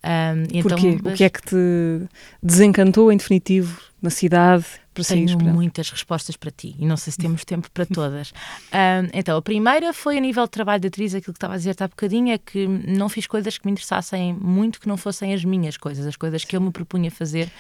Um, 0.04 0.62
Porquê? 0.62 0.88
Então, 0.88 1.12
o 1.12 1.16
que 1.16 1.24
é 1.24 1.30
que 1.30 1.42
te 1.42 2.08
desencantou 2.42 3.12
em 3.12 3.18
definitivo 3.18 3.82
na 4.02 4.10
cidade? 4.10 4.66
Para 4.94 5.04
Tenho 5.04 5.38
muitas 5.40 5.90
respostas 5.90 6.36
para 6.36 6.52
ti 6.52 6.76
e 6.78 6.86
não 6.86 6.96
sei 6.96 7.12
se 7.12 7.18
temos 7.18 7.44
tempo 7.46 7.70
para 7.72 7.86
todas. 7.86 8.32
Um, 8.72 9.10
então, 9.14 9.38
a 9.38 9.42
primeira 9.42 9.94
foi 9.94 10.18
a 10.18 10.22
nível 10.22 10.44
de 10.44 10.52
trabalho 10.52 10.82
de 10.82 10.88
atriz, 10.88 11.16
aquilo 11.16 11.34
que 11.34 11.38
estava 11.38 11.56
a 11.56 11.58
dizer 11.58 11.76
há 11.80 11.88
bocadinho, 11.88 12.34
é 12.34 12.38
que 12.38 12.68
não 12.68 13.10
fiz 13.10 13.28
coisas 13.28 13.58
que 13.58 13.66
me 13.66 13.72
interessassem 13.72 14.34
muito, 14.34 14.80
que 14.80 14.88
não 14.88 14.98
fossem 14.98 15.34
as 15.34 15.44
minhas 15.44 15.78
coisas, 15.78 16.06
as 16.06 16.16
coisas 16.16 16.46
que 16.46 16.56
eu 16.56 16.62
me 16.62 16.72
propunha 16.72 17.10
fazer. 17.10 17.52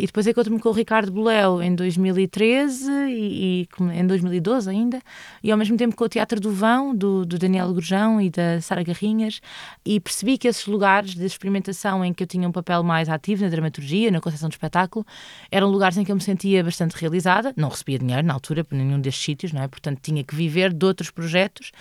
E 0.00 0.06
depois 0.06 0.28
encontro-me 0.28 0.60
com 0.60 0.68
o 0.68 0.72
Ricardo 0.72 1.10
Boleu 1.10 1.60
em 1.60 1.74
2013 1.74 2.88
e, 3.08 3.68
e, 3.68 3.82
em 3.98 4.06
2012 4.06 4.70
ainda, 4.70 5.02
e 5.42 5.50
ao 5.50 5.58
mesmo 5.58 5.76
tempo 5.76 5.96
com 5.96 6.04
o 6.04 6.08
Teatro 6.08 6.38
do 6.38 6.52
Vão, 6.52 6.94
do, 6.94 7.26
do 7.26 7.36
Daniel 7.36 7.74
Gurjão 7.74 8.20
e 8.20 8.30
da 8.30 8.60
Sara 8.60 8.84
Garrinhas, 8.84 9.40
e 9.84 9.98
percebi 9.98 10.38
que 10.38 10.46
esses 10.46 10.64
lugares 10.66 11.16
de 11.16 11.26
experimentação 11.26 12.04
em 12.04 12.14
que 12.14 12.22
eu 12.22 12.28
tinha 12.28 12.48
um 12.48 12.52
papel 12.52 12.84
mais 12.84 13.08
ativo 13.08 13.42
na 13.42 13.50
dramaturgia, 13.50 14.08
na 14.12 14.20
concepção 14.20 14.48
do 14.48 14.52
espetáculo, 14.52 15.04
eram 15.50 15.66
lugares 15.68 15.98
em 15.98 16.04
que 16.04 16.12
eu 16.12 16.16
me 16.16 16.22
sentia 16.22 16.62
bastante 16.62 16.92
realizada, 16.92 17.52
não 17.56 17.68
recebia 17.68 17.98
dinheiro 17.98 18.24
na 18.24 18.34
altura 18.34 18.62
para 18.62 18.78
nenhum 18.78 19.00
destes 19.00 19.24
sítios, 19.24 19.52
não 19.52 19.64
é? 19.64 19.66
Portanto, 19.66 19.98
tinha 20.00 20.22
que 20.22 20.32
viver 20.32 20.72
de 20.72 20.86
outros 20.86 21.10
projetos 21.10 21.72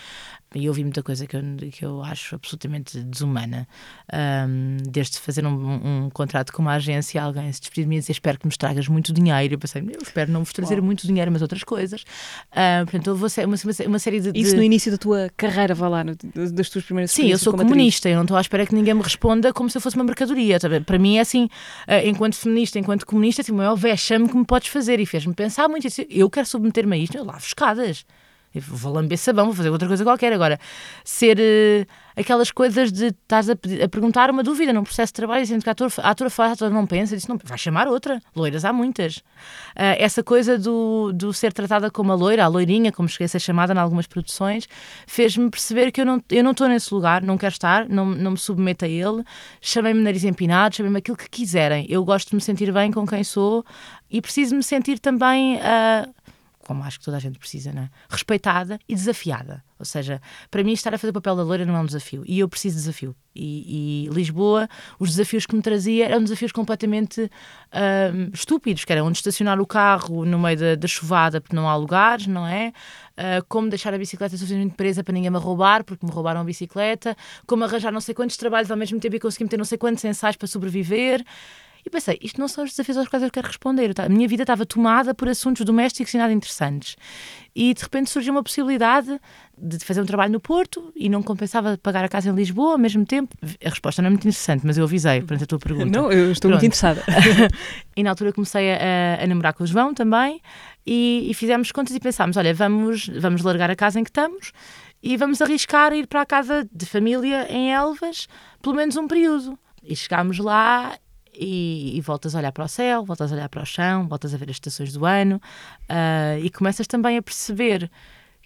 e 0.55 0.67
ouvi 0.69 0.83
muita 0.83 1.03
coisa 1.03 1.27
que 1.27 1.35
eu, 1.35 1.41
que 1.71 1.85
eu 1.85 2.01
acho 2.01 2.35
absolutamente 2.35 2.99
desumana. 3.03 3.67
Um, 4.13 4.77
desde 4.89 5.19
fazer 5.19 5.45
um, 5.45 6.05
um, 6.05 6.09
contrato 6.09 6.53
com 6.53 6.61
uma 6.61 6.73
agência, 6.73 7.21
alguém 7.21 7.51
se 7.51 7.59
despedir 7.59 7.83
de 7.83 7.89
mim 7.89 7.97
e 7.97 7.99
dizer 7.99 8.13
espero 8.13 8.39
que 8.39 8.47
me 8.47 8.57
tragas 8.57 8.87
muito 8.87 9.11
dinheiro. 9.11 9.55
Eu 9.55 9.59
pensei, 9.59 9.81
eu 9.81 10.01
espero 10.01 10.31
não 10.31 10.43
vos 10.43 10.53
trazer 10.53 10.81
muito 10.81 11.05
dinheiro, 11.05 11.31
mas 11.31 11.41
outras 11.41 11.63
coisas. 11.63 12.03
Uh, 12.51 12.85
portanto, 12.85 13.07
houve 13.09 13.23
uma, 13.23 13.45
uma, 13.45 13.87
uma 13.87 13.99
série 13.99 14.21
de, 14.21 14.31
Isso 14.39 14.55
no 14.55 14.63
início 14.63 14.89
da 14.89 14.97
tua 14.97 15.29
carreira, 15.35 15.75
vá 15.75 15.89
lá, 15.89 16.03
no, 16.03 16.15
das 16.51 16.69
tuas 16.69 16.85
primeiras 16.85 17.11
Sim, 17.11 17.27
eu 17.27 17.37
sou 17.37 17.53
comunista, 17.53 18.07
eu 18.07 18.15
não 18.15 18.23
estou 18.23 18.37
à 18.37 18.41
espera 18.41 18.65
que 18.65 18.73
ninguém 18.73 18.93
me 18.93 19.01
responda 19.01 19.51
como 19.51 19.69
se 19.69 19.77
eu 19.77 19.81
fosse 19.81 19.97
uma 19.97 20.05
mercadoria. 20.05 20.59
Tá 20.59 20.69
para 20.85 20.97
mim 20.97 21.17
é 21.17 21.21
assim, 21.21 21.45
uh, 21.45 22.05
enquanto 22.07 22.35
feminista, 22.35 22.79
enquanto 22.79 23.05
comunista, 23.05 23.41
assim, 23.41 23.51
o 23.51 23.55
maior 23.55 23.75
vexame 23.75 24.29
que 24.29 24.37
me 24.37 24.45
podes 24.45 24.69
fazer 24.69 24.99
e 24.99 25.05
fez-me 25.05 25.33
pensar 25.33 25.67
muito. 25.67 25.87
Eu 26.09 26.29
quero 26.29 26.47
submeter-me 26.47 26.95
a 26.95 26.99
isto, 26.99 27.17
eu 27.17 27.25
lavo 27.25 27.45
escadas 27.45 28.05
vou 28.55 28.93
lamber 28.93 29.17
sabão, 29.17 29.45
vou 29.45 29.55
fazer 29.55 29.69
outra 29.69 29.87
coisa 29.87 30.03
qualquer. 30.03 30.33
Agora, 30.33 30.59
ser 31.03 31.37
uh, 31.37 31.87
aquelas 32.15 32.51
coisas 32.51 32.91
de 32.91 33.07
estás 33.07 33.49
a, 33.49 33.53
a, 33.53 33.87
perguntar 33.89 34.29
uma 34.29 34.43
dúvida 34.43 34.73
num 34.73 34.83
processo 34.83 35.11
de 35.11 35.15
trabalho, 35.15 35.43
dizendo 35.43 35.63
que 35.63 35.69
a 35.69 35.71
ator, 35.71 36.29
faz, 36.29 36.49
a 36.49 36.53
atora 36.53 36.71
não 36.71 36.85
pensa, 36.87 37.15
disse, 37.15 37.29
não, 37.29 37.37
vai 37.43 37.57
chamar 37.57 37.87
outra. 37.87 38.19
Loiras 38.35 38.65
há 38.65 38.73
muitas. 38.73 39.17
Uh, 39.17 39.95
essa 39.97 40.23
coisa 40.23 40.57
do, 40.57 41.11
do 41.13 41.33
ser 41.33 41.53
tratada 41.53 41.91
como 41.91 42.11
a 42.11 42.15
loira, 42.15 42.43
a 42.43 42.47
loirinha, 42.47 42.91
como 42.91 43.07
cheguei 43.07 43.25
a 43.25 43.29
ser 43.29 43.39
chamada 43.39 43.73
em 43.73 43.77
algumas 43.77 44.07
produções, 44.07 44.67
fez-me 45.05 45.49
perceber 45.49 45.91
que 45.91 46.01
eu 46.01 46.05
não 46.05 46.21
eu 46.29 46.43
não 46.43 46.51
estou 46.51 46.67
nesse 46.67 46.93
lugar, 46.93 47.21
não 47.21 47.37
quero 47.37 47.53
estar, 47.53 47.87
não, 47.87 48.05
não 48.05 48.31
me 48.31 48.37
submeto 48.37 48.85
a 48.85 48.87
ele. 48.87 49.23
Chamei-me 49.61 50.01
nariz 50.01 50.23
empinado, 50.23 50.75
chamei-me 50.75 50.97
aquilo 50.97 51.17
que 51.17 51.29
quiserem. 51.29 51.85
Eu 51.89 52.03
gosto 52.03 52.29
de 52.29 52.35
me 52.35 52.41
sentir 52.41 52.71
bem 52.71 52.91
com 52.91 53.05
quem 53.05 53.23
sou 53.23 53.63
e 54.09 54.21
preciso 54.21 54.55
me 54.55 54.63
sentir 54.63 54.99
também. 54.99 55.57
Uh, 55.57 56.26
como 56.67 56.83
acho 56.83 56.99
que 56.99 57.05
toda 57.05 57.15
a 57.15 57.19
gente 57.19 57.39
precisa, 57.39 57.71
não 57.71 57.83
é? 57.83 57.89
respeitada 58.09 58.77
e 58.89 58.93
desafiada. 58.93 59.63
Ou 59.79 59.85
seja, 59.85 60.21
para 60.51 60.63
mim 60.63 60.73
estar 60.73 60.93
a 60.93 60.97
fazer 60.97 61.11
o 61.11 61.13
papel 61.13 61.35
da 61.35 61.43
loira 61.43 61.65
não 61.65 61.77
é 61.77 61.79
um 61.79 61.85
desafio 61.85 62.23
e 62.27 62.39
eu 62.39 62.49
preciso 62.49 62.75
de 62.75 62.81
desafio. 62.81 63.15
E, 63.33 64.07
e 64.07 64.13
Lisboa, 64.13 64.67
os 64.99 65.11
desafios 65.11 65.45
que 65.45 65.55
me 65.55 65.61
trazia 65.61 66.05
eram 66.05 66.21
desafios 66.21 66.51
completamente 66.51 67.21
uh, 67.21 68.31
estúpidos, 68.33 68.83
que 68.83 68.91
era 68.91 69.03
onde 69.03 69.17
estacionar 69.17 69.61
o 69.61 69.65
carro 69.65 70.25
no 70.25 70.37
meio 70.37 70.57
da, 70.57 70.75
da 70.75 70.87
chuvada 70.87 71.39
porque 71.39 71.55
não 71.55 71.69
há 71.69 71.75
lugares, 71.75 72.27
não 72.27 72.45
é? 72.45 72.73
Uh, 73.13 73.45
como 73.47 73.69
deixar 73.69 73.93
a 73.93 73.97
bicicleta 73.97 74.35
suficientemente 74.35 74.75
presa 74.75 75.03
para 75.03 75.13
ninguém 75.13 75.31
me 75.31 75.39
roubar, 75.39 75.85
porque 75.85 76.05
me 76.05 76.11
roubaram 76.11 76.41
a 76.41 76.43
bicicleta, 76.43 77.15
como 77.45 77.63
arranjar 77.63 77.93
não 77.93 78.01
sei 78.01 78.13
quantos 78.13 78.35
trabalhos 78.35 78.69
ao 78.69 78.75
mesmo 78.75 78.99
tempo 78.99 79.15
e 79.15 79.19
conseguir 79.19 79.47
ter 79.47 79.57
não 79.57 79.65
sei 79.65 79.77
quantos 79.77 80.03
ensaios 80.03 80.35
para 80.35 80.47
sobreviver. 80.47 81.23
E 81.87 81.89
pensei, 81.89 82.19
isto 82.21 82.37
não 82.37 82.49
são 82.49 82.65
os 82.65 82.71
desafios 82.71 82.97
aos 82.97 83.07
quais 83.07 83.23
eu 83.23 83.31
quero 83.31 83.47
responder. 83.47 83.93
A 83.97 84.09
minha 84.09 84.27
vida 84.27 84.43
estava 84.43 84.65
tomada 84.65 85.15
por 85.15 85.29
assuntos 85.29 85.63
domésticos 85.63 86.13
e 86.13 86.17
nada 86.17 86.33
interessantes. 86.33 86.97
E 87.55 87.73
de 87.73 87.81
repente 87.81 88.09
surgiu 88.09 88.33
uma 88.33 88.43
possibilidade 88.43 89.17
de 89.57 89.79
fazer 89.85 90.01
um 90.01 90.05
trabalho 90.05 90.33
no 90.33 90.39
Porto 90.41 90.91
e 90.93 91.07
não 91.07 91.23
compensava 91.23 91.79
pagar 91.81 92.03
a 92.03 92.09
casa 92.09 92.29
em 92.29 92.35
Lisboa 92.35 92.73
ao 92.73 92.77
mesmo 92.77 93.05
tempo. 93.05 93.33
A 93.63 93.69
resposta 93.69 94.01
não 94.01 94.07
é 94.07 94.09
muito 94.09 94.27
interessante, 94.27 94.65
mas 94.65 94.77
eu 94.77 94.83
avisei 94.83 95.21
perante 95.21 95.45
a 95.45 95.47
tua 95.47 95.59
pergunta. 95.59 95.85
Não, 95.85 96.11
eu 96.11 96.29
estou 96.29 96.51
Pronto. 96.51 96.61
muito 96.61 96.65
interessada. 96.65 97.01
e 97.95 98.03
na 98.03 98.09
altura 98.09 98.33
comecei 98.33 98.73
a, 98.73 99.23
a, 99.23 99.25
namorar 99.25 99.53
com 99.53 99.63
o 99.63 99.67
João 99.67 99.93
também 99.93 100.41
e, 100.85 101.25
e 101.31 101.33
fizemos 101.33 101.71
contas 101.71 101.95
e 101.95 102.01
pensámos: 102.01 102.35
olha, 102.35 102.53
vamos, 102.53 103.07
vamos 103.17 103.43
largar 103.43 103.71
a 103.71 103.77
casa 103.77 103.97
em 103.97 104.03
que 104.03 104.09
estamos 104.09 104.51
e 105.01 105.15
vamos 105.15 105.41
arriscar 105.41 105.93
ir 105.93 106.05
para 106.05 106.21
a 106.21 106.25
casa 106.25 106.67
de 106.69 106.85
família 106.85 107.47
em 107.49 107.71
Elvas 107.71 108.27
pelo 108.61 108.75
menos 108.75 108.97
um 108.97 109.07
período. 109.07 109.57
E 109.81 109.95
chegámos 109.95 110.37
lá 110.37 110.97
e, 111.37 111.97
e, 111.97 112.01
voltas 112.01 112.35
a 112.35 112.39
olhar 112.39 112.51
para 112.51 112.65
o 112.65 112.67
céu, 112.67 113.05
voltas 113.05 113.31
a 113.31 113.35
olhar 113.35 113.49
para 113.49 113.61
o 113.61 113.65
chão, 113.65 114.07
voltas 114.07 114.33
a 114.33 114.37
ver 114.37 114.49
as 114.49 114.55
estações 114.55 114.91
do 114.93 115.05
ano 115.05 115.41
uh, 115.83 116.39
e 116.43 116.49
começas 116.49 116.87
também 116.87 117.17
a 117.17 117.21
perceber 117.21 117.89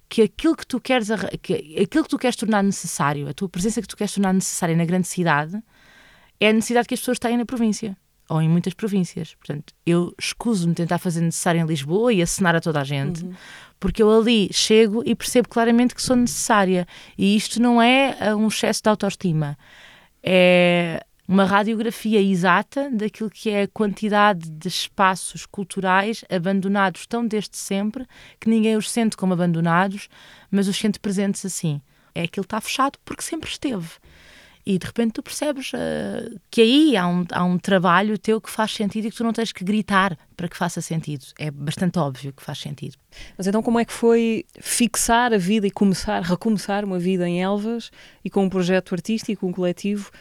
que 0.09 0.23
aquilo 0.23 0.55
que 0.55 0.67
tu 0.67 0.79
queres 0.79 1.09
que 1.41 1.79
aquilo 1.81 2.03
que 2.03 2.09
tu 2.09 2.19
queres 2.19 2.35
tornar 2.35 2.61
necessário, 2.61 3.29
a 3.29 3.33
tua 3.33 3.47
presença 3.47 3.81
que 3.81 3.87
tu 3.87 3.95
queres 3.95 4.13
tornar 4.13 4.33
necessária 4.33 4.75
na 4.75 4.83
grande 4.83 5.07
cidade 5.07 5.57
é 6.39 6.49
a 6.49 6.53
necessidade 6.53 6.87
que 6.87 6.93
as 6.93 6.99
pessoas 6.99 7.17
têm 7.17 7.37
na 7.37 7.45
província 7.45 7.95
ou 8.31 8.41
em 8.41 8.47
muitas 8.47 8.73
províncias. 8.73 9.35
Portanto, 9.35 9.73
eu 9.85 10.13
escuso-me 10.17 10.73
tentar 10.73 10.97
fazer 10.99 11.19
necessário 11.19 11.59
em 11.59 11.65
Lisboa 11.65 12.13
e 12.13 12.21
acenar 12.21 12.55
a 12.55 12.61
toda 12.61 12.79
a 12.79 12.83
gente, 12.83 13.25
uhum. 13.25 13.33
porque 13.77 14.01
eu 14.01 14.09
ali 14.09 14.49
chego 14.53 15.03
e 15.05 15.13
percebo 15.13 15.49
claramente 15.49 15.93
que 15.93 16.01
sou 16.01 16.15
necessária. 16.15 16.87
E 17.17 17.35
isto 17.35 17.61
não 17.61 17.81
é 17.81 18.15
ah, 18.21 18.35
um 18.35 18.47
excesso 18.47 18.81
de 18.83 18.89
autoestima. 18.89 19.57
É 20.23 21.03
uma 21.27 21.45
radiografia 21.45 22.21
exata 22.21 22.89
daquilo 22.91 23.29
que 23.29 23.49
é 23.49 23.63
a 23.63 23.67
quantidade 23.67 24.49
de 24.49 24.67
espaços 24.67 25.45
culturais 25.45 26.25
abandonados 26.29 27.05
tão 27.05 27.25
desde 27.25 27.57
sempre 27.57 28.05
que 28.39 28.49
ninguém 28.49 28.75
os 28.75 28.89
sente 28.89 29.15
como 29.15 29.33
abandonados, 29.33 30.09
mas 30.49 30.67
os 30.67 30.77
sente 30.77 30.99
presentes 30.99 31.45
assim. 31.45 31.81
É 32.13 32.23
aquilo 32.23 32.43
que 32.43 32.47
está 32.47 32.59
fechado 32.59 32.99
porque 33.05 33.21
sempre 33.21 33.49
esteve. 33.49 33.89
E 34.65 34.77
de 34.77 34.85
repente 34.85 35.13
tu 35.13 35.23
percebes 35.23 35.71
uh, 35.73 36.39
que 36.49 36.61
aí 36.61 36.97
há 36.97 37.07
um, 37.07 37.25
há 37.31 37.43
um 37.43 37.57
trabalho 37.57 38.17
teu 38.17 38.39
que 38.39 38.49
faz 38.49 38.71
sentido 38.71 39.07
e 39.07 39.11
que 39.11 39.17
tu 39.17 39.23
não 39.23 39.33
tens 39.33 39.51
que 39.51 39.63
gritar 39.63 40.17
para 40.37 40.47
que 40.47 40.55
faça 40.55 40.81
sentido. 40.81 41.25
É 41.39 41.49
bastante 41.49 41.97
óbvio 41.97 42.31
que 42.31 42.43
faz 42.43 42.59
sentido. 42.59 42.95
Mas 43.37 43.47
então 43.47 43.63
como 43.63 43.79
é 43.79 43.85
que 43.85 43.93
foi 43.93 44.45
fixar 44.59 45.33
a 45.33 45.37
vida 45.37 45.65
e 45.65 45.71
começar, 45.71 46.21
recomeçar 46.21 46.85
uma 46.85 46.99
vida 46.99 47.27
em 47.27 47.41
Elvas 47.41 47.91
e 48.23 48.29
com 48.29 48.43
um 48.43 48.49
projeto 48.49 48.93
artístico, 48.93 49.47
um 49.47 49.51
coletivo 49.51 50.11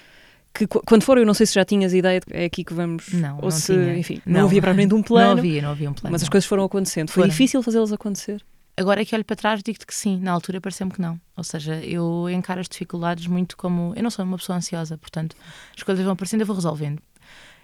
que 0.53 0.67
quando 0.67 1.03
for, 1.03 1.17
eu 1.19 1.27
não 1.27 1.35
sei 1.35 1.47
se 1.47 1.55
já 1.55 1.65
tinhas 1.65 1.95
ideia 1.95 2.21
de 2.21 2.27
é 2.33 2.45
aqui 2.45 2.65
que 2.65 2.75
vamos. 2.75 3.13
Não, 3.13 3.37
ou 3.37 3.45
não 3.45 3.51
se, 3.51 3.73
tinha. 3.73 3.97
enfim, 3.97 4.21
não, 4.27 4.41
não 4.41 4.47
havia 4.47 4.61
propriamente 4.61 4.95
um 4.95 5.03
plano. 5.03 5.35
Não 5.35 5.39
havia, 5.39 5.63
não 5.63 5.71
havia 5.71 5.91
um 5.91 5.95
plano. 5.95 6.13
Mas 6.13 6.23
as 6.23 6.29
coisas 6.29 6.47
foram 6.47 6.65
acontecendo. 6.65 7.11
Foi 7.11 7.29
difícil 7.29 7.63
fazê-las 7.63 7.93
acontecer? 7.93 8.43
Agora 8.77 9.03
é 9.03 9.05
que 9.05 9.15
olho 9.15 9.25
para 9.25 9.37
trás, 9.37 9.63
digo-te 9.63 9.87
que 9.87 9.95
sim. 9.95 10.19
Na 10.19 10.33
altura 10.33 10.61
pareceu-me 10.61 10.93
que 10.93 11.01
não. 11.01 11.21
Ou 11.37 11.45
seja, 11.45 11.75
eu 11.85 12.29
encaro 12.31 12.61
as 12.61 12.69
dificuldades 12.69 13.27
muito 13.27 13.57
como. 13.57 13.93
Eu 13.95 14.03
não 14.03 14.11
sou 14.11 14.25
uma 14.25 14.39
pessoa 14.39 14.57
ansiosa, 14.57 14.97
portanto, 14.97 15.37
as 15.77 15.83
coisas 15.83 16.03
vão 16.03 16.15
aparecendo, 16.15 16.41
eu 16.41 16.47
vou 16.47 16.57
resolvendo. 16.57 17.01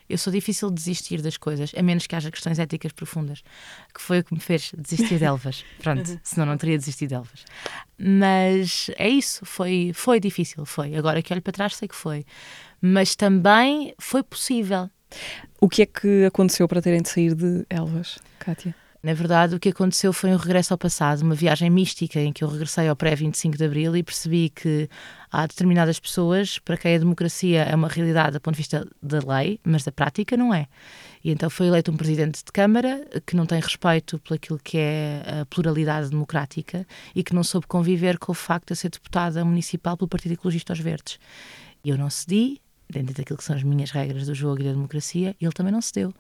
Eu 0.08 0.18
sou 0.18 0.32
difícil 0.32 0.68
de 0.68 0.76
desistir 0.76 1.20
das 1.20 1.36
coisas, 1.36 1.72
a 1.76 1.82
menos 1.82 2.06
que 2.06 2.14
haja 2.14 2.30
questões 2.30 2.60
éticas 2.60 2.92
profundas, 2.92 3.42
que 3.92 4.00
foi 4.00 4.20
o 4.20 4.24
que 4.24 4.32
me 4.32 4.40
fez 4.40 4.72
desistir 4.78 5.18
de 5.18 5.24
Elvas. 5.24 5.64
Pronto, 5.82 6.20
senão 6.22 6.46
não 6.46 6.56
teria 6.56 6.78
desistido 6.78 7.08
de 7.08 7.14
Elvas. 7.16 7.44
Mas 7.98 8.88
é 8.96 9.08
isso, 9.08 9.44
foi, 9.44 9.90
foi 9.94 10.20
difícil, 10.20 10.64
foi. 10.64 10.94
Agora 10.94 11.20
que 11.22 11.32
olho 11.32 11.42
para 11.42 11.52
trás, 11.52 11.74
sei 11.74 11.88
que 11.88 11.94
foi 11.96 12.24
mas 12.80 13.16
também 13.16 13.94
foi 13.98 14.22
possível. 14.22 14.90
O 15.60 15.68
que 15.68 15.82
é 15.82 15.86
que 15.86 16.24
aconteceu 16.24 16.68
para 16.68 16.82
terem 16.82 17.02
de 17.02 17.08
sair 17.08 17.34
de 17.34 17.64
Elvas, 17.70 18.18
Kátia? 18.38 18.74
Na 19.06 19.14
verdade, 19.14 19.54
o 19.54 19.60
que 19.60 19.68
aconteceu 19.68 20.12
foi 20.12 20.30
um 20.30 20.36
regresso 20.36 20.74
ao 20.74 20.78
passado, 20.78 21.22
uma 21.22 21.36
viagem 21.36 21.70
mística 21.70 22.18
em 22.18 22.32
que 22.32 22.42
eu 22.42 22.48
regressei 22.48 22.88
ao 22.88 22.96
pré-25 22.96 23.56
de 23.56 23.64
Abril 23.64 23.96
e 23.96 24.02
percebi 24.02 24.48
que 24.50 24.88
há 25.30 25.46
determinadas 25.46 26.00
pessoas 26.00 26.58
para 26.58 26.76
quem 26.76 26.96
a 26.96 26.98
democracia 26.98 27.62
é 27.62 27.74
uma 27.76 27.86
realidade 27.86 28.32
do 28.32 28.40
ponto 28.40 28.54
de 28.54 28.62
vista 28.62 28.84
da 29.00 29.20
lei, 29.20 29.60
mas 29.62 29.84
da 29.84 29.92
prática 29.92 30.36
não 30.36 30.52
é. 30.52 30.66
E 31.22 31.30
então 31.30 31.48
foi 31.48 31.68
eleito 31.68 31.92
um 31.92 31.96
presidente 31.96 32.44
de 32.44 32.50
Câmara 32.50 33.06
que 33.24 33.36
não 33.36 33.46
tem 33.46 33.60
respeito 33.60 34.18
por 34.18 34.34
aquilo 34.34 34.58
que 34.58 34.76
é 34.76 35.22
a 35.40 35.46
pluralidade 35.46 36.10
democrática 36.10 36.84
e 37.14 37.22
que 37.22 37.32
não 37.32 37.44
soube 37.44 37.68
conviver 37.68 38.18
com 38.18 38.32
o 38.32 38.34
facto 38.34 38.74
de 38.74 38.76
ser 38.76 38.90
deputada 38.90 39.44
municipal 39.44 39.96
pelo 39.96 40.08
Partido 40.08 40.32
Ecologista 40.32 40.72
aos 40.72 40.80
Verdes. 40.80 41.20
E 41.84 41.90
eu 41.90 41.96
não 41.96 42.10
cedi, 42.10 42.60
dentro 42.88 43.14
daquilo 43.14 43.38
que 43.38 43.44
são 43.44 43.56
as 43.56 43.62
minhas 43.62 43.90
regras 43.90 44.26
do 44.26 44.34
jogo 44.34 44.60
e 44.60 44.64
da 44.64 44.72
democracia, 44.72 45.36
ele 45.40 45.52
também 45.52 45.72
não 45.72 45.80
cedeu. 45.80 46.14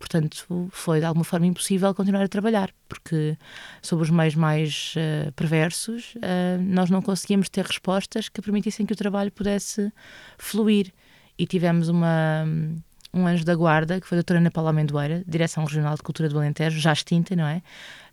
Portanto, 0.00 0.70
foi 0.72 0.98
de 0.98 1.04
alguma 1.04 1.24
forma 1.24 1.46
impossível 1.46 1.94
continuar 1.94 2.22
a 2.22 2.28
trabalhar, 2.28 2.70
porque 2.88 3.36
sob 3.82 4.02
os 4.02 4.08
meios 4.08 4.34
mais 4.34 4.94
uh, 4.96 5.30
perversos, 5.32 6.14
uh, 6.16 6.60
nós 6.62 6.88
não 6.88 7.02
conseguíamos 7.02 7.50
ter 7.50 7.66
respostas 7.66 8.30
que 8.30 8.40
permitissem 8.40 8.86
que 8.86 8.94
o 8.94 8.96
trabalho 8.96 9.30
pudesse 9.30 9.92
fluir. 10.38 10.90
E 11.38 11.46
tivemos 11.46 11.88
uma, 11.88 12.44
um 12.46 12.80
anjo 13.26 13.44
da 13.44 13.54
guarda, 13.54 14.00
que 14.00 14.06
foi 14.06 14.16
a 14.16 14.20
doutora 14.20 14.38
Ana 14.38 14.50
Paula 14.50 14.70
Amendoeira, 14.70 15.22
Direção 15.26 15.64
Regional 15.64 15.94
de 15.94 16.02
Cultura 16.02 16.28
do 16.28 16.38
Alentejo, 16.38 16.78
já 16.78 16.92
extinta, 16.92 17.34
não 17.34 17.46
é? 17.46 17.62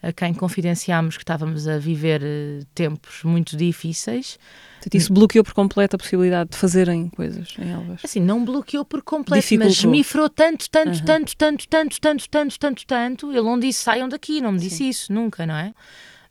A 0.01 0.11
quem 0.11 0.33
confidenciámos 0.33 1.17
que 1.17 1.23
estávamos 1.23 1.67
a 1.67 1.77
viver 1.77 2.21
uh, 2.21 2.65
tempos 2.73 3.23
muito 3.23 3.57
difíceis. 3.57 4.39
Isso 4.93 5.11
bloqueou 5.11 5.43
por 5.43 5.53
completo 5.53 5.95
a 5.95 5.99
possibilidade 5.99 6.51
de 6.51 6.57
fazerem 6.57 7.09
coisas 7.09 7.55
em 7.59 7.71
Elvas? 7.71 8.01
Assim, 8.03 8.19
não 8.19 8.45
bloqueou 8.45 8.85
por 8.85 9.01
completo, 9.01 9.41
Dificultou. 9.41 9.69
mas 9.69 9.83
me 9.85 10.03
frou 10.03 10.29
tanto, 10.29 10.69
tanto, 10.69 10.99
uhum. 10.99 11.05
tanto, 11.05 11.35
tanto, 11.35 11.67
tanto, 11.67 11.99
tanto, 11.99 12.29
tanto, 12.29 12.59
tanto, 12.59 12.85
tanto. 12.85 13.31
Ele 13.31 13.41
não 13.41 13.59
disse 13.59 13.83
saiam 13.83 14.07
daqui, 14.07 14.39
não 14.39 14.51
me 14.51 14.59
disse 14.59 14.77
Sim. 14.77 14.89
isso, 14.89 15.13
nunca, 15.13 15.45
não 15.45 15.55
é? 15.55 15.73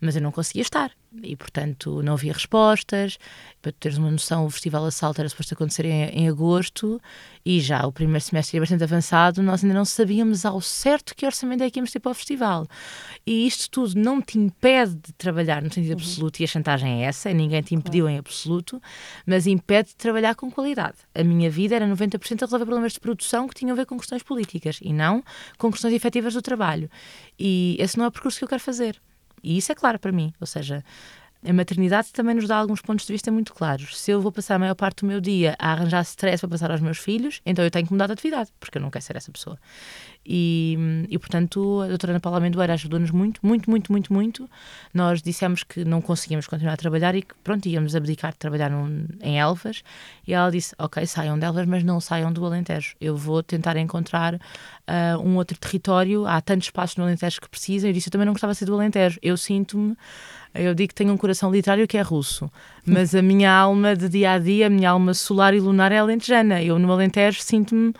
Mas 0.06 0.14
eu 0.14 0.22
não 0.22 0.30
conseguia 0.30 0.62
estar 0.62 0.92
e, 1.22 1.36
portanto, 1.36 2.02
não 2.02 2.14
havia 2.14 2.32
respostas. 2.32 3.18
Para 3.62 3.72
teres 3.72 3.98
uma 3.98 4.10
noção, 4.10 4.46
o 4.46 4.50
Festival 4.50 4.84
Assalto 4.84 5.20
era 5.20 5.28
suposto 5.28 5.54
acontecer 5.54 5.84
em, 5.84 6.04
em, 6.10 6.28
agosto 6.28 7.00
e 7.44 7.60
já 7.60 7.86
o 7.86 7.92
primeiro 7.92 8.20
semestre 8.20 8.56
é 8.56 8.60
bastante 8.60 8.84
avançado, 8.84 9.42
nós 9.42 9.62
ainda 9.62 9.74
não 9.74 9.84
sabíamos 9.84 10.44
ao 10.44 10.60
certo 10.60 11.14
que 11.14 11.26
orçamento 11.26 11.62
é 11.62 11.70
que 11.70 11.78
íamos 11.78 11.90
ter 11.90 12.00
para 12.00 12.12
o 12.12 12.14
festival. 12.14 12.66
E 13.26 13.46
isto 13.46 13.70
tudo 13.70 13.98
não 13.98 14.20
te 14.20 14.38
impede 14.38 14.94
de 14.94 15.12
trabalhar 15.14 15.62
no 15.62 15.72
sentido 15.72 15.92
uhum. 15.92 15.96
absoluto, 15.96 16.40
e 16.40 16.44
a 16.44 16.48
chantagem 16.48 17.02
é 17.02 17.06
essa, 17.06 17.32
ninguém 17.32 17.62
te 17.62 17.74
impediu 17.74 18.04
claro. 18.04 18.16
em 18.16 18.18
absoluto, 18.18 18.82
mas 19.26 19.46
impede 19.46 19.90
de 19.90 19.96
trabalhar 19.96 20.34
com 20.34 20.50
qualidade. 20.50 20.96
A 21.14 21.24
minha 21.24 21.50
vida 21.50 21.74
era 21.74 21.86
90% 21.86 22.42
a 22.42 22.46
resolver 22.46 22.64
problemas 22.64 22.92
de 22.92 23.00
produção 23.00 23.48
que 23.48 23.54
tinham 23.54 23.72
a 23.72 23.76
ver 23.76 23.86
com 23.86 23.96
questões 23.98 24.22
políticas 24.22 24.78
e 24.82 24.92
não 24.92 25.22
com 25.58 25.70
questões 25.70 25.94
efetivas 25.94 26.34
do 26.34 26.42
trabalho. 26.42 26.90
E 27.38 27.76
esse 27.78 27.96
não 27.96 28.04
é 28.04 28.08
o 28.08 28.12
percurso 28.12 28.38
que 28.38 28.44
eu 28.44 28.48
quero 28.48 28.62
fazer. 28.62 29.00
E 29.42 29.56
isso 29.56 29.72
é 29.72 29.74
claro 29.74 29.98
para 29.98 30.12
mim. 30.12 30.32
Ou 30.40 30.46
seja, 30.46 30.84
a 31.44 31.52
maternidade 31.52 32.12
também 32.12 32.34
nos 32.34 32.48
dá 32.48 32.56
alguns 32.56 32.80
pontos 32.80 33.06
de 33.06 33.12
vista 33.12 33.30
muito 33.30 33.54
claros. 33.54 33.98
Se 33.98 34.10
eu 34.10 34.20
vou 34.20 34.32
passar 34.32 34.56
a 34.56 34.58
maior 34.58 34.74
parte 34.74 35.00
do 35.00 35.06
meu 35.06 35.20
dia 35.20 35.54
a 35.58 35.72
arranjar 35.72 36.02
stress 36.02 36.40
para 36.40 36.48
passar 36.48 36.70
aos 36.70 36.80
meus 36.80 36.98
filhos, 36.98 37.40
então 37.46 37.64
eu 37.64 37.70
tenho 37.70 37.86
que 37.86 37.92
mudar 37.92 38.06
de 38.06 38.14
atividade, 38.14 38.50
porque 38.58 38.78
eu 38.78 38.82
não 38.82 38.90
quero 38.90 39.04
ser 39.04 39.16
essa 39.16 39.30
pessoa. 39.30 39.58
E, 40.28 40.76
e 41.08 41.18
portanto, 41.18 41.82
a 41.82 41.88
doutora 41.88 42.12
Ana 42.12 42.20
Paula 42.20 42.38
Amendoeira 42.38 42.74
ajudou-nos 42.74 43.12
muito, 43.12 43.40
muito, 43.42 43.70
muito, 43.70 43.92
muito, 43.92 44.12
muito. 44.12 44.50
Nós 44.92 45.22
dissemos 45.22 45.62
que 45.62 45.84
não 45.84 46.00
conseguíamos 46.00 46.48
continuar 46.48 46.72
a 46.72 46.76
trabalhar 46.76 47.14
e 47.14 47.22
que, 47.22 47.34
pronto, 47.44 47.66
íamos 47.66 47.94
abdicar 47.94 48.32
de 48.32 48.38
trabalhar 48.38 48.70
num, 48.70 49.06
em 49.22 49.38
Elvas. 49.38 49.84
E 50.26 50.32
ela 50.32 50.50
disse, 50.50 50.74
ok, 50.78 51.06
saiam 51.06 51.38
de 51.38 51.44
Elvas, 51.44 51.66
mas 51.66 51.84
não 51.84 52.00
saiam 52.00 52.32
do 52.32 52.44
Alentejo. 52.44 52.96
Eu 53.00 53.16
vou 53.16 53.40
tentar 53.42 53.76
encontrar 53.76 54.34
uh, 54.34 55.20
um 55.22 55.36
outro 55.36 55.56
território. 55.56 56.26
Há 56.26 56.40
tantos 56.40 56.66
espaços 56.66 56.96
no 56.96 57.04
Alentejo 57.04 57.40
que 57.40 57.48
precisam. 57.48 57.88
Eu 57.88 57.94
disse, 57.94 58.08
eu 58.08 58.12
também 58.12 58.26
não 58.26 58.32
gostava 58.32 58.52
de 58.52 58.58
ser 58.58 58.64
do 58.64 58.74
Alentejo. 58.74 59.20
Eu 59.22 59.36
sinto-me 59.36 59.96
eu 60.58 60.74
digo 60.74 60.88
que 60.88 60.94
tenho 60.94 61.12
um 61.12 61.16
coração 61.16 61.50
literário 61.50 61.86
que 61.86 61.98
é 61.98 62.02
russo, 62.02 62.50
mas 62.84 63.14
a 63.14 63.22
minha 63.22 63.52
alma 63.52 63.94
de 63.94 64.08
dia 64.08 64.32
a 64.32 64.38
dia, 64.38 64.66
a 64.66 64.70
minha 64.70 64.90
alma 64.90 65.12
solar 65.12 65.54
e 65.54 65.60
lunar 65.60 65.92
é 65.92 65.98
alentejana. 65.98 66.62
Eu 66.62 66.78
no 66.78 66.90
Alentejo 66.90 67.42
sinto-me 67.42 67.92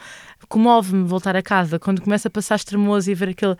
comove-me 0.48 1.04
voltar 1.04 1.36
a 1.36 1.42
casa. 1.42 1.78
Quando 1.78 2.00
começa 2.00 2.28
a 2.28 2.30
passar 2.30 2.56
extremoso 2.56 3.10
e 3.10 3.14
ver 3.14 3.30
aquele, 3.30 3.56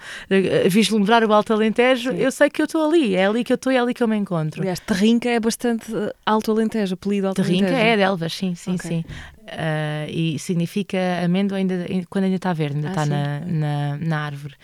vislumbrar 0.68 1.24
o 1.24 1.32
Alto 1.32 1.52
Alentejo, 1.52 2.10
Sim. 2.10 2.18
eu 2.18 2.32
sei 2.32 2.50
que 2.50 2.60
eu 2.60 2.66
estou 2.66 2.88
ali, 2.88 3.14
é 3.14 3.26
ali 3.26 3.44
que 3.44 3.52
eu 3.52 3.56
estou 3.56 3.72
e 3.72 3.76
é 3.76 3.80
ali 3.80 3.94
que 3.94 4.02
eu 4.02 4.08
me 4.08 4.16
encontro. 4.16 4.60
Aliás, 4.60 4.80
Terrinca 4.80 5.28
é 5.28 5.40
bastante 5.40 5.86
Alto 6.24 6.50
Alentejo, 6.50 6.94
apelido 6.94 7.28
Alto 7.28 7.42
Terrinca 7.42 7.66
Alentejo. 7.66 7.86
é 7.86 7.96
de 7.96 8.02
Elvas, 8.02 8.34
sim, 8.34 8.54
sim, 8.54 8.74
okay. 8.74 8.90
sim. 8.90 9.04
Uh, 9.46 10.10
e 10.10 10.38
significa 10.38 10.98
amêndoa 11.24 11.58
ainda, 11.58 11.86
quando 12.10 12.24
ainda 12.24 12.36
está 12.36 12.52
verde, 12.52 12.76
ainda 12.76 12.88
ah, 12.88 12.90
está 12.90 13.06
na, 13.06 13.40
na, 13.40 13.96
na 13.98 14.18
árvore. 14.20 14.54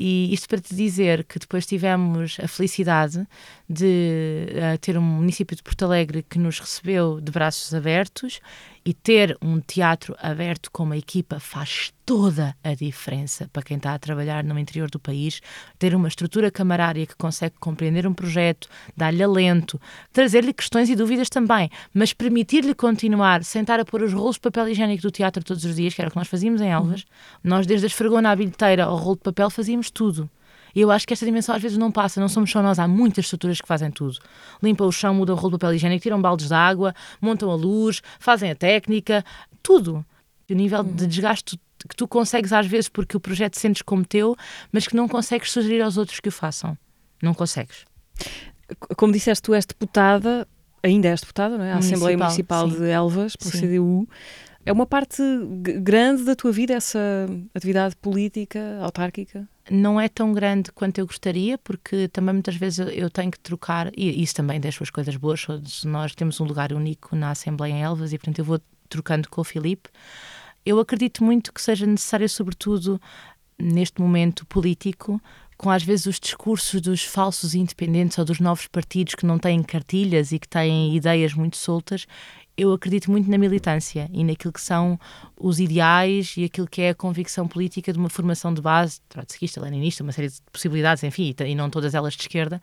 E 0.00 0.32
isto 0.32 0.48
para 0.48 0.60
te 0.60 0.76
dizer 0.76 1.24
que 1.24 1.40
depois 1.40 1.66
tivemos 1.66 2.38
a 2.40 2.46
felicidade 2.46 3.26
de 3.68 4.46
uh, 4.52 4.78
ter 4.78 4.96
um 4.96 5.02
município 5.02 5.56
de 5.56 5.62
Porto 5.62 5.84
Alegre 5.84 6.22
que 6.22 6.38
nos 6.38 6.60
recebeu 6.60 7.20
de 7.20 7.32
braços 7.32 7.74
abertos 7.74 8.40
e 8.88 8.94
ter 8.94 9.36
um 9.42 9.60
teatro 9.60 10.16
aberto 10.18 10.70
com 10.72 10.82
uma 10.82 10.96
equipa 10.96 11.38
faz 11.38 11.92
toda 12.06 12.56
a 12.64 12.72
diferença 12.72 13.46
para 13.52 13.62
quem 13.62 13.76
está 13.76 13.92
a 13.92 13.98
trabalhar 13.98 14.42
no 14.42 14.58
interior 14.58 14.88
do 14.88 14.98
país. 14.98 15.42
Ter 15.78 15.94
uma 15.94 16.08
estrutura 16.08 16.50
camarária 16.50 17.04
que 17.04 17.14
consegue 17.14 17.56
compreender 17.60 18.06
um 18.06 18.14
projeto, 18.14 18.66
dar-lhe 18.96 19.22
alento, 19.22 19.78
trazer-lhe 20.10 20.54
questões 20.54 20.88
e 20.88 20.96
dúvidas 20.96 21.28
também, 21.28 21.68
mas 21.92 22.14
permitir-lhe 22.14 22.74
continuar 22.74 23.44
sem 23.44 23.60
estar 23.60 23.78
a 23.78 23.84
pôr 23.84 24.04
os 24.04 24.14
rolos 24.14 24.36
de 24.36 24.40
papel 24.40 24.70
higiênico 24.70 25.02
do 25.02 25.10
teatro 25.10 25.44
todos 25.44 25.66
os 25.66 25.76
dias, 25.76 25.92
que 25.92 26.00
era 26.00 26.08
o 26.08 26.10
que 26.10 26.16
nós 26.16 26.28
fazíamos 26.28 26.62
em 26.62 26.70
Elvas. 26.70 27.02
Uhum. 27.02 27.06
Nós, 27.44 27.66
desde 27.66 27.84
a 27.84 27.88
esfregona 27.88 28.30
à 28.30 28.36
bilheteira 28.36 28.84
ao 28.84 28.96
rolo 28.96 29.16
de 29.16 29.22
papel, 29.22 29.50
fazíamos 29.50 29.90
tudo. 29.90 30.30
E 30.78 30.80
eu 30.80 30.92
acho 30.92 31.04
que 31.04 31.12
esta 31.12 31.26
dimensão 31.26 31.56
às 31.56 31.60
vezes 31.60 31.76
não 31.76 31.90
passa, 31.90 32.20
não 32.20 32.28
somos 32.28 32.52
só 32.52 32.62
nós, 32.62 32.78
há 32.78 32.86
muitas 32.86 33.24
estruturas 33.24 33.60
que 33.60 33.66
fazem 33.66 33.90
tudo. 33.90 34.16
Limpam 34.62 34.86
o 34.86 34.92
chão, 34.92 35.12
mudam 35.12 35.34
o 35.34 35.36
rolo 35.36 35.56
de 35.56 35.58
papel 35.58 35.74
higiênico, 35.74 36.00
tiram 36.00 36.22
baldes 36.22 36.46
de 36.46 36.54
água, 36.54 36.94
montam 37.20 37.50
a 37.50 37.56
luz, 37.56 38.00
fazem 38.20 38.52
a 38.52 38.54
técnica, 38.54 39.24
tudo. 39.60 40.06
O 40.48 40.54
nível 40.54 40.84
de 40.84 41.02
uhum. 41.02 41.08
desgaste 41.08 41.58
que 41.88 41.96
tu 41.96 42.06
consegues 42.06 42.52
às 42.52 42.64
vezes 42.64 42.88
porque 42.88 43.16
o 43.16 43.20
projeto 43.20 43.58
sentes 43.58 43.82
como 43.82 44.04
teu, 44.04 44.36
mas 44.70 44.86
que 44.86 44.94
não 44.94 45.08
consegues 45.08 45.50
sugerir 45.50 45.82
aos 45.82 45.96
outros 45.96 46.20
que 46.20 46.28
o 46.28 46.32
façam. 46.32 46.78
Não 47.20 47.34
consegues. 47.34 47.84
Como 48.96 49.12
disseste, 49.12 49.42
tu 49.42 49.54
és 49.54 49.66
deputada, 49.66 50.46
ainda 50.80 51.08
és 51.08 51.22
deputada, 51.22 51.58
não 51.58 51.64
é? 51.64 51.72
A 51.72 51.78
Assembleia 51.78 52.16
Municipal 52.16 52.70
sim. 52.70 52.76
de 52.76 52.88
Elvas, 52.88 53.34
pelo 53.34 53.50
sim. 53.50 53.62
CDU. 53.62 54.08
É 54.64 54.72
uma 54.72 54.86
parte 54.86 55.22
grande 55.82 56.22
da 56.22 56.36
tua 56.36 56.52
vida 56.52 56.74
essa 56.74 57.26
atividade 57.52 57.96
política, 57.96 58.78
autárquica? 58.80 59.48
Não 59.70 60.00
é 60.00 60.08
tão 60.08 60.32
grande 60.32 60.72
quanto 60.72 60.98
eu 60.98 61.06
gostaria, 61.06 61.58
porque 61.58 62.08
também 62.08 62.34
muitas 62.34 62.56
vezes 62.56 62.86
eu 62.92 63.10
tenho 63.10 63.30
que 63.30 63.38
trocar, 63.40 63.90
e 63.96 64.22
isso 64.22 64.34
também 64.34 64.60
das 64.60 64.74
suas 64.74 64.90
coisas 64.90 65.16
boas, 65.16 65.46
nós 65.84 66.14
temos 66.14 66.40
um 66.40 66.44
lugar 66.44 66.72
único 66.72 67.14
na 67.14 67.30
Assembleia 67.30 67.72
em 67.72 67.82
Elvas 67.82 68.12
e, 68.12 68.18
portanto, 68.18 68.38
eu 68.38 68.44
vou 68.44 68.60
trocando 68.88 69.28
com 69.28 69.40
o 69.40 69.44
Filipe. 69.44 69.90
Eu 70.64 70.78
acredito 70.80 71.22
muito 71.22 71.52
que 71.52 71.62
seja 71.62 71.86
necessário, 71.86 72.28
sobretudo 72.28 73.00
neste 73.58 74.00
momento 74.00 74.46
político, 74.46 75.20
com 75.56 75.70
às 75.70 75.82
vezes 75.82 76.06
os 76.06 76.20
discursos 76.20 76.80
dos 76.80 77.02
falsos 77.04 77.54
independentes 77.54 78.16
ou 78.16 78.24
dos 78.24 78.38
novos 78.38 78.68
partidos 78.68 79.16
que 79.16 79.26
não 79.26 79.38
têm 79.38 79.62
cartilhas 79.62 80.30
e 80.30 80.38
que 80.38 80.48
têm 80.48 80.94
ideias 80.94 81.34
muito 81.34 81.56
soltas, 81.56 82.06
eu 82.58 82.72
acredito 82.72 83.08
muito 83.08 83.30
na 83.30 83.38
militância 83.38 84.10
e 84.12 84.24
naquilo 84.24 84.52
que 84.52 84.60
são 84.60 84.98
os 85.38 85.60
ideais 85.60 86.34
e 86.36 86.42
aquilo 86.42 86.66
que 86.66 86.82
é 86.82 86.90
a 86.90 86.94
convicção 86.94 87.46
política 87.46 87.92
de 87.92 87.98
uma 88.00 88.08
formação 88.08 88.52
de 88.52 88.60
base, 88.60 89.00
trotskista, 89.08 89.60
leninista, 89.60 90.02
uma 90.02 90.10
série 90.10 90.28
de 90.28 90.42
possibilidades, 90.50 91.04
enfim, 91.04 91.32
e 91.46 91.54
não 91.54 91.70
todas 91.70 91.94
elas 91.94 92.14
de 92.14 92.22
esquerda, 92.22 92.60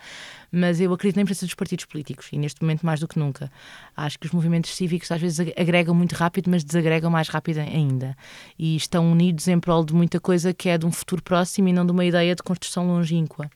mas 0.52 0.82
eu 0.82 0.92
acredito 0.92 1.16
na 1.16 1.22
importância 1.22 1.48
dos 1.48 1.56
partidos 1.56 1.86
políticos 1.86 2.28
e 2.34 2.38
neste 2.38 2.62
momento 2.62 2.86
mais 2.86 3.00
do 3.00 3.08
que 3.08 3.18
nunca. 3.18 3.50
Acho 3.96 4.20
que 4.20 4.26
os 4.26 4.34
movimentos 4.34 4.76
cívicos 4.76 5.10
às 5.10 5.22
vezes 5.22 5.40
agregam 5.56 5.96
muito 5.96 6.12
rápido, 6.12 6.52
mas 6.52 6.62
desagregam 6.62 7.10
mais 7.10 7.30
rápido 7.30 7.60
ainda. 7.60 8.18
E 8.60 8.76
estão 8.76 9.10
unidos 9.10 9.48
em 9.48 9.58
prol 9.58 9.86
de 9.86 9.94
muita 9.94 10.20
coisa 10.20 10.54
que 10.54 10.68
é 10.68 10.78
de 10.78 10.86
um 10.86 10.92
futuro 10.92 11.24
próximo 11.24 11.70
e 11.70 11.74
não 11.74 11.86
de 11.86 11.94
uma 11.94 12.04
ideia 12.04 12.36
de 12.36 12.44
construção 12.44 12.86
longínqua. 12.86 13.50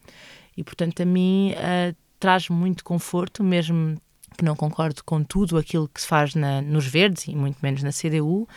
E 0.55 0.63
portanto, 0.63 1.01
a 1.01 1.05
mim 1.05 1.51
uh, 1.51 1.93
traz 2.17 2.47
muito 2.47 2.81
conforto, 2.81 3.43
mesmo 3.43 3.97
que 4.39 4.45
não 4.45 4.55
concordo 4.55 5.03
com 5.03 5.21
tudo 5.21 5.57
aquilo 5.57 5.89
que 5.89 5.99
se 5.99 6.07
faz 6.07 6.33
na, 6.33 6.61
nos 6.61 6.87
verdes 6.87 7.27
e 7.27 7.35
muito 7.35 7.57
menos 7.61 7.83
na 7.83 7.91
CDU, 7.91 8.47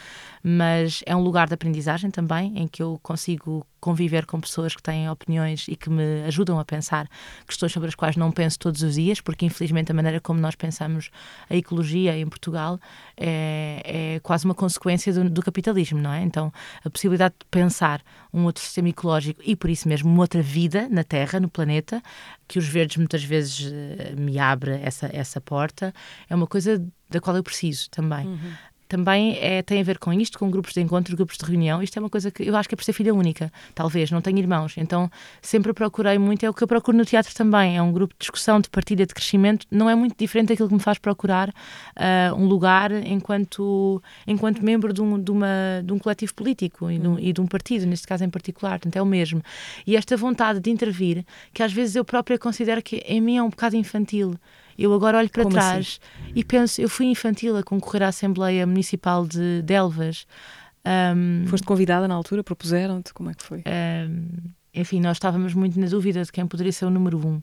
mas 0.43 1.03
é 1.07 1.15
um 1.15 1.21
lugar 1.23 1.47
de 1.47 1.55
aprendizagem 1.55 2.11
também 2.11 2.53
em 2.57 2.67
que 2.67 2.83
eu 2.83 2.99
consigo 3.03 3.65
conviver 3.81 4.27
com 4.27 4.41
pessoas 4.41 4.77
que 4.77 4.83
têm 4.83 5.11
opiniões 5.11 5.67
e 5.67 5.75
que 5.75 5.91
me 5.91 6.23
ajudam 6.27 6.59
a 6.59 6.65
pensar 6.65 7.09
questões 7.47 7.73
sobre 7.73 7.89
as 7.89 7.97
quais 7.97 8.17
não 8.17 8.31
penso 8.31 8.59
todos 8.59 8.81
os 8.83 8.95
dias, 8.95 9.21
porque 9.21 9.45
infelizmente 9.45 9.91
a 9.91 9.95
maneira 9.95 10.21
como 10.21 10.41
nós 10.41 10.55
pensamos 10.55 11.11
a 11.51 11.57
ecologia 11.57 12.17
em 12.17 12.27
Portugal 12.29 12.79
é, 13.17 14.15
é 14.15 14.21
quase 14.21 14.45
uma 14.45 14.55
consequência 14.55 15.13
do, 15.13 15.29
do, 15.29 15.43
capitalismo, 15.43 16.01
não 16.01 16.13
é? 16.13 16.23
Então 16.23 16.53
a 16.85 16.91
possibilidade 16.91 17.35
de 17.41 17.47
pensar 17.51 18.03
um 18.33 18.45
outro 18.45 18.63
sistema 18.63 18.89
ecológico 18.89 19.41
e 19.45 19.57
por 19.57 19.69
isso 19.69 19.89
mesmo 19.89 20.11
uma 20.11 20.23
outra 20.23 20.43
vida 20.43 20.89
na 20.89 21.03
Terra, 21.03 21.41
no 21.41 21.49
planeta, 21.49 22.01
que 22.47 22.59
os 22.59 22.67
verdes 22.67 22.97
muitas 22.99 23.25
vezes 23.25 23.73
eh, 23.73 24.15
me 24.17 24.39
abre 24.39 24.81
essa, 24.83 25.11
essa 25.13 25.41
porta, 25.41 25.93
é 26.29 26.35
uma 26.35 26.47
coisa 26.47 26.85
da 27.11 27.21
qual 27.21 27.37
eu 27.37 27.43
preciso 27.43 27.91
também. 27.91 28.27
Uhum 28.27 28.53
também 28.93 29.39
é, 29.41 29.63
tem 29.63 29.81
a 29.81 29.83
ver 29.83 29.99
com 29.99 30.13
isto, 30.13 30.39
com 30.39 30.51
grupos 30.51 30.75
de 30.75 30.81
encontro, 30.83 31.17
grupos 31.17 31.39
de 31.39 31.47
reunião. 31.47 31.83
Isto 31.83 31.97
é 31.97 32.01
uma 32.01 32.11
coisa 32.11 32.31
que 32.31 32.43
eu 32.43 32.55
acho 32.55 32.69
que 32.69 32.75
é 32.75 32.77
por 32.77 32.85
ser 32.85 32.93
filha 32.93 33.15
única, 33.15 33.51
talvez, 33.75 34.11
não 34.11 34.21
tenho 34.21 34.39
irmãos. 34.39 34.75
Então 34.77 35.11
sempre 35.41 35.73
procurei 35.73 36.19
muito, 36.19 36.45
é 36.45 36.51
o 36.51 36.53
que 36.53 36.63
eu 36.63 36.69
procuro 36.69 36.95
no 36.95 37.05
teatro 37.07 37.35
também. 37.35 37.79
É 37.79 37.81
um 37.81 37.91
grupo 37.91 38.13
de 38.13 38.19
discussão, 38.19 38.61
de 38.61 38.69
partilha, 38.69 39.07
de 39.07 39.15
crescimento. 39.15 39.67
Não 39.71 39.89
é 39.89 39.95
muito 39.95 40.15
diferente 40.19 40.49
daquilo 40.49 40.69
que 40.69 40.75
me 40.75 40.81
faz 40.81 40.99
procurar 40.99 41.49
uh, 41.49 42.35
um 42.37 42.45
lugar 42.45 42.93
enquanto, 42.93 44.03
enquanto 44.27 44.63
membro 44.63 44.93
de 44.93 45.01
um, 45.01 45.19
de, 45.19 45.31
uma, 45.31 45.83
de 45.83 45.91
um 45.91 45.99
coletivo 45.99 46.35
político 46.35 46.91
e 46.91 46.99
de 46.99 47.09
um, 47.09 47.19
e 47.19 47.33
de 47.33 47.41
um 47.41 47.47
partido, 47.47 47.87
neste 47.87 48.07
caso 48.07 48.25
em 48.25 48.29
particular. 48.29 48.73
Portanto, 48.73 48.97
é 48.97 49.01
o 49.01 49.07
mesmo. 49.07 49.43
E 49.87 49.97
esta 49.97 50.19
vontade 50.19 50.61
de 50.61 50.69
intervir, 50.71 51.25
que 51.55 51.63
às 51.63 51.73
vezes 51.73 51.97
eu 51.97 52.05
própria 52.05 52.39
considero 52.39 52.83
que 52.83 52.97
em 53.07 53.23
mim 53.23 53.39
é 53.39 53.43
um 53.43 53.49
bocado 53.49 53.75
infantil. 53.75 54.35
Eu 54.79 54.93
agora 54.93 55.19
olho 55.19 55.31
para 55.31 55.43
Como 55.43 55.55
trás 55.55 56.01
assim? 56.01 56.33
e 56.35 56.45
penso, 56.45 56.81
eu 56.81 56.89
fui 56.89 57.07
infantil 57.07 57.57
a 57.57 57.63
concorrer 57.63 58.03
à 58.03 58.09
Assembleia 58.09 58.67
Municipal 58.67 59.27
de 59.27 59.63
Delvas. 59.63 60.27
Um, 60.85 61.47
Foste 61.47 61.67
convidada 61.67 62.09
na 62.09 62.15
altura? 62.15 62.43
Propuseram-te? 62.43 63.15
Como 63.15 63.31
é 63.31 63.35
que 63.35 63.43
foi? 63.43 63.63
Um, 63.67 64.29
enfim, 64.75 65.01
nós 65.01 65.17
estávamos 65.17 65.55
muito 65.55 65.79
na 65.79 65.87
dúvida 65.87 66.23
de 66.23 66.33
quem 66.33 66.47
poderia 66.47 66.73
ser 66.73 66.87
o 66.87 66.91
número 66.91 67.19
um. 67.25 67.41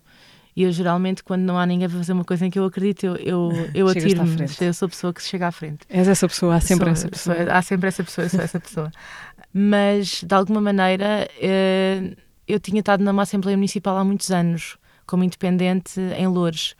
E 0.55 0.63
eu 0.63 0.71
geralmente, 0.71 1.23
quando 1.23 1.43
não 1.43 1.57
há 1.57 1.65
ninguém 1.65 1.85
a 1.85 1.89
fazer 1.89 2.11
uma 2.11 2.25
coisa 2.25 2.45
em 2.45 2.49
que 2.49 2.59
eu 2.59 2.65
acredito, 2.65 3.05
eu, 3.05 3.15
eu, 3.17 3.51
eu 3.73 3.87
atiro-me. 3.87 4.35
Eu 4.59 4.73
sou 4.73 4.87
a 4.87 4.89
pessoa 4.89 5.13
que 5.13 5.21
chega 5.21 5.47
à 5.47 5.51
frente. 5.51 5.79
És 5.87 6.07
essa 6.07 6.27
pessoa, 6.27 6.55
há 6.55 6.59
sempre 6.59 6.85
sou, 6.85 6.91
essa 6.91 7.07
pessoa. 7.09 7.35
Sou, 7.35 7.51
há 7.51 7.61
sempre 7.61 7.87
essa 7.87 8.03
pessoa, 8.03 8.25
eu 8.25 8.29
sou 8.29 8.41
essa 8.41 8.59
pessoa. 8.59 8.91
mas 9.53 10.23
de 10.23 10.35
alguma 10.35 10.59
maneira 10.59 11.29
uh, 11.37 12.15
eu 12.47 12.59
tinha 12.59 12.79
estado 12.79 13.03
numa 13.03 13.21
Assembleia 13.21 13.55
Municipal 13.55 13.95
há 13.95 14.03
muitos 14.03 14.31
anos, 14.31 14.77
como 15.05 15.23
independente 15.23 16.01
em 16.17 16.27
Loures, 16.27 16.75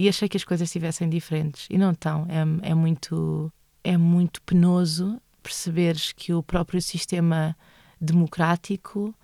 e 0.00 0.08
achei 0.08 0.30
que 0.30 0.36
as 0.38 0.44
coisas 0.44 0.66
estivessem 0.66 1.10
diferentes. 1.10 1.66
E 1.68 1.76
não 1.76 1.90
estão. 1.90 2.26
É, 2.30 2.70
é, 2.70 2.74
muito, 2.74 3.52
é 3.84 3.98
muito 3.98 4.40
penoso 4.40 5.20
perceberes 5.42 6.10
que 6.12 6.32
o 6.32 6.42
próprio 6.42 6.80
sistema 6.80 7.54
democrático 8.00 9.14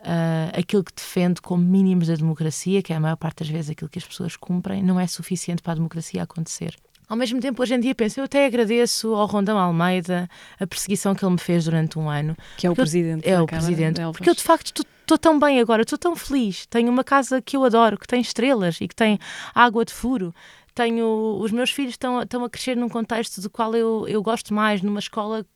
uh, 0.00 0.58
aquilo 0.58 0.84
que 0.84 0.92
defende 0.94 1.40
como 1.40 1.64
mínimos 1.64 2.08
da 2.08 2.14
democracia, 2.14 2.82
que 2.82 2.92
é 2.92 2.96
a 2.96 3.00
maior 3.00 3.16
parte 3.16 3.38
das 3.38 3.48
vezes 3.48 3.70
aquilo 3.70 3.88
que 3.88 3.98
as 3.98 4.04
pessoas 4.04 4.36
cumprem, 4.36 4.82
não 4.82 5.00
é 5.00 5.06
suficiente 5.06 5.62
para 5.62 5.72
a 5.72 5.76
democracia 5.76 6.22
acontecer. 6.22 6.76
Ao 7.08 7.16
mesmo 7.16 7.40
tempo, 7.40 7.62
hoje 7.62 7.74
em 7.74 7.80
dia 7.80 7.94
penso, 7.94 8.20
eu 8.20 8.24
até 8.24 8.44
agradeço 8.44 9.14
ao 9.14 9.26
Rondão 9.26 9.56
Almeida 9.56 10.28
a 10.60 10.66
perseguição 10.66 11.14
que 11.14 11.24
ele 11.24 11.32
me 11.32 11.38
fez 11.38 11.64
durante 11.64 11.98
um 11.98 12.10
ano. 12.10 12.36
Que 12.58 12.66
é 12.66 12.70
o 12.70 12.74
presidente. 12.74 13.26
Eu, 13.26 13.38
é 13.38 13.42
o 13.42 13.46
presidente. 13.46 14.00
Porque 14.12 14.28
eu, 14.28 14.34
de 14.34 14.42
facto, 14.42 14.84
estou 15.06 15.16
tão 15.16 15.38
bem 15.38 15.60
agora, 15.60 15.82
estou 15.82 15.96
tão 15.96 16.16
feliz. 16.16 16.66
Tenho 16.66 16.90
uma 16.90 17.04
casa 17.04 17.40
que 17.40 17.56
eu 17.56 17.64
adoro, 17.64 17.96
que 17.96 18.06
tem 18.06 18.20
estrelas 18.20 18.80
e 18.80 18.88
que 18.88 18.94
tem 18.94 19.18
água 19.54 19.84
de 19.84 19.94
furo. 19.94 20.34
Tenho, 20.74 21.38
os 21.40 21.52
meus 21.52 21.70
filhos 21.70 21.92
estão, 21.92 22.20
estão 22.20 22.44
a 22.44 22.50
crescer 22.50 22.76
num 22.76 22.88
contexto 22.88 23.40
do 23.40 23.48
qual 23.48 23.74
eu, 23.74 24.06
eu 24.08 24.22
gosto 24.22 24.52
mais, 24.52 24.82
numa 24.82 24.98
escola 24.98 25.46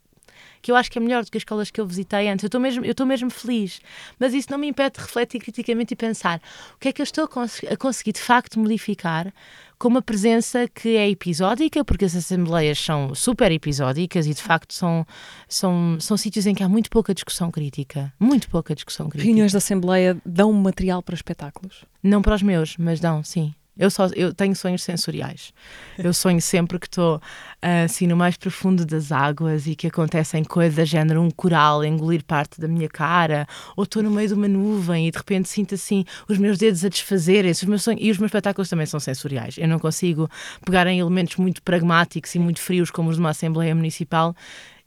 que 0.62 0.70
eu 0.70 0.76
acho 0.76 0.90
que 0.90 0.98
é 0.98 1.00
melhor 1.00 1.24
do 1.24 1.30
que 1.30 1.36
as 1.36 1.42
escolas 1.42 1.70
que 1.70 1.80
eu 1.80 1.86
visitei 1.86 2.28
antes. 2.28 2.44
Eu 2.44 2.46
estou 2.46 2.60
mesmo, 2.60 2.84
eu 2.84 2.92
estou 2.92 3.04
mesmo 3.04 3.28
feliz. 3.28 3.80
Mas 4.18 4.32
isso 4.32 4.50
não 4.50 4.58
me 4.58 4.68
impede 4.68 4.94
de 4.94 5.00
refletir 5.00 5.40
criticamente 5.40 5.94
e 5.94 5.96
pensar 5.96 6.40
o 6.74 6.78
que 6.78 6.88
é 6.88 6.92
que 6.92 7.02
eu 7.02 7.04
estou 7.04 7.24
a, 7.24 7.28
cons 7.28 7.60
a 7.68 7.76
conseguir 7.76 8.12
de 8.12 8.20
facto 8.20 8.58
modificar 8.58 9.32
com 9.80 9.88
uma 9.88 10.02
presença 10.02 10.68
que 10.68 10.94
é 10.94 11.08
episódica, 11.08 11.82
porque 11.82 12.04
as 12.04 12.14
assembleias 12.14 12.78
são 12.78 13.14
super 13.14 13.50
episódicas 13.50 14.26
e 14.26 14.34
de 14.34 14.42
facto 14.42 14.74
são, 14.74 15.06
são, 15.48 15.96
são 15.98 16.18
sítios 16.18 16.46
em 16.46 16.54
que 16.54 16.62
há 16.62 16.68
muito 16.68 16.90
pouca 16.90 17.14
discussão 17.14 17.50
crítica. 17.50 18.12
Muito 18.20 18.50
pouca 18.50 18.74
discussão 18.74 19.08
crítica. 19.08 19.26
Reuniões 19.26 19.52
da 19.52 19.58
Assembleia 19.58 20.20
dão 20.24 20.52
material 20.52 21.02
para 21.02 21.14
espetáculos? 21.14 21.86
Não 22.02 22.20
para 22.20 22.34
os 22.34 22.42
meus, 22.42 22.76
mas 22.76 23.00
dão, 23.00 23.24
sim. 23.24 23.54
Eu, 23.80 23.90
só, 23.90 24.08
eu 24.14 24.34
tenho 24.34 24.54
sonhos 24.54 24.82
sensoriais. 24.82 25.54
Eu 25.98 26.12
sonho 26.12 26.40
sempre 26.40 26.78
que 26.78 26.86
estou 26.86 27.18
assim 27.62 28.06
no 28.06 28.14
mais 28.14 28.36
profundo 28.36 28.84
das 28.84 29.10
águas 29.10 29.66
e 29.66 29.74
que 29.74 29.86
acontecem 29.86 30.44
coisas, 30.44 30.86
género 30.86 31.22
um 31.22 31.30
coral 31.30 31.82
engolir 31.82 32.22
parte 32.22 32.60
da 32.60 32.68
minha 32.68 32.88
cara, 32.90 33.46
ou 33.74 33.84
estou 33.84 34.02
no 34.02 34.10
meio 34.10 34.28
de 34.28 34.34
uma 34.34 34.48
nuvem 34.48 35.08
e 35.08 35.10
de 35.10 35.16
repente 35.16 35.48
sinto 35.48 35.74
assim 35.74 36.04
os 36.28 36.36
meus 36.36 36.58
dedos 36.58 36.84
a 36.84 36.90
desfazerem-se. 36.90 37.64
Os 37.64 37.68
meus 37.68 37.82
sonhos, 37.82 38.00
e 38.02 38.10
os 38.10 38.18
meus 38.18 38.28
espetáculos 38.28 38.68
também 38.68 38.84
são 38.84 39.00
sensoriais. 39.00 39.56
Eu 39.56 39.66
não 39.66 39.78
consigo 39.78 40.28
pegar 40.62 40.86
em 40.86 41.00
elementos 41.00 41.36
muito 41.36 41.62
pragmáticos 41.62 42.34
e 42.34 42.38
muito 42.38 42.60
frios 42.60 42.90
como 42.90 43.08
os 43.08 43.16
de 43.16 43.20
uma 43.20 43.30
Assembleia 43.30 43.74
Municipal 43.74 44.36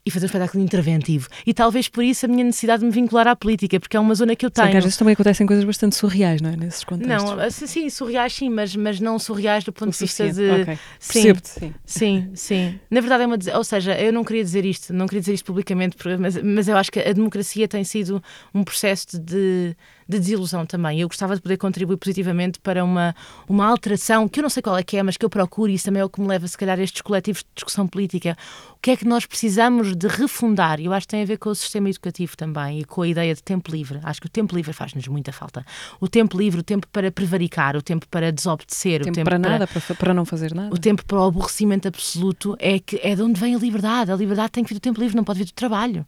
e 0.06 0.10
fazer 0.10 0.26
um 0.26 0.28
espetáculo 0.28 0.62
interventivo. 0.62 1.28
E 1.46 1.54
talvez 1.54 1.88
por 1.88 2.04
isso 2.04 2.26
a 2.26 2.28
minha 2.28 2.44
necessidade 2.44 2.80
de 2.80 2.86
me 2.86 2.92
vincular 2.92 3.26
à 3.26 3.34
política, 3.34 3.80
porque 3.80 3.96
é 3.96 4.00
uma 4.00 4.14
zona 4.14 4.36
que 4.36 4.44
eu 4.44 4.50
tenho. 4.50 4.66
Sim, 4.66 4.72
que 4.72 4.76
às 4.76 4.84
vezes 4.84 4.98
também 4.98 5.14
acontecem 5.14 5.46
coisas 5.46 5.64
bastante 5.64 5.96
surreais, 5.96 6.42
não 6.42 6.50
é? 6.50 6.56
Nesses 6.56 6.84
contextos. 6.84 7.32
Não, 7.32 7.50
sim, 7.50 7.88
surreais 7.88 8.34
sim, 8.34 8.50
mas, 8.50 8.76
mas 8.76 9.00
não 9.00 9.18
surreais 9.18 9.64
do 9.64 9.72
ponto 9.72 9.88
o 9.88 9.92
de 9.92 9.98
vista 9.98 10.30
de. 10.30 10.50
Okay. 10.50 10.78
Sim, 10.98 11.34
sim. 11.42 11.74
Sim, 11.86 12.30
sim. 12.34 12.80
Na 12.90 13.00
verdade 13.00 13.24
é 13.24 13.26
uma. 13.26 13.38
Ou 13.56 13.64
seja, 13.64 13.98
eu 13.98 14.12
não 14.12 14.24
queria 14.24 14.44
dizer 14.44 14.64
isto, 14.64 14.92
não 14.92 15.06
queria 15.06 15.20
dizer 15.20 15.34
isto 15.34 15.46
publicamente, 15.46 15.96
mas, 16.18 16.36
mas 16.42 16.68
eu 16.68 16.76
acho 16.76 16.92
que 16.92 17.00
a 17.00 17.12
democracia 17.12 17.66
tem 17.66 17.82
sido 17.82 18.22
um 18.54 18.62
processo 18.62 19.18
de 19.18 19.74
de 20.08 20.18
desilusão 20.18 20.66
também. 20.66 21.00
Eu 21.00 21.08
gostava 21.08 21.34
de 21.34 21.40
poder 21.40 21.56
contribuir 21.56 21.96
positivamente 21.96 22.58
para 22.60 22.84
uma, 22.84 23.14
uma 23.48 23.66
alteração, 23.66 24.28
que 24.28 24.40
eu 24.40 24.42
não 24.42 24.50
sei 24.50 24.62
qual 24.62 24.76
é 24.76 24.82
que 24.82 24.96
é, 24.96 25.02
mas 25.02 25.16
que 25.16 25.24
eu 25.24 25.30
procuro, 25.30 25.70
e 25.70 25.74
isso 25.74 25.86
também 25.86 26.00
é 26.00 26.04
o 26.04 26.08
que 26.08 26.20
me 26.20 26.26
leva, 26.26 26.46
se 26.46 26.56
calhar, 26.56 26.78
a 26.78 26.82
estes 26.82 27.02
coletivos 27.02 27.42
de 27.42 27.48
discussão 27.54 27.86
política. 27.86 28.36
O 28.72 28.78
que 28.80 28.90
é 28.90 28.96
que 28.96 29.06
nós 29.06 29.24
precisamos 29.24 29.94
de 29.96 30.06
refundar? 30.08 30.80
Eu 30.80 30.92
acho 30.92 31.06
que 31.06 31.10
tem 31.12 31.22
a 31.22 31.26
ver 31.26 31.38
com 31.38 31.48
o 31.48 31.54
sistema 31.54 31.88
educativo 31.88 32.36
também 32.36 32.80
e 32.80 32.84
com 32.84 33.02
a 33.02 33.08
ideia 33.08 33.34
de 33.34 33.42
tempo 33.42 33.70
livre. 33.70 33.98
Acho 34.02 34.20
que 34.20 34.26
o 34.26 34.30
tempo 34.30 34.54
livre 34.54 34.72
faz-nos 34.72 35.08
muita 35.08 35.32
falta. 35.32 35.64
O 35.98 36.08
tempo 36.08 36.36
livre, 36.36 36.60
o 36.60 36.62
tempo 36.62 36.86
para 36.88 37.10
prevaricar, 37.10 37.76
o 37.76 37.82
tempo 37.82 38.06
para 38.08 38.30
desobedecer, 38.30 39.00
o 39.00 39.04
tempo, 39.04 39.14
tempo 39.14 39.30
para 39.30 39.38
nada, 39.38 39.66
para, 39.66 39.94
para 39.94 40.14
não 40.14 40.24
fazer 40.24 40.54
nada. 40.54 40.74
O 40.74 40.78
tempo 40.78 41.04
para 41.04 41.18
o 41.18 41.24
aborrecimento 41.24 41.88
absoluto 41.88 42.56
é, 42.58 42.78
que, 42.78 43.00
é 43.02 43.14
de 43.14 43.22
onde 43.22 43.40
vem 43.40 43.54
a 43.54 43.58
liberdade. 43.58 44.12
A 44.12 44.16
liberdade 44.16 44.52
tem 44.52 44.64
que 44.64 44.68
vir 44.68 44.78
do 44.78 44.82
tempo 44.82 45.00
livre, 45.00 45.16
não 45.16 45.24
pode 45.24 45.38
vir 45.38 45.46
do 45.46 45.52
trabalho. 45.52 46.06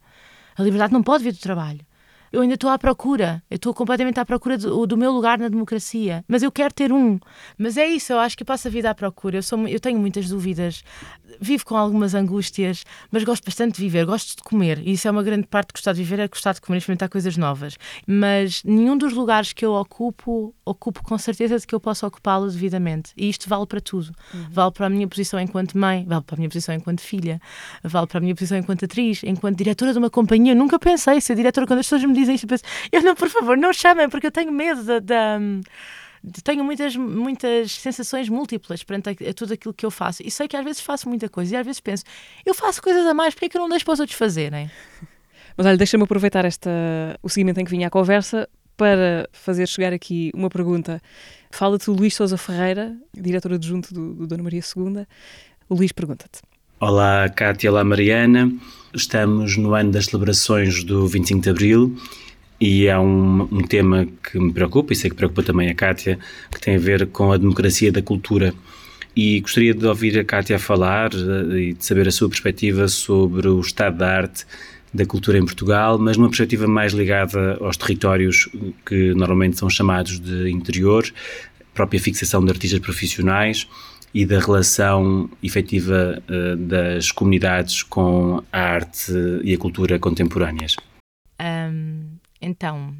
A 0.55 0.63
liberdade 0.63 0.93
não 0.93 1.01
pode 1.01 1.23
vir 1.23 1.33
do 1.33 1.39
trabalho 1.39 1.86
eu 2.31 2.41
ainda 2.41 2.55
estou 2.55 2.69
à 2.69 2.77
procura, 2.77 3.41
eu 3.49 3.55
estou 3.55 3.73
completamente 3.73 4.19
à 4.19 4.25
procura 4.25 4.57
do, 4.57 4.85
do, 4.85 4.97
meu 4.97 5.11
lugar 5.11 5.37
na 5.37 5.47
democracia, 5.47 6.23
mas 6.27 6.43
eu 6.43 6.51
quero 6.51 6.73
ter 6.73 6.91
um. 6.91 7.19
Mas 7.57 7.77
é 7.77 7.87
isso, 7.87 8.13
eu 8.13 8.19
acho 8.19 8.35
que 8.35 8.43
eu 8.43 8.45
passo 8.47 8.67
a 8.67 8.71
vida 8.71 8.89
à 8.89 8.95
procura. 8.95 9.37
Eu, 9.37 9.43
sou, 9.43 9.67
eu 9.67 9.79
tenho 9.79 9.99
muitas 9.99 10.29
dúvidas, 10.29 10.83
vivo 11.39 11.65
com 11.65 11.75
algumas 11.75 12.13
angústias, 12.13 12.83
mas 13.11 13.23
gosto 13.23 13.45
bastante 13.45 13.75
de 13.75 13.81
viver, 13.81 14.05
gosto 14.05 14.37
de 14.37 14.43
comer. 14.43 14.79
E 14.85 14.93
isso 14.93 15.07
é 15.07 15.11
uma 15.11 15.23
grande 15.23 15.47
parte 15.47 15.69
de 15.69 15.73
gostar 15.73 15.93
de 15.93 16.03
viver, 16.03 16.19
é 16.19 16.27
gostar 16.27 16.53
de 16.53 16.61
comer 16.61 16.77
e 16.77 16.79
experimentar 16.79 17.09
coisas 17.09 17.37
novas. 17.37 17.77
Mas 18.05 18.63
nenhum 18.63 18.97
dos 18.97 19.13
lugares 19.13 19.53
que 19.53 19.65
eu 19.65 19.73
ocupo, 19.73 20.53
ocupo 20.65 21.03
com 21.03 21.17
certeza 21.17 21.57
de 21.57 21.65
que 21.65 21.73
eu 21.73 21.79
posso 21.79 22.05
ocupá-lo 22.05 22.49
devidamente. 22.49 23.11
E 23.15 23.29
isto 23.29 23.47
vale 23.47 23.65
para 23.65 23.81
tudo. 23.81 24.11
Uhum. 24.33 24.45
Vale 24.51 24.71
para 24.71 24.87
a 24.87 24.89
minha 24.89 25.07
posição 25.07 25.39
enquanto 25.39 25.77
mãe, 25.77 26.05
vale 26.07 26.23
para 26.23 26.35
a 26.35 26.37
minha 26.37 26.49
posição 26.49 26.75
enquanto 26.75 27.01
filha, 27.01 27.39
vale 27.83 28.07
para 28.07 28.17
a 28.17 28.21
minha 28.21 28.35
posição 28.35 28.57
enquanto 28.57 28.85
atriz, 28.85 29.21
enquanto 29.23 29.57
diretora 29.57 29.91
de 29.93 29.99
uma 29.99 30.09
companhia. 30.09 30.53
Eu 30.53 30.55
nunca 30.55 30.79
pensei 30.79 31.21
ser 31.21 31.35
diretora 31.35 31.67
quando 31.67 31.79
as 31.79 31.85
pessoas 31.85 32.03
me 32.03 32.16
dizem 32.19 32.35
isto, 32.35 32.45
eu 32.45 32.49
penso, 32.49 32.63
eu 32.91 33.01
não, 33.01 33.15
por 33.15 33.29
favor, 33.29 33.57
não 33.57 33.73
chamem, 33.73 34.09
porque 34.09 34.27
eu 34.27 34.31
tenho 34.31 34.51
medo 34.51 34.83
da. 34.83 34.99
da 34.99 35.39
tenho 36.43 36.63
muitas, 36.63 36.95
muitas 36.95 37.71
sensações 37.71 38.27
múltiplas 38.27 38.83
perante 38.83 39.09
a, 39.09 39.29
a, 39.29 39.33
tudo 39.33 39.53
aquilo 39.53 39.73
que 39.73 39.85
eu 39.85 39.91
faço. 39.91 40.21
E 40.25 40.31
sei 40.31 40.47
que 40.47 40.57
às 40.57 40.63
vezes 40.63 40.81
faço 40.81 41.07
muita 41.07 41.29
coisa 41.29 41.55
e 41.55 41.57
às 41.57 41.65
vezes 41.65 41.79
penso, 41.79 42.03
eu 42.45 42.53
faço 42.53 42.81
coisas 42.81 43.05
a 43.05 43.13
mais, 43.13 43.33
porque 43.33 43.45
é 43.45 43.49
que 43.49 43.57
eu 43.57 43.61
não 43.61 43.69
deixo 43.69 43.85
para 43.85 43.93
os 43.93 43.99
outros 43.99 44.17
fazerem? 44.17 44.69
Mas 45.55 45.65
olha, 45.65 45.77
deixa-me 45.77 46.03
aproveitar 46.03 46.45
esta, 46.45 46.69
o 47.23 47.29
seguimento 47.29 47.59
em 47.59 47.65
que 47.65 47.71
vinha 47.71 47.87
a 47.87 47.89
conversa 47.89 48.47
para 48.77 49.27
fazer 49.31 49.67
chegar 49.67 49.91
aqui 49.91 50.31
uma 50.35 50.49
pergunta. 50.49 51.01
Fala-te 51.49 51.89
o 51.89 51.93
Luís 51.93 52.13
Sousa 52.13 52.37
Ferreira, 52.37 52.95
diretor 53.11 53.53
adjunto 53.53 53.91
do, 53.91 54.13
do 54.13 54.27
Dona 54.27 54.43
Maria 54.43 54.61
II. 54.61 55.07
O 55.67 55.75
Luís 55.75 55.91
pergunta-te. 55.91 56.41
Olá, 56.79 57.27
Cátia, 57.29 57.71
olá, 57.71 57.83
Mariana. 57.83 58.51
Estamos 58.93 59.57
no 59.57 59.73
ano 59.73 59.91
das 59.91 60.05
celebrações 60.05 60.83
do 60.83 61.05
25 61.07 61.41
de 61.41 61.49
Abril 61.49 61.97
e 62.59 62.87
é 62.87 62.97
um, 62.97 63.41
um, 63.51 63.61
tema 63.61 64.07
que 64.23 64.39
me 64.39 64.51
preocupa 64.53 64.93
e 64.93 64.95
sei 64.95 65.09
que 65.09 65.15
preocupa 65.15 65.43
também 65.43 65.69
a 65.69 65.75
Cátia, 65.75 66.17
que 66.49 66.59
tem 66.59 66.75
a 66.75 66.79
ver 66.79 67.05
com 67.07 67.31
a 67.31 67.37
democracia 67.37 67.91
da 67.91 68.01
cultura. 68.01 68.53
E 69.15 69.41
gostaria 69.41 69.73
de 69.73 69.85
ouvir 69.85 70.17
a 70.17 70.23
Cátia 70.23 70.57
falar 70.57 71.11
eh, 71.13 71.59
e 71.59 71.73
de 71.73 71.85
saber 71.85 72.07
a 72.07 72.11
sua 72.11 72.29
perspectiva 72.29 72.87
sobre 72.87 73.47
o 73.47 73.59
estado 73.59 73.97
da 73.97 74.09
arte 74.09 74.45
da 74.93 75.05
cultura 75.05 75.37
em 75.37 75.43
Portugal, 75.43 75.99
mas 75.99 76.15
numa 76.15 76.29
perspectiva 76.29 76.65
mais 76.65 76.93
ligada 76.93 77.57
aos 77.59 77.75
territórios 77.75 78.49
que 78.85 79.13
normalmente 79.13 79.57
são 79.57 79.69
chamados 79.69 80.17
de 80.17 80.49
interior, 80.49 81.05
própria 81.73 81.99
fixação 81.99 82.43
de 82.43 82.51
artistas 82.51 82.79
profissionais 82.79 83.67
e 84.17 84.25
da 84.25 84.39
relação 84.39 85.29
efetiva 85.43 86.19
uh, 86.27 86.57
das 86.57 87.11
comunidades 87.11 87.83
com 87.83 88.43
a 88.51 88.59
arte 88.59 89.11
e 89.43 89.53
a 89.53 89.57
cultura 89.59 89.99
contemporâneas? 89.99 90.75
Um, 91.39 92.17
então, 92.41 92.95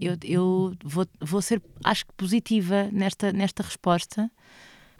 eu, 0.00 0.16
eu 0.22 0.72
vou, 0.84 1.08
vou, 1.20 1.42
ser, 1.42 1.60
acho 1.82 2.06
que 2.06 2.12
positiva 2.16 2.88
nesta, 2.92 3.32
nesta 3.32 3.64
resposta. 3.64 4.30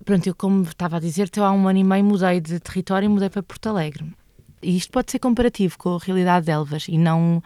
Pronto, 0.05 0.27
eu 0.27 0.35
como 0.35 0.65
estava 0.65 0.97
a 0.97 1.01
dizer, 1.01 1.31
há 1.37 1.53
um 1.53 1.69
ano 1.69 1.79
e 1.79 1.85
meio 1.85 2.05
mudei 2.05 2.41
de 2.41 2.59
território 2.59 3.07
e 3.07 3.09
mudei 3.09 3.31
para 3.31 3.41
Porto 3.41 3.69
Alegre. 3.69 4.13
E 4.61 4.77
isto 4.77 4.91
pode 4.91 5.13
ser 5.13 5.21
comparativo 5.21 5.79
com 5.79 5.95
a 5.95 5.99
realidade 6.01 6.47
de 6.47 6.51
Elvas 6.51 6.89
e 6.89 6.99
não 6.99 7.41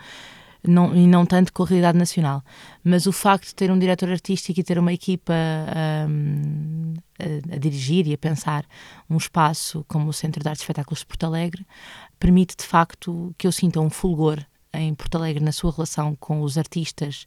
não, 0.67 0.95
e 0.95 1.07
não 1.07 1.27
tanto 1.27 1.53
com 1.53 1.62
a 1.62 1.67
realidade 1.67 1.99
nacional. 1.99 2.43
Mas 2.83 3.07
o 3.07 3.12
facto 3.12 3.47
de 3.47 3.55
ter 3.55 3.71
um 3.71 3.79
diretor 3.79 4.11
artístico 4.11 4.59
e 4.59 4.65
ter 4.65 4.79
uma 4.79 4.93
equipa 4.93 5.35
um, 6.09 6.95
a, 7.19 7.55
a, 7.55 7.59
dirigir 7.59 8.07
e 8.07 8.15
a 8.15 8.19
pensar 8.19 8.65
um 9.09 9.17
espaço 9.17 9.85
como 9.89 10.09
o 10.09 10.12
Centro 10.12 10.43
de 10.43 10.49
Artes 10.49 10.62
e 10.62 10.65
Espetáculos 10.65 11.01
de 11.01 11.07
Porto 11.07 11.25
Alegre 11.25 11.67
permite 12.19 12.57
de 12.57 12.65
facto 12.65 13.35
que 13.37 13.47
eu 13.47 13.53
sinta 13.53 13.81
um 13.81 13.91
fulgor 13.91 14.45
em 14.73 14.95
Porto 14.95 15.17
Alegre 15.17 15.43
na 15.43 15.53
sua 15.53 15.71
relação 15.71 16.17
com 16.17 16.41
os 16.41 16.59
artistas 16.59 17.27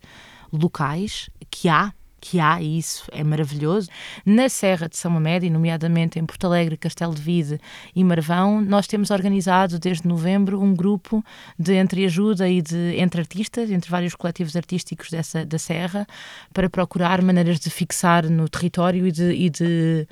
locais 0.52 1.30
que 1.50 1.70
há 1.70 1.94
que 2.20 2.40
há, 2.40 2.62
e 2.62 2.78
isso 2.78 3.06
é 3.12 3.24
maravilhoso. 3.24 3.90
Na 4.26 4.50
Serra 4.50 4.90
de 4.90 4.98
São 4.98 5.12
Mamed, 5.12 5.50
nomeadamente 5.50 6.20
em 6.20 6.26
Porto 6.26 6.46
Alegre, 6.46 6.78
Castelo 6.78 7.14
de 7.14 7.22
Vide 7.22 7.60
e 7.96 8.04
Marvão, 8.04 8.62
nós 8.62 8.88
temos 8.88 9.12
organizado 9.12 9.80
desde 9.80 10.08
novembro 10.08 10.62
um 10.62 10.76
grupo 10.76 11.24
de 11.58 11.76
entreajuda 11.76 12.50
e 12.50 12.62
de 12.62 12.96
entre 12.98 13.22
artistas, 13.22 13.70
entre 13.72 13.90
vários 13.90 14.16
coletivos 14.16 14.56
artísticos 14.56 15.10
dessa, 15.10 15.46
da 15.46 15.60
Serra, 15.60 16.08
para 16.54 16.70
procurar 16.70 17.22
maneiras 17.22 17.60
de 17.60 17.70
fixar 17.70 18.30
no 18.30 18.50
território 18.50 19.08
e 19.08 19.12
de, 19.12 19.32
e 19.34 19.50
de 19.50 20.08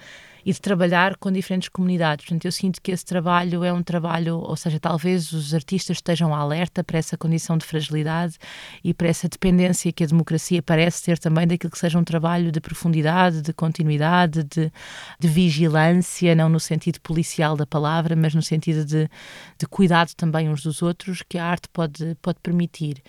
e 0.46 0.54
de 0.54 0.62
trabalhar 0.62 1.18
com 1.18 1.32
diferentes 1.32 1.70
comunidades. 1.70 2.26
Portanto, 2.26 2.46
eu 2.46 2.52
sinto 2.52 2.80
que 2.80 2.92
esse 2.92 3.04
trabalho 3.04 3.64
é 3.64 3.74
um 3.74 3.82
trabalho, 3.82 4.38
ou 4.38 4.56
seja, 4.56 4.80
talvez 4.80 5.32
os 5.32 5.56
artistas 5.56 5.98
estejam 5.98 6.36
alerta 6.36 6.84
para 6.84 7.00
essa 7.00 7.18
condição 7.18 7.58
de 7.58 7.66
fragilidade 7.66 8.38
e 8.84 8.94
para 8.94 9.08
essa 9.08 9.28
dependência 9.28 9.92
que 9.92 10.04
a 10.04 10.08
democracia 10.08 10.62
parece 10.62 11.04
ter 11.04 11.18
também 11.18 11.48
daquilo 11.48 11.72
que 11.72 11.80
seja 11.80 11.98
um 11.98 12.04
trabalho 12.04 12.52
de 12.52 12.62
profundidade, 12.62 13.42
de 13.42 13.52
continuidade, 13.54 14.44
de, 14.44 14.72
de 15.20 15.28
vigilância, 15.28 16.36
não 16.36 16.48
no 16.48 16.60
sentido 16.60 17.02
policial 17.02 17.58
da 17.58 17.66
palavra, 17.66 18.16
mas 18.16 18.36
no 18.36 18.42
sentido 18.44 18.86
de, 18.86 19.10
de 19.58 19.68
cuidado 19.68 20.14
também 20.16 20.48
uns 20.48 20.62
dos 20.62 20.84
outros 20.84 21.24
que 21.28 21.40
a 21.40 21.46
arte 21.46 21.68
pode, 21.70 22.16
pode 22.22 22.40
permitir. 22.44 23.02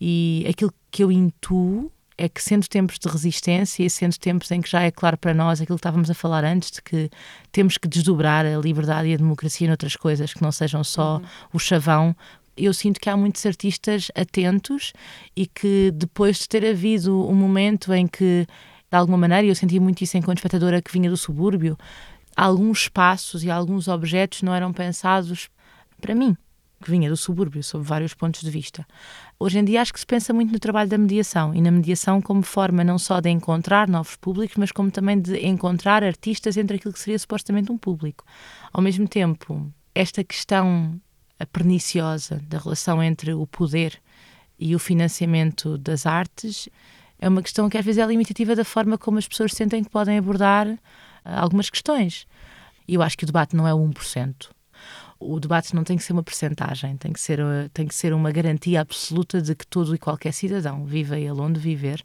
E 0.00 0.46
aquilo 0.48 0.72
que 0.90 1.04
eu 1.04 1.12
intuo 1.12 1.92
é 2.18 2.28
que 2.28 2.42
sendo 2.42 2.66
tempos 2.66 2.98
de 2.98 3.08
resistência 3.08 3.84
e 3.84 3.88
sendo 3.88 4.18
tempos 4.18 4.50
em 4.50 4.60
que 4.60 4.68
já 4.68 4.82
é 4.82 4.90
claro 4.90 5.16
para 5.16 5.32
nós 5.32 5.60
aquilo 5.60 5.78
que 5.78 5.80
estávamos 5.80 6.10
a 6.10 6.14
falar 6.14 6.44
antes, 6.44 6.72
de 6.72 6.82
que 6.82 7.08
temos 7.52 7.78
que 7.78 7.86
desdobrar 7.86 8.44
a 8.44 8.58
liberdade 8.58 9.08
e 9.08 9.14
a 9.14 9.16
democracia 9.16 9.68
noutras 9.68 9.94
coisas 9.94 10.34
que 10.34 10.42
não 10.42 10.50
sejam 10.50 10.82
só 10.82 11.18
uhum. 11.18 11.24
o 11.52 11.58
chavão, 11.60 12.16
eu 12.56 12.74
sinto 12.74 12.98
que 12.98 13.08
há 13.08 13.16
muitos 13.16 13.46
artistas 13.46 14.10
atentos 14.16 14.92
e 15.36 15.46
que 15.46 15.92
depois 15.94 16.40
de 16.40 16.48
ter 16.48 16.66
havido 16.66 17.24
um 17.28 17.34
momento 17.34 17.94
em 17.94 18.08
que, 18.08 18.44
de 18.90 18.96
alguma 18.98 19.16
maneira, 19.16 19.46
eu 19.46 19.54
senti 19.54 19.78
muito 19.78 20.02
isso 20.02 20.16
enquanto 20.16 20.38
espectadora 20.38 20.82
que 20.82 20.92
vinha 20.92 21.08
do 21.08 21.16
subúrbio, 21.16 21.78
alguns 22.36 22.82
espaços 22.82 23.44
e 23.44 23.50
alguns 23.50 23.86
objetos 23.86 24.42
não 24.42 24.52
eram 24.52 24.72
pensados 24.72 25.48
para 26.00 26.16
mim 26.16 26.36
que 26.82 26.90
vinha 26.90 27.08
do 27.08 27.16
subúrbio, 27.16 27.62
sob 27.62 27.84
vários 27.84 28.14
pontos 28.14 28.40
de 28.40 28.50
vista. 28.50 28.86
Hoje 29.38 29.58
em 29.58 29.64
dia 29.64 29.82
acho 29.82 29.92
que 29.92 30.00
se 30.00 30.06
pensa 30.06 30.32
muito 30.32 30.52
no 30.52 30.58
trabalho 30.58 30.88
da 30.88 30.98
mediação 30.98 31.54
e 31.54 31.60
na 31.60 31.70
mediação 31.70 32.22
como 32.22 32.42
forma 32.42 32.84
não 32.84 32.98
só 32.98 33.20
de 33.20 33.30
encontrar 33.30 33.88
novos 33.88 34.16
públicos, 34.16 34.56
mas 34.56 34.72
como 34.72 34.90
também 34.90 35.20
de 35.20 35.44
encontrar 35.46 36.04
artistas 36.04 36.56
entre 36.56 36.76
aquilo 36.76 36.94
que 36.94 37.00
seria 37.00 37.18
supostamente 37.18 37.72
um 37.72 37.78
público. 37.78 38.24
Ao 38.72 38.80
mesmo 38.80 39.08
tempo, 39.08 39.72
esta 39.94 40.22
questão 40.22 41.00
perniciosa 41.52 42.40
da 42.48 42.58
relação 42.58 43.02
entre 43.02 43.32
o 43.32 43.46
poder 43.46 44.00
e 44.58 44.74
o 44.74 44.78
financiamento 44.78 45.78
das 45.78 46.06
artes 46.06 46.68
é 47.18 47.28
uma 47.28 47.42
questão 47.42 47.68
que 47.68 47.76
às 47.78 47.84
vezes 47.84 48.02
é 48.02 48.06
limitativa 48.06 48.54
da 48.54 48.64
forma 48.64 48.96
como 48.96 49.18
as 49.18 49.26
pessoas 49.26 49.52
sentem 49.52 49.82
que 49.82 49.90
podem 49.90 50.18
abordar 50.18 50.68
ah, 51.24 51.40
algumas 51.40 51.68
questões. 51.68 52.26
E 52.86 52.94
eu 52.94 53.02
acho 53.02 53.18
que 53.18 53.24
o 53.24 53.26
debate 53.26 53.54
não 53.56 53.66
é 53.66 53.74
o 53.74 53.78
1% 53.78 54.50
o 55.20 55.40
debate 55.40 55.74
não 55.74 55.82
tem 55.82 55.96
que 55.96 56.02
ser 56.04 56.12
uma 56.12 56.22
percentagem, 56.22 56.96
tem 56.96 57.12
que 57.12 57.20
ser, 57.20 57.40
eh, 57.40 57.68
tem 57.72 57.86
que 57.86 57.94
ser 57.94 58.12
uma 58.12 58.30
garantia 58.30 58.80
absoluta 58.80 59.42
de 59.42 59.54
que 59.54 59.66
todo 59.66 59.94
e 59.94 59.98
qualquer 59.98 60.32
cidadão, 60.32 60.84
viva 60.84 61.18
ele 61.18 61.40
onde 61.40 61.58
viver, 61.58 62.04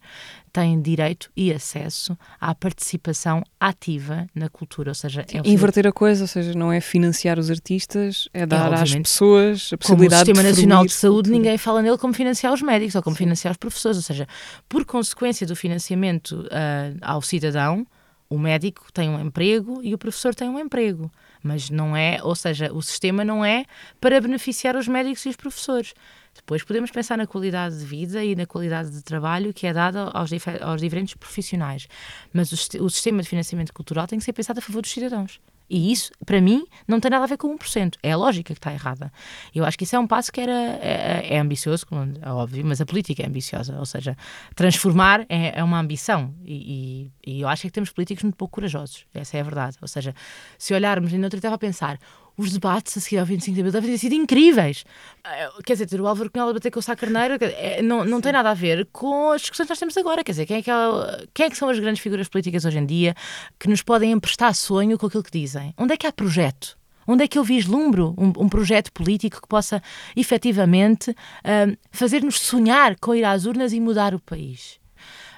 tem 0.51 0.81
direito 0.81 1.31
e 1.35 1.51
acesso 1.51 2.17
à 2.41 2.55
participação 2.55 3.43
ativa 3.59 4.27
na 4.33 4.49
cultura, 4.49 4.91
ou 4.91 4.95
seja... 4.95 5.25
É 5.31 5.47
Inverter 5.47 5.85
a 5.87 5.91
coisa, 5.91 6.23
ou 6.23 6.27
seja, 6.27 6.53
não 6.53 6.71
é 6.71 6.81
financiar 6.81 7.37
os 7.37 7.51
artistas, 7.51 8.27
é 8.33 8.45
dar 8.45 8.71
é, 8.71 8.81
às 8.81 8.95
pessoas 8.95 9.69
a 9.71 9.77
possibilidade 9.77 10.31
como 10.31 10.39
o 10.39 10.43
Sistema 10.43 10.43
de 10.43 10.49
Nacional 10.49 10.85
de 10.85 10.93
Saúde, 10.93 11.29
ninguém 11.29 11.57
fala 11.57 11.81
nele 11.81 11.97
como 11.97 12.13
financiar 12.13 12.51
os 12.51 12.61
médicos 12.61 12.95
ou 12.95 13.03
como 13.03 13.15
Sim. 13.15 13.25
financiar 13.25 13.51
os 13.51 13.57
professores, 13.57 13.97
ou 13.97 14.03
seja, 14.03 14.27
por 14.67 14.85
consequência 14.85 15.45
do 15.45 15.55
financiamento 15.55 16.31
uh, 16.41 16.97
ao 17.01 17.21
cidadão, 17.21 17.85
o 18.27 18.39
médico 18.39 18.91
tem 18.91 19.09
um 19.09 19.19
emprego 19.19 19.81
e 19.83 19.93
o 19.93 19.97
professor 19.97 20.33
tem 20.33 20.49
um 20.49 20.59
emprego 20.59 21.11
mas 21.43 21.69
não 21.69 21.95
é, 21.95 22.19
ou 22.23 22.33
seja, 22.33 22.71
o 22.73 22.81
sistema 22.81 23.23
não 23.25 23.43
é 23.43 23.65
para 23.99 24.19
beneficiar 24.21 24.75
os 24.75 24.87
médicos 24.87 25.25
e 25.25 25.29
os 25.29 25.35
professores. 25.35 25.93
Depois 26.33 26.63
podemos 26.63 26.89
pensar 26.89 27.17
na 27.17 27.27
qualidade 27.27 27.77
de 27.77 27.85
vida 27.85 28.23
e 28.23 28.35
na 28.35 28.45
qualidade 28.45 28.89
de 28.89 29.03
trabalho 29.03 29.53
que 29.53 29.67
é 29.67 29.73
dada 29.73 30.09
aos, 30.13 30.31
aos 30.61 30.81
diferentes 30.81 31.13
profissionais, 31.13 31.87
mas 32.33 32.51
o, 32.51 32.83
o 32.85 32.89
sistema 32.89 33.21
de 33.21 33.29
financiamento 33.29 33.73
cultural 33.73 34.07
tem 34.07 34.17
que 34.17 34.25
ser 34.25 34.33
pensado 34.33 34.57
a 34.57 34.61
favor 34.61 34.81
dos 34.81 34.91
cidadãos. 34.91 35.39
E 35.69 35.91
isso, 35.91 36.11
para 36.25 36.39
mim, 36.41 36.65
não 36.87 36.99
tem 36.99 37.09
nada 37.09 37.23
a 37.23 37.27
ver 37.27 37.37
com 37.37 37.57
1%. 37.57 37.95
É 38.03 38.11
a 38.11 38.17
lógica 38.17 38.53
que 38.53 38.59
está 38.59 38.73
errada. 38.73 39.11
Eu 39.53 39.65
acho 39.65 39.77
que 39.77 39.83
isso 39.83 39.95
é 39.95 39.99
um 39.99 40.07
passo 40.07 40.31
que 40.31 40.41
era, 40.41 40.51
é, 40.51 41.35
é 41.35 41.39
ambicioso, 41.39 41.85
é 42.21 42.29
óbvio, 42.29 42.65
mas 42.65 42.81
a 42.81 42.85
política 42.85 43.23
é 43.23 43.27
ambiciosa. 43.27 43.77
Ou 43.79 43.85
seja, 43.85 44.17
transformar 44.55 45.25
é, 45.29 45.59
é 45.59 45.63
uma 45.63 45.79
ambição. 45.79 46.33
E, 46.43 47.11
e, 47.25 47.31
e, 47.31 47.41
eu 47.41 47.47
acho 47.47 47.63
que 47.63 47.71
temos 47.71 47.91
políticos 47.91 48.23
muito 48.23 48.35
pouco 48.35 48.55
corajosos. 48.55 49.05
Essa 49.13 49.37
é 49.37 49.39
a 49.41 49.43
verdade. 49.43 49.77
Ou 49.81 49.87
seja, 49.87 50.13
se 50.57 50.73
olharmos, 50.73 51.13
ainda 51.13 51.25
outro 51.25 51.37
estava 51.37 51.55
a 51.55 51.59
pensar, 51.59 51.97
os 52.37 52.51
debates 52.51 52.97
a 52.97 53.01
seguir 53.01 53.17
ao 53.17 53.25
25 53.25 53.53
de 53.53 53.61
Abril 53.61 53.71
devem 53.71 53.91
ter 53.91 53.97
sido 53.97 54.13
incríveis. 54.13 54.83
Eh, 55.23 55.49
quer 55.65 55.73
dizer, 55.73 55.87
ter 55.87 56.01
o 56.01 56.07
Álvaro 56.07 56.29
Cunhal 56.31 56.49
a 56.49 56.53
bater 56.53 56.71
com 56.71 56.79
o 56.79 56.83
Sá 56.83 56.95
Carneiro 56.95 57.37
é, 57.39 57.81
não, 57.81 58.03
não 58.03 58.19
tem 58.21 58.31
nada 58.31 58.49
a 58.49 58.53
ver 58.53 58.87
com 58.91 59.31
as 59.31 59.41
discussões 59.41 59.67
que 59.67 59.71
nós 59.71 59.79
temos 59.79 59.97
agora. 59.97 60.23
Quer 60.23 60.31
dizer, 60.31 60.45
quem 60.45 60.57
é, 60.57 60.61
que, 60.61 60.71
é, 60.71 61.27
quem 61.33 61.45
é 61.45 61.49
que 61.49 61.57
são 61.57 61.69
as 61.69 61.79
grandes 61.79 62.01
figuras 62.01 62.27
políticas 62.27 62.65
hoje 62.65 62.79
em 62.79 62.85
dia 62.85 63.15
que 63.59 63.69
nos 63.69 63.81
podem 63.81 64.11
emprestar 64.11 64.53
sonho 64.53 64.97
com 64.97 65.05
aquilo 65.05 65.23
que 65.23 65.31
dizem? 65.31 65.73
Onde 65.77 65.93
é 65.93 65.97
que 65.97 66.07
há 66.07 66.11
projeto? 66.11 66.77
Onde 67.05 67.23
é 67.23 67.27
que 67.27 67.37
eu 67.37 67.43
vislumbro 67.43 68.15
um, 68.17 68.45
um 68.45 68.49
projeto 68.49 68.91
político 68.91 69.41
que 69.41 69.47
possa 69.47 69.81
efetivamente 70.15 71.11
uh, 71.11 71.77
fazer-nos 71.91 72.39
sonhar 72.39 72.95
com 72.99 73.13
ir 73.13 73.25
às 73.25 73.45
urnas 73.45 73.73
e 73.73 73.79
mudar 73.79 74.15
o 74.15 74.19
país? 74.19 74.79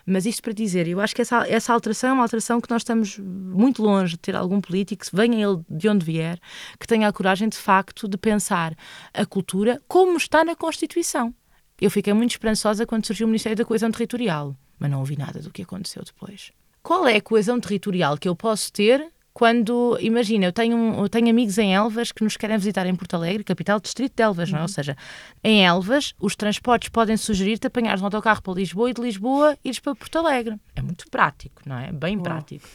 Mas 0.06 0.26
isto 0.26 0.44
para 0.44 0.54
dizer, 0.54 0.88
eu 0.88 1.00
acho 1.00 1.16
que 1.16 1.22
essa, 1.22 1.48
essa 1.48 1.74
alteração 1.74 2.12
é 2.12 2.14
uma 2.14 2.24
alteração 2.24 2.62
que 2.62 2.70
nós 2.70 2.82
estamos 2.82 3.18
muito 3.18 3.82
longe 3.82 4.14
de 4.14 4.20
ter 4.20 4.36
algum 4.36 4.62
político, 4.62 5.04
venha 5.12 5.48
ele 5.48 5.62
de 5.68 5.90
onde 5.90 6.06
vier, 6.06 6.40
que 6.80 6.86
tenha 6.86 7.08
a 7.08 7.14
coragem 7.14 7.50
de 7.50 7.58
facto 7.58 8.08
de 8.08 8.18
pensar 8.18 8.76
a 9.14 9.26
cultura 9.26 9.82
como 9.88 10.16
está 10.16 10.44
na 10.46 10.56
Constituição. 10.56 11.34
Eu 11.82 11.90
fiquei 11.90 12.14
muito 12.14 12.32
esperançosa 12.32 12.86
quando 12.86 13.06
surgiu 13.06 13.26
o 13.26 13.30
Ministério 13.30 13.58
da 13.58 13.66
Coesão 13.66 13.92
Territorial, 13.92 14.56
mas 14.78 14.92
não 14.92 15.00
ouvi 15.00 15.18
nada 15.18 15.42
do 15.42 15.52
que 15.52 15.64
aconteceu 15.64 16.04
depois. 16.04 16.52
Qual 16.84 17.08
é 17.08 17.16
a 17.16 17.22
coesão 17.22 17.60
territorial 17.60 18.16
que 18.16 18.30
eu 18.30 18.36
posso 18.36 18.72
ter 18.72 19.12
quando, 19.36 19.98
imagina, 20.00 20.46
eu 20.46 20.54
tenho, 20.54 20.96
eu 20.98 21.10
tenho 21.10 21.30
amigos 21.30 21.58
em 21.58 21.76
Elvas 21.76 22.10
que 22.14 22.24
nos 22.24 22.38
querem 22.38 22.58
visitar 22.58 22.88
em 22.88 22.96
Porto 22.96 23.16
Alegre, 23.16 23.44
capital 23.44 23.82
do 23.82 23.84
distrito 23.84 24.16
de 24.16 24.24
Elvas, 24.24 24.48
uhum. 24.48 24.54
não 24.54 24.60
é? 24.60 24.62
Ou 24.62 24.68
uhum. 24.70 24.74
seja, 24.74 24.96
em 25.44 25.66
Elvas, 25.66 26.14
os 26.22 26.38
transportes 26.38 26.88
podem 26.88 27.18
sugerir-te 27.18 27.68
apanhar 27.68 28.00
um 28.00 28.06
autocarro 28.06 28.42
para 28.42 28.54
Lisboa 28.54 28.90
e 28.90 28.94
de 28.94 29.02
Lisboa 29.02 29.58
ires 29.62 29.78
para 29.78 29.94
Porto 29.94 30.20
Alegre. 30.20 30.56
É 30.74 30.82
muito 30.82 31.04
prático, 31.12 31.62
não 31.66 31.78
é? 31.78 31.92
Bem 31.92 32.16
uhum. 32.16 32.24
prático. 32.24 32.66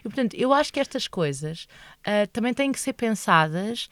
E, 0.00 0.02
portanto, 0.02 0.34
eu 0.34 0.52
acho 0.52 0.72
que 0.72 0.80
estas 0.80 1.06
coisas 1.06 1.68
uh, 2.00 2.26
também 2.32 2.52
têm 2.52 2.72
que 2.72 2.80
ser 2.80 2.94
pensadas 2.94 3.88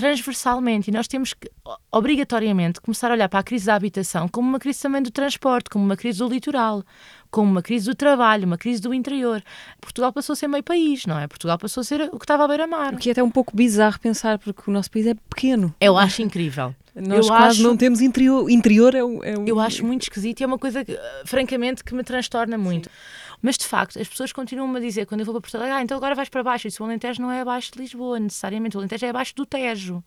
transversalmente 0.00 0.90
e 0.90 0.92
nós 0.92 1.06
temos 1.06 1.34
que 1.34 1.50
obrigatoriamente 1.92 2.80
começar 2.80 3.10
a 3.10 3.14
olhar 3.14 3.28
para 3.28 3.40
a 3.40 3.42
crise 3.42 3.66
da 3.66 3.74
habitação 3.74 4.28
como 4.28 4.48
uma 4.48 4.58
crise 4.58 4.80
também 4.80 5.02
do 5.02 5.10
transporte, 5.10 5.68
como 5.68 5.84
uma 5.84 5.96
crise 5.96 6.18
do 6.18 6.28
litoral, 6.28 6.82
como 7.30 7.50
uma 7.50 7.62
crise 7.62 7.86
do 7.86 7.94
trabalho, 7.94 8.46
uma 8.46 8.58
crise 8.58 8.80
do 8.80 8.92
interior. 8.92 9.42
Portugal 9.80 10.12
passou 10.12 10.32
a 10.32 10.36
ser 10.36 10.48
meio 10.48 10.64
país, 10.64 11.06
não 11.06 11.18
é? 11.18 11.28
Portugal 11.28 11.58
passou 11.58 11.82
a 11.82 11.84
ser 11.84 12.02
o 12.12 12.18
que 12.18 12.24
estava 12.24 12.44
à 12.44 12.48
beira-mar. 12.48 12.94
O 12.94 12.96
que 12.96 13.10
é 13.10 13.12
até 13.12 13.22
um 13.22 13.30
pouco 13.30 13.54
bizarro 13.56 14.00
pensar, 14.00 14.38
porque 14.38 14.62
o 14.66 14.72
nosso 14.72 14.90
país 14.90 15.06
é 15.06 15.14
pequeno. 15.14 15.74
Eu 15.80 15.96
acho 15.96 16.22
incrível. 16.22 16.74
Nós 16.94 17.26
eu 17.26 17.32
quase 17.32 17.46
acho, 17.46 17.62
não 17.62 17.76
temos 17.76 18.00
interior. 18.00 18.50
Interior 18.50 18.94
é 18.94 19.04
um, 19.04 19.22
é 19.22 19.38
um... 19.38 19.46
Eu 19.46 19.60
acho 19.60 19.84
muito 19.86 20.02
esquisito 20.02 20.40
e 20.40 20.44
é 20.44 20.46
uma 20.46 20.58
coisa, 20.58 20.84
que, 20.84 20.98
francamente, 21.24 21.84
que 21.84 21.94
me 21.94 22.02
transtorna 22.02 22.58
muito. 22.58 22.88
Sim. 22.88 22.94
Mas 23.42 23.56
de 23.56 23.66
facto, 23.66 23.98
as 23.98 24.08
pessoas 24.08 24.32
continuam 24.32 24.74
a 24.74 24.80
dizer, 24.80 25.06
quando 25.06 25.20
eu 25.20 25.26
vou 25.26 25.34
para 25.34 25.42
Porto 25.42 25.54
Alegre, 25.56 25.74
ah, 25.74 25.82
então 25.82 25.96
agora 25.96 26.14
vais 26.14 26.28
para 26.28 26.42
baixo. 26.42 26.68
Isso 26.68 26.82
o 26.82 26.86
Alentejo 26.86 27.22
não 27.22 27.32
é 27.32 27.40
abaixo 27.40 27.72
de 27.72 27.78
Lisboa, 27.78 28.20
necessariamente. 28.20 28.76
O 28.76 28.80
Alentejo 28.80 29.06
é 29.06 29.08
abaixo 29.10 29.34
do 29.34 29.46
Tejo. 29.46 30.04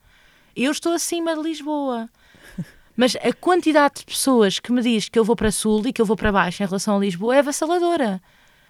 Eu 0.56 0.72
estou 0.72 0.94
acima 0.94 1.36
de 1.36 1.42
Lisboa. 1.42 2.10
Mas 2.96 3.16
a 3.16 3.34
quantidade 3.34 3.96
de 4.02 4.06
pessoas 4.06 4.60
que 4.60 4.72
me 4.72 4.82
diz 4.82 5.10
que 5.10 5.18
eu 5.18 5.24
vou 5.24 5.36
para 5.36 5.52
Sul 5.52 5.82
e 5.88 5.92
que 5.92 6.02
eu 6.02 6.06
vou 6.06 6.16
para 6.16 6.32
baixo 6.32 6.62
em 6.62 6.66
relação 6.66 6.98
a 6.98 7.00
Lisboa 7.00 7.36
é 7.36 7.40
avassaladora. 7.40 8.22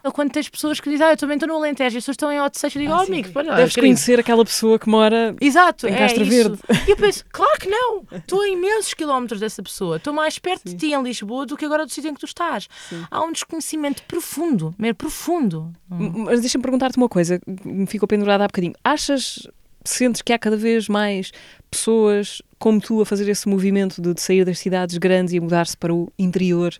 Ou 0.03 0.11
quando 0.11 0.31
tens 0.31 0.49
pessoas 0.49 0.79
que 0.79 0.89
dizem, 0.89 1.07
ah, 1.07 1.11
eu 1.11 1.17
também 1.17 1.35
estou 1.35 1.47
no 1.47 1.55
Alentejo, 1.55 1.95
e 1.95 1.97
as 1.97 2.03
pessoas 2.03 2.15
estão 2.15 2.31
em 2.31 2.37
Seixo, 2.53 2.77
eu 2.77 2.81
digo, 2.81 2.93
ah, 2.93 2.99
oh, 2.99 3.03
amigo, 3.03 3.29
olha, 3.35 3.55
Deves 3.55 3.75
conhecer 3.75 4.19
aquela 4.19 4.43
pessoa 4.43 4.77
que 4.77 4.89
mora 4.89 5.33
Exato, 5.39 5.87
em 5.87 5.93
é 5.93 5.97
Castro 5.97 6.25
Verde. 6.25 6.59
E 6.87 6.91
eu 6.91 6.97
penso, 6.97 7.23
claro 7.31 7.57
que 7.59 7.69
não, 7.69 8.03
estou 8.11 8.41
a 8.41 8.49
imensos 8.49 8.93
quilómetros 8.93 9.39
dessa 9.39 9.63
pessoa, 9.63 9.95
estou 9.95 10.13
mais 10.13 10.37
perto 10.37 10.69
Sim. 10.69 10.75
de 10.75 10.87
ti 10.87 10.93
em 10.93 11.01
Lisboa 11.01 11.45
do 11.45 11.55
que 11.55 11.63
agora 11.63 11.85
do 11.85 11.91
sítio 11.91 12.09
em 12.09 12.13
que 12.13 12.19
tu 12.19 12.25
estás. 12.25 12.67
Sim. 12.89 13.05
Há 13.09 13.23
um 13.23 13.31
desconhecimento 13.31 14.03
profundo, 14.03 14.75
mesmo 14.77 14.95
profundo. 14.95 15.71
Mas 15.89 16.41
deixa-me 16.41 16.61
perguntar-te 16.61 16.97
uma 16.97 17.07
coisa, 17.07 17.39
me 17.63 17.85
ficou 17.85 18.07
pendurada 18.07 18.43
há 18.43 18.47
bocadinho. 18.47 18.73
Achas 18.83 19.47
sentes 19.85 20.21
que 20.21 20.33
há 20.33 20.39
cada 20.39 20.57
vez 20.57 20.87
mais 20.87 21.31
pessoas 21.69 22.41
como 22.63 22.79
tu 22.79 23.01
a 23.01 23.05
fazer 23.05 23.27
esse 23.27 23.45
movimento 23.49 24.01
de, 24.01 24.13
de 24.13 24.21
sair 24.21 24.45
das 24.45 24.57
cidades 24.57 24.97
grandes 24.97 25.33
e 25.33 25.39
mudar-se 25.41 25.75
para 25.75 25.93
o 25.93 26.09
interior 26.17 26.73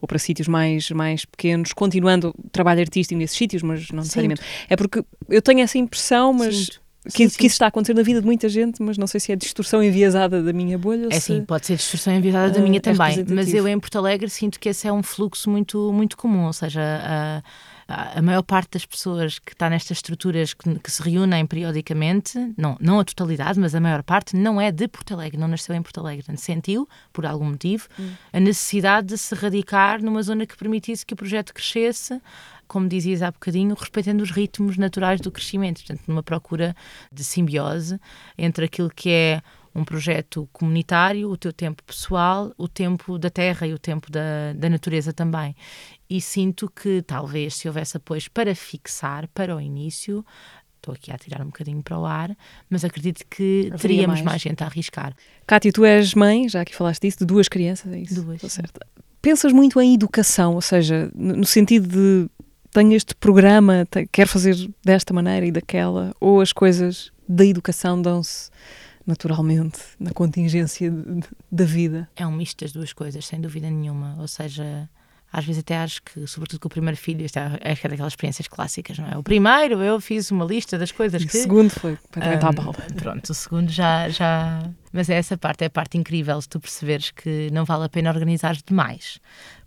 ou 0.00 0.08
para 0.08 0.18
sítios 0.18 0.48
mais, 0.48 0.90
mais 0.90 1.26
pequenos, 1.26 1.74
continuando 1.74 2.34
o 2.42 2.48
trabalho 2.48 2.80
artístico 2.80 3.18
nesses 3.18 3.36
sítios, 3.36 3.62
mas 3.62 3.90
não 3.90 3.98
necessariamente. 3.98 4.40
Sinto. 4.40 4.66
É 4.70 4.76
porque 4.76 5.04
eu 5.28 5.42
tenho 5.42 5.60
essa 5.60 5.76
impressão, 5.76 6.32
mas. 6.32 6.80
Que, 7.04 7.24
sim, 7.24 7.28
sim. 7.28 7.36
que, 7.36 7.46
isso 7.48 7.52
está 7.56 7.66
a 7.66 7.68
acontecer 7.68 7.92
na 7.92 8.02
vida 8.02 8.18
de 8.18 8.26
muita 8.26 8.48
gente, 8.48 8.82
mas 8.82 8.96
não 8.96 9.06
sei 9.06 9.20
se 9.20 9.30
é 9.30 9.36
distorção 9.36 9.82
enviesada 9.82 10.42
da 10.42 10.54
minha 10.54 10.78
bolha. 10.78 11.08
É 11.10 11.20
sim, 11.20 11.44
pode 11.44 11.66
ser 11.66 11.76
distorção 11.76 12.14
enviesada 12.14 12.54
da 12.54 12.60
minha 12.62 12.78
uh, 12.78 12.82
também. 12.82 13.20
É 13.20 13.24
mas 13.28 13.52
eu 13.52 13.68
em 13.68 13.78
Porto 13.78 13.98
Alegre 13.98 14.30
sinto 14.30 14.58
que 14.58 14.70
esse 14.70 14.88
é 14.88 14.92
um 14.92 15.02
fluxo 15.02 15.50
muito, 15.50 15.92
muito 15.92 16.16
comum, 16.16 16.46
ou 16.46 16.52
seja, 16.54 16.80
uh, 16.80 17.46
a 17.88 18.20
maior 18.20 18.42
parte 18.42 18.72
das 18.72 18.84
pessoas 18.84 19.38
que 19.38 19.52
está 19.52 19.70
nestas 19.70 19.98
estruturas 19.98 20.52
que, 20.52 20.78
que, 20.80 20.90
se 20.90 21.00
reúnem 21.02 21.46
periodicamente, 21.46 22.36
não, 22.56 22.76
não 22.80 22.98
a 22.98 23.04
totalidade, 23.04 23.60
mas 23.60 23.74
a 23.74 23.80
maior 23.80 24.02
parte, 24.02 24.34
não 24.34 24.60
é 24.60 24.72
de 24.72 24.88
Porto 24.88 25.14
Alegre, 25.14 25.38
não 25.38 25.46
nasceu 25.46 25.74
em 25.74 25.82
Porto 25.82 26.00
Alegre. 26.00 26.36
Sentiu, 26.36 26.88
por 27.12 27.24
algum 27.24 27.44
motivo, 27.44 27.86
hum. 27.98 28.10
a 28.32 28.40
necessidade 28.40 29.08
de 29.08 29.18
se 29.18 29.34
radicar 29.36 30.02
numa 30.02 30.22
zona 30.22 30.46
que 30.46 30.56
permitisse 30.56 31.06
que 31.06 31.14
o 31.14 31.16
projeto 31.16 31.54
crescesse, 31.54 32.20
como 32.66 32.88
dizias 32.88 33.22
há 33.22 33.30
bocadinho, 33.30 33.74
respeitando 33.74 34.22
os 34.22 34.32
ritmos 34.32 34.76
naturais 34.76 35.20
do 35.20 35.30
crescimento. 35.30 35.84
Portanto, 35.84 36.02
numa 36.08 36.22
procura 36.22 36.74
de 37.12 37.22
simbiose 37.22 38.00
entre 38.36 38.64
aquilo 38.64 38.90
que 38.90 39.10
é 39.10 39.42
um 39.76 39.84
projeto 39.84 40.48
comunitário, 40.52 41.30
o 41.30 41.36
teu 41.36 41.52
tempo 41.52 41.82
pessoal, 41.84 42.50
o 42.56 42.66
tempo 42.66 43.18
da 43.18 43.28
terra 43.28 43.66
e 43.66 43.74
o 43.74 43.78
tempo 43.78 44.10
da, 44.10 44.54
da 44.54 44.70
natureza 44.70 45.12
também. 45.12 45.54
E 46.08 46.20
sinto 46.20 46.70
que 46.70 47.02
talvez 47.02 47.54
se 47.56 47.68
houvesse 47.68 47.96
apoios 47.96 48.28
para 48.28 48.54
fixar, 48.54 49.26
para 49.28 49.56
o 49.56 49.60
início, 49.60 50.24
estou 50.76 50.94
aqui 50.94 51.10
a 51.10 51.18
tirar 51.18 51.42
um 51.42 51.46
bocadinho 51.46 51.82
para 51.82 51.98
o 51.98 52.06
ar, 52.06 52.36
mas 52.70 52.84
acredito 52.84 53.24
que 53.28 53.70
Haveria 53.72 53.78
teríamos 53.78 54.20
mais. 54.20 54.24
mais. 54.24 54.42
gente 54.42 54.62
a 54.62 54.66
arriscar. 54.66 55.14
Cátia, 55.46 55.72
tu 55.72 55.84
és 55.84 56.14
mãe, 56.14 56.48
já 56.48 56.64
que 56.64 56.74
falaste 56.74 57.02
disso, 57.02 57.18
de 57.18 57.26
duas 57.26 57.48
crianças, 57.48 57.92
é 57.92 57.98
isso? 57.98 58.22
Duas. 58.22 58.40
certo. 58.52 58.80
Pensas 59.20 59.52
muito 59.52 59.80
em 59.80 59.94
educação, 59.94 60.54
ou 60.54 60.60
seja, 60.60 61.10
no 61.14 61.44
sentido 61.44 61.88
de 61.88 62.30
tenho 62.70 62.92
este 62.92 63.14
programa, 63.14 63.86
quero 64.12 64.28
fazer 64.28 64.54
desta 64.84 65.12
maneira 65.12 65.46
e 65.46 65.50
daquela, 65.50 66.14
ou 66.20 66.40
as 66.40 66.52
coisas 66.52 67.10
da 67.28 67.44
educação 67.44 68.00
dão-se 68.00 68.50
naturalmente, 69.06 69.78
na 70.00 70.10
contingência 70.10 70.92
da 71.50 71.64
vida. 71.64 72.08
É 72.16 72.26
um 72.26 72.32
misto 72.32 72.64
das 72.64 72.72
duas 72.72 72.92
coisas, 72.92 73.24
sem 73.24 73.40
dúvida 73.40 73.70
nenhuma. 73.70 74.16
Ou 74.18 74.26
seja, 74.26 74.88
às 75.36 75.44
vezes 75.44 75.60
até 75.60 75.76
acho 75.76 76.02
que, 76.02 76.26
sobretudo 76.26 76.60
com 76.60 76.66
o 76.66 76.70
primeiro 76.70 76.96
filho, 76.96 77.22
isto 77.22 77.38
é, 77.38 77.58
é 77.60 77.74
daquelas 77.74 78.14
experiências 78.14 78.48
clássicas, 78.48 78.98
não 78.98 79.06
é? 79.06 79.18
O 79.18 79.22
primeiro 79.22 79.82
eu 79.82 80.00
fiz 80.00 80.30
uma 80.30 80.46
lista 80.46 80.78
das 80.78 80.90
coisas 80.90 81.22
que... 81.22 81.36
o 81.36 81.42
segundo 81.42 81.68
foi 81.68 81.98
para 82.10 82.26
um, 82.26 82.32
a 82.32 82.92
Pronto, 82.94 83.28
o 83.28 83.34
segundo 83.34 83.70
já, 83.70 84.08
já... 84.08 84.62
Mas 84.90 85.10
é 85.10 85.16
essa 85.16 85.36
parte, 85.36 85.62
é 85.62 85.66
a 85.66 85.70
parte 85.70 85.98
incrível, 85.98 86.40
se 86.40 86.48
tu 86.48 86.58
perceberes 86.58 87.10
que 87.10 87.50
não 87.52 87.66
vale 87.66 87.84
a 87.84 87.88
pena 87.90 88.08
organizar 88.08 88.56
demais. 88.66 89.20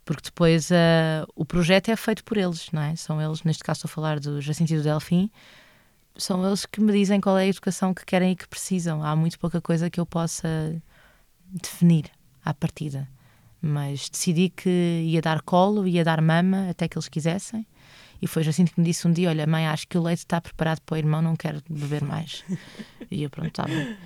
Porque 0.04 0.24
depois 0.24 0.72
uh, 0.72 1.32
o 1.36 1.46
projeto 1.46 1.90
é 1.90 1.96
feito 1.96 2.24
por 2.24 2.38
eles, 2.38 2.72
não 2.72 2.82
é? 2.82 2.96
São 2.96 3.22
eles, 3.22 3.44
neste 3.44 3.64
caso 3.64 3.78
estou 3.78 3.92
a 3.92 3.94
falar 3.94 4.20
do 4.20 4.42
Jacinto 4.42 4.74
e 4.74 4.78
do 4.78 4.82
Delfim, 4.82 5.30
são 6.18 6.44
eles 6.48 6.66
que 6.66 6.82
me 6.82 6.92
dizem 6.92 7.22
qual 7.22 7.38
é 7.38 7.44
a 7.44 7.48
educação 7.48 7.94
que 7.94 8.04
querem 8.06 8.32
e 8.32 8.36
que 8.36 8.48
precisam. 8.48 9.04
Há 9.04 9.16
muito 9.16 9.38
pouca 9.38 9.62
coisa 9.62 9.88
que 9.88 10.00
eu 10.00 10.06
possa 10.08 10.82
definir 11.46 12.06
à 12.44 12.56
partida. 12.56 13.08
Mas 13.62 14.10
decidi 14.10 14.50
que 14.50 14.70
ia 15.06 15.22
dar 15.22 15.42
colo, 15.42 15.88
ia 15.88 16.04
dar 16.04 16.22
mama 16.22 16.70
até 16.70 16.88
que 16.88 16.98
eles 16.98 17.10
quisessem. 17.10 17.66
E 18.22 18.28
foi 18.28 18.48
assim 18.48 18.66
que 18.66 18.80
me 18.80 18.86
disse 18.86 19.08
um 19.08 19.12
dia: 19.12 19.30
Olha, 19.30 19.46
mãe, 19.46 19.68
acho 19.68 19.88
que 19.88 19.98
o 19.98 20.02
leite 20.04 20.20
está 20.20 20.40
preparado 20.40 20.82
para 20.82 20.96
o 20.96 20.98
irmão, 20.98 21.22
não 21.22 21.36
quero 21.36 21.62
beber 21.70 22.04
mais. 22.04 22.44
e 23.12 23.24
eu, 23.24 23.30
pronto, 23.30 23.48
estava. 23.50 23.70
Tá 23.70 23.98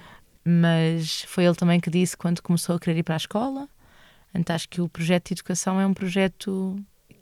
Mas 0.46 1.24
foi 1.28 1.46
ele 1.46 1.56
também 1.56 1.80
que 1.80 1.90
disse 1.90 2.18
quando 2.18 2.42
começou 2.42 2.76
a 2.76 2.80
querer 2.80 3.00
ir 3.00 3.04
para 3.04 3.16
a 3.16 3.18
escola. 3.18 3.68
Então 4.34 4.56
acho 4.56 4.68
que 4.68 4.82
o 4.82 4.90
projeto 4.90 5.28
de 5.28 5.34
educação 5.36 5.80
é 5.80 5.86
um 5.86 5.94
projeto 5.94 6.76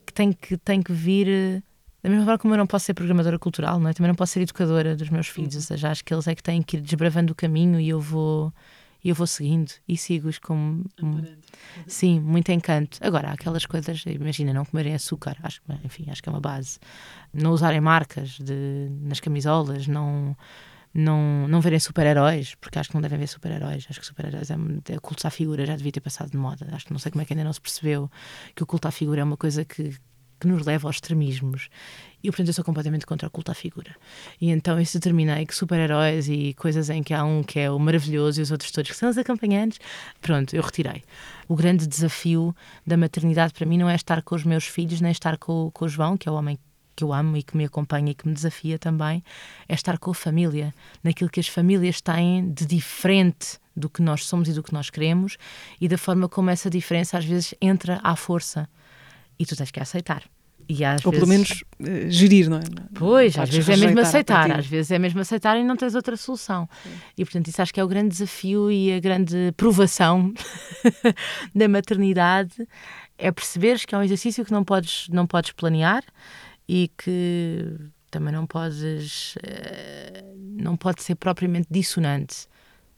que 0.06 0.14
tem 0.14 0.32
que, 0.32 0.58
tem 0.58 0.82
que 0.82 0.94
vir 0.94 1.62
da 2.02 2.10
mesma 2.10 2.26
forma 2.26 2.40
como 2.40 2.54
eu 2.54 2.58
não 2.58 2.68
posso 2.68 2.86
ser 2.86 2.94
programadora 2.94 3.38
cultural, 3.38 3.80
não 3.80 3.90
é? 3.90 3.94
também 3.94 4.08
não 4.08 4.16
posso 4.16 4.34
ser 4.34 4.42
educadora 4.42 4.96
dos 4.96 5.10
meus 5.10 5.28
filhos, 5.28 5.54
ou 5.54 5.62
uhum. 5.62 5.68
seja, 5.68 5.92
acho 5.92 6.04
que 6.04 6.14
eles 6.14 6.28
é 6.28 6.34
que 6.34 6.42
têm 6.42 6.62
que 6.62 6.78
ir 6.78 6.82
desbravando 6.82 7.34
o 7.34 7.36
caminho 7.36 7.80
e 7.80 7.90
eu 7.90 8.00
vou 8.02 8.52
e 9.04 9.10
eu 9.10 9.16
vou 9.16 9.28
seguindo 9.28 9.72
e 9.88 9.98
sigo-os 9.98 10.38
com 10.38 10.84
sim, 11.88 12.20
muito 12.20 12.52
encanto. 12.52 12.98
Agora, 13.02 13.30
há 13.30 13.34
aquelas 13.34 13.66
coisas, 13.66 14.04
imagina, 14.06 14.54
não 14.54 14.66
comerem 14.66 14.94
açúcar, 14.94 15.38
acho, 15.42 15.62
enfim, 15.84 16.06
acho 16.10 16.22
que 16.22 16.30
é 16.30 16.32
uma 16.32 16.42
base. 16.42 16.80
Não 17.34 17.52
usarem 17.52 17.82
marcas 17.82 18.38
de, 18.40 18.90
nas 19.02 19.20
camisolas, 19.20 19.88
não 19.88 20.36
não, 20.94 21.48
não 21.48 21.62
verem 21.62 21.80
super-heróis, 21.80 22.56
porque 22.56 22.78
acho 22.78 22.90
que 22.90 22.96
não 22.96 23.02
devem 23.02 23.18
ver 23.18 23.28
super-heróis. 23.28 23.88
Acho 23.90 24.00
que 24.00 24.06
super-heróis 24.06 24.52
é, 24.52 24.56
é 24.90 25.00
culto 25.00 25.26
à 25.26 25.30
figura, 25.30 25.66
já 25.66 25.76
devia 25.76 25.92
ter 25.92 26.02
passado 26.02 26.32
de 26.32 26.38
moda. 26.38 26.68
Acho 26.72 26.86
que 26.86 26.92
não 26.92 27.00
sei 27.00 27.12
como 27.12 27.22
é 27.22 27.26
que 27.26 27.34
ainda 27.34 27.44
não 27.44 27.54
se 27.54 27.62
percebeu 27.62 28.12
que 28.56 28.64
o 28.64 28.66
culto 28.66 28.88
à 28.88 28.92
figura 28.92 29.22
é 29.22 29.24
uma 29.24 29.38
coisa 29.38 29.64
que, 29.64 29.96
que 30.42 30.48
nos 30.48 30.66
leva 30.66 30.88
aos 30.88 30.96
extremismos. 30.96 31.70
E, 32.24 32.30
portanto, 32.30 32.48
eu 32.48 32.54
sou 32.54 32.66
completamente 32.66 33.06
contra 33.06 33.28
o 33.28 33.32
culto 33.32 33.52
à 33.52 33.54
figura. 33.54 33.96
E 34.40 34.50
então 34.50 34.80
isso 34.80 34.98
determinei 34.98 35.46
que 35.46 35.56
super-heróis 35.56 36.28
e 36.28 36.54
coisas 36.56 36.90
em 36.90 37.02
que 37.02 37.14
há 37.14 37.24
um 37.24 37.44
que 37.44 37.60
é 37.60 37.70
o 37.70 37.80
maravilhoso 37.80 38.42
e 38.42 38.44
os 38.44 38.52
outros 38.52 38.72
todos 38.72 38.92
que 38.92 38.98
são 38.98 39.10
os 39.10 39.18
acompanhantes, 39.18 39.80
pronto, 40.20 40.56
eu 40.56 40.62
retirei. 40.62 41.04
O 41.48 41.56
grande 41.56 41.88
desafio 41.88 42.56
da 42.86 42.98
maternidade 42.98 43.54
para 43.54 43.66
mim 43.66 43.78
não 43.78 43.90
é 43.90 43.96
estar 43.96 44.22
com 44.24 44.36
os 44.36 44.44
meus 44.44 44.66
filhos, 44.66 45.00
nem 45.00 45.12
estar 45.12 45.38
com, 45.38 45.70
com 45.72 45.86
o 45.86 45.90
João, 45.90 46.18
que 46.18 46.28
é 46.28 46.32
o 46.32 46.36
homem 46.36 46.58
que 46.96 47.04
eu 47.04 47.14
amo 47.14 47.38
e 47.38 47.44
que 47.44 47.56
me 47.56 47.66
acompanha 47.66 48.12
e 48.12 48.16
que 48.16 48.28
me 48.28 48.34
desafia 48.34 48.78
também, 48.78 49.24
é 49.68 49.74
estar 49.74 49.98
com 49.98 50.12
a 50.12 50.16
família, 50.16 50.74
naquilo 51.04 51.30
que 51.30 51.40
as 51.40 51.48
famílias 51.48 52.02
têm 52.02 52.52
de 52.52 52.66
diferente 52.66 53.60
do 53.76 53.90
que 53.90 54.02
nós 54.02 54.26
somos 54.26 54.50
e 54.50 54.54
do 54.54 54.62
que 54.62 54.74
nós 54.74 54.90
queremos 54.90 55.38
e 55.80 55.88
da 55.88 55.98
forma 55.98 56.28
como 56.28 56.50
essa 56.50 56.70
diferença 56.70 57.18
às 57.18 57.26
vezes 57.26 57.56
entra 57.62 58.00
à 58.04 58.16
força 58.16 58.68
e 59.42 59.46
tu 59.46 59.56
tens 59.56 59.72
que 59.72 59.80
aceitar. 59.80 60.24
E 60.70 60.86
às 60.86 61.04
Ou 61.04 61.12
vezes... 61.12 61.26
pelo 61.26 61.28
menos 61.28 61.64
uh, 61.80 62.10
gerir, 62.10 62.48
não 62.48 62.58
é? 62.58 62.62
Pois, 62.94 63.38
às 63.38 63.50
vezes 63.50 63.68
é 63.68 63.76
mesmo 63.76 64.00
aceitar, 64.00 64.52
às 64.52 64.68
vezes 64.68 64.92
é 64.92 65.00
mesmo 65.00 65.20
aceitar 65.20 65.58
e 65.58 65.64
não 65.64 65.76
tens 65.76 65.96
outra 65.96 66.16
solução. 66.16 66.70
Sim. 66.84 66.90
E 67.18 67.26
portanto, 67.26 67.48
isso 67.48 67.62
acho 67.62 67.74
que 67.74 67.80
é 67.80 67.84
o 67.84 67.88
grande 67.88 68.10
desafio 68.10 68.72
e 68.72 68.94
a 68.94 69.00
grande 69.00 69.52
provação 69.58 70.32
da 71.56 71.68
maternidade 71.68 72.54
é 73.18 73.32
perceberes 73.32 73.84
que 73.84 73.96
é 73.96 73.98
um 73.98 74.04
exercício 74.04 74.46
que 74.46 74.52
não 74.52 74.64
podes, 74.64 75.08
não 75.10 75.26
podes 75.26 75.52
planear 75.52 76.04
e 76.70 76.92
que 76.96 77.76
também 78.12 78.34
não 78.34 78.46
podes 78.46 79.36
uh, 79.38 80.32
não 80.38 80.78
pode 80.78 81.02
ser 81.02 81.16
propriamente 81.16 81.68
dissonante 81.72 82.48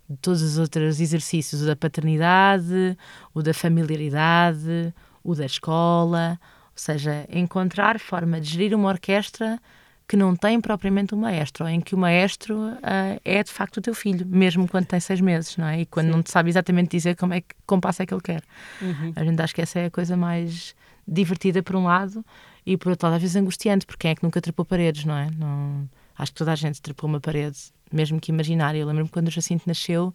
de 0.09 0.17
todos 0.17 0.41
os 0.41 0.57
outros 0.57 0.99
exercícios, 0.99 1.61
o 1.61 1.65
da 1.65 1.75
paternidade, 1.75 2.97
o 3.33 3.41
da 3.41 3.53
familiaridade, 3.53 4.93
o 5.23 5.35
da 5.35 5.45
escola, 5.45 6.39
ou 6.41 6.71
seja, 6.75 7.25
encontrar 7.29 7.99
forma 7.99 8.41
de 8.41 8.49
gerir 8.49 8.75
uma 8.75 8.89
orquestra 8.89 9.59
que 10.07 10.17
não 10.17 10.35
tem 10.35 10.59
propriamente 10.59 11.15
um 11.15 11.17
maestro, 11.17 11.63
ou 11.63 11.69
em 11.69 11.79
que 11.79 11.95
o 11.95 11.97
maestro 11.97 12.55
uh, 12.57 13.21
é 13.23 13.41
de 13.41 13.51
facto 13.51 13.77
o 13.77 13.81
teu 13.81 13.95
filho, 13.95 14.25
mesmo 14.27 14.67
quando 14.67 14.85
tem 14.85 14.99
seis 14.99 15.21
meses, 15.21 15.55
não 15.55 15.65
é? 15.65 15.81
E 15.81 15.85
quando 15.85 16.07
Sim. 16.07 16.11
não 16.11 16.21
te 16.21 16.29
sabe 16.29 16.49
exatamente 16.49 16.91
dizer 16.91 17.15
como 17.15 17.33
é 17.33 17.41
que 17.41 17.55
compasso 17.65 18.01
é 18.01 18.05
que 18.05 18.13
ele 18.13 18.21
quer. 18.21 18.43
Uhum. 18.81 19.13
A 19.15 19.23
gente 19.23 19.41
acha 19.41 19.53
que 19.53 19.61
essa 19.61 19.79
é 19.79 19.85
a 19.85 19.91
coisa 19.91 20.17
mais 20.17 20.75
divertida 21.07 21.63
por 21.63 21.75
um 21.75 21.85
lado 21.85 22.23
e 22.65 22.77
por 22.77 22.89
outro 22.89 23.07
lado 23.07 23.15
às 23.15 23.21
vezes 23.21 23.35
angustiante, 23.35 23.85
porque 23.85 24.01
quem 24.01 24.11
é 24.11 24.15
que 24.15 24.23
nunca 24.23 24.41
trepou 24.41 24.65
paredes, 24.65 25.05
não 25.05 25.15
é? 25.15 25.29
Não... 25.31 25.87
Acho 26.17 26.31
que 26.31 26.37
toda 26.37 26.51
a 26.51 26.55
gente 26.55 26.81
trepou 26.81 27.09
uma 27.09 27.19
parede, 27.19 27.57
mesmo 27.91 28.19
que 28.19 28.31
imaginária. 28.31 28.77
Eu 28.77 28.85
lembro-me 28.85 29.09
quando 29.09 29.29
o 29.29 29.31
Jacinto 29.31 29.63
nasceu, 29.65 30.13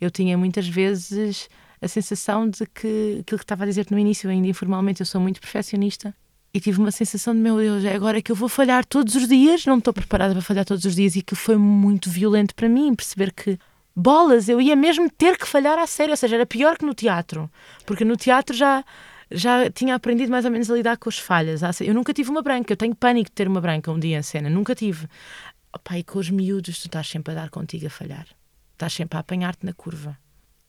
eu 0.00 0.10
tinha 0.10 0.36
muitas 0.36 0.66
vezes 0.66 1.48
a 1.86 1.88
sensação 1.88 2.48
de 2.48 2.66
que 2.66 3.18
aquilo 3.20 3.38
que 3.38 3.44
estava 3.44 3.64
a 3.64 3.66
dizer 3.66 3.86
no 3.90 3.98
início, 3.98 4.28
ainda 4.28 4.46
informalmente, 4.46 5.00
eu 5.00 5.06
sou 5.06 5.20
muito 5.20 5.40
perfeccionista. 5.40 6.14
E 6.52 6.60
tive 6.60 6.78
uma 6.78 6.90
sensação 6.90 7.34
de, 7.34 7.40
meu 7.40 7.56
Deus, 7.56 7.84
é 7.84 7.94
agora 7.94 8.22
que 8.22 8.32
eu 8.32 8.36
vou 8.36 8.48
falhar 8.48 8.84
todos 8.84 9.14
os 9.14 9.28
dias, 9.28 9.66
não 9.66 9.78
estou 9.78 9.92
preparada 9.92 10.32
para 10.32 10.42
falhar 10.42 10.64
todos 10.64 10.84
os 10.84 10.94
dias, 10.94 11.16
e 11.16 11.22
que 11.22 11.34
foi 11.34 11.56
muito 11.56 12.08
violento 12.08 12.54
para 12.54 12.68
mim 12.68 12.94
perceber 12.94 13.32
que, 13.32 13.58
bolas, 13.94 14.48
eu 14.48 14.60
ia 14.60 14.74
mesmo 14.74 15.10
ter 15.10 15.36
que 15.36 15.46
falhar 15.46 15.78
a 15.78 15.86
sério, 15.86 16.12
ou 16.12 16.16
seja, 16.16 16.36
era 16.36 16.46
pior 16.46 16.78
que 16.78 16.84
no 16.86 16.94
teatro, 16.94 17.50
porque 17.84 18.04
no 18.04 18.16
teatro 18.16 18.56
já 18.56 18.84
já 19.30 19.68
tinha 19.70 19.94
aprendido 19.94 20.30
mais 20.30 20.44
ou 20.44 20.50
menos 20.50 20.70
a 20.70 20.74
lidar 20.74 20.96
com 20.98 21.08
as 21.08 21.18
falhas. 21.18 21.60
Eu 21.80 21.92
nunca 21.92 22.14
tive 22.14 22.30
uma 22.30 22.42
branca, 22.42 22.72
eu 22.72 22.76
tenho 22.76 22.94
pânico 22.94 23.28
de 23.28 23.34
ter 23.34 23.48
uma 23.48 23.60
branca 23.60 23.90
um 23.90 23.98
dia 23.98 24.18
em 24.18 24.22
cena, 24.22 24.48
nunca 24.48 24.74
tive. 24.74 25.08
Opa, 25.72 25.98
e 25.98 26.04
com 26.04 26.18
os 26.18 26.30
miúdos, 26.30 26.78
tu 26.78 26.86
estás 26.86 27.08
sempre 27.08 27.32
a 27.32 27.34
dar 27.34 27.50
contigo 27.50 27.86
a 27.86 27.90
falhar, 27.90 28.26
estás 28.72 28.92
sempre 28.92 29.16
a 29.16 29.20
apanhar-te 29.20 29.66
na 29.66 29.72
curva. 29.72 30.16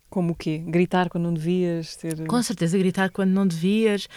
Como 0.10 0.32
o 0.32 0.36
quê? 0.36 0.60
Gritar 0.66 1.10
quando 1.10 1.26
não 1.26 1.34
devias? 1.34 1.96
Ter... 1.98 2.26
Com 2.28 2.42
certeza, 2.42 2.78
gritar 2.78 3.10
quando 3.12 3.32
não 3.32 3.46
devias, 3.46 4.08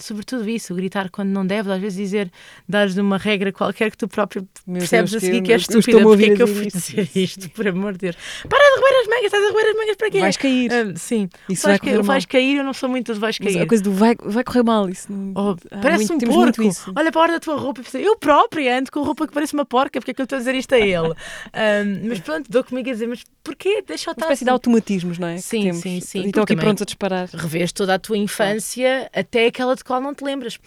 sobretudo 0.00 0.48
isso, 0.48 0.74
gritar 0.74 1.10
quando 1.10 1.28
não 1.28 1.44
deves, 1.44 1.70
às 1.70 1.80
vezes 1.80 1.98
dizer, 1.98 2.30
dares 2.68 2.96
uma 2.96 3.18
regra 3.18 3.52
qualquer 3.52 3.90
que 3.90 3.96
tu 3.96 4.06
próprio 4.06 4.46
Meu 4.66 4.78
percebes 4.78 5.10
Deus, 5.10 5.22
a 5.22 5.26
seguir 5.26 5.40
que, 5.40 5.46
que 5.46 5.52
é 5.52 5.56
estúpida, 5.56 6.02
porque 6.02 6.24
é 6.24 6.36
que 6.36 6.42
eu 6.42 6.46
fui 6.46 6.66
dizer 6.66 7.10
isto, 7.16 7.50
por 7.50 7.66
amor 7.66 7.94
de 7.94 7.98
Deus. 7.98 8.16
Para 8.48 8.58
de 8.58 8.80
roer 8.80 9.00
as 9.00 9.06
mangas, 9.08 9.24
estás 9.24 9.44
a 9.44 9.52
roer 9.52 9.66
as 9.70 9.76
mangas 9.76 9.96
para 9.96 10.10
quê? 10.10 10.20
Vais 10.20 10.36
cair. 10.36 10.70
sim, 10.96 11.28
isso 11.48 11.66
vais, 11.66 11.80
vai 11.82 12.02
vais 12.02 12.24
cair, 12.26 12.56
eu 12.58 12.64
não 12.64 12.72
sou 12.72 12.88
muito 12.88 13.12
de 13.12 13.18
vais 13.18 13.38
cair. 13.38 13.54
Mas 13.54 13.62
a 13.62 13.66
coisa 13.66 13.82
do 13.82 13.92
vai, 13.92 14.14
vai 14.24 14.44
correr 14.44 14.62
mal, 14.62 14.88
isso 14.88 15.12
não... 15.12 15.32
oh, 15.34 15.56
Parece 15.80 16.10
muito, 16.10 16.30
um 16.30 16.32
porco, 16.32 16.62
olha 16.94 17.10
para 17.10 17.20
a 17.20 17.22
hora 17.24 17.32
da 17.32 17.40
tua 17.40 17.56
roupa 17.56 17.80
e 17.80 17.84
pensa, 17.84 17.98
eu 17.98 18.16
própria 18.16 18.78
ando 18.78 18.90
com 18.92 19.02
roupa 19.02 19.26
que 19.26 19.32
parece 19.32 19.52
uma 19.54 19.64
porca, 19.64 20.00
porque 20.00 20.12
é 20.12 20.14
que 20.14 20.20
eu 20.20 20.24
estou 20.24 20.36
a 20.36 20.38
dizer 20.38 20.54
isto 20.54 20.74
a 20.74 20.78
ele? 20.78 21.14
mas 22.08 22.20
pronto, 22.20 22.50
dou 22.50 22.62
comigo 22.62 22.88
a 22.88 22.92
dizer, 22.92 23.08
mas 23.08 23.24
porquê? 23.42 23.82
Deixa-o 23.86 24.12
estar. 24.12 24.26
Uma 24.26 24.32
espécie 24.32 24.44
de 24.44 24.50
automatismos, 24.92 25.18
não 25.18 25.28
é? 25.28 25.38
Sim, 25.38 25.72
sim, 25.72 26.00
sim. 26.00 26.22
E 26.22 26.26
estão 26.26 26.42
aqui 26.42 26.56
prontos 26.56 26.82
a 26.82 26.84
disparar. 26.84 27.28
Revês 27.32 27.72
toda 27.72 27.94
a 27.94 27.98
tua 27.98 28.18
infância 28.18 29.10
até 29.12 29.46
aquela 29.46 29.74
de 29.74 29.84
qual 29.84 30.00
não 30.00 30.14
te 30.14 30.24
lembras. 30.24 30.58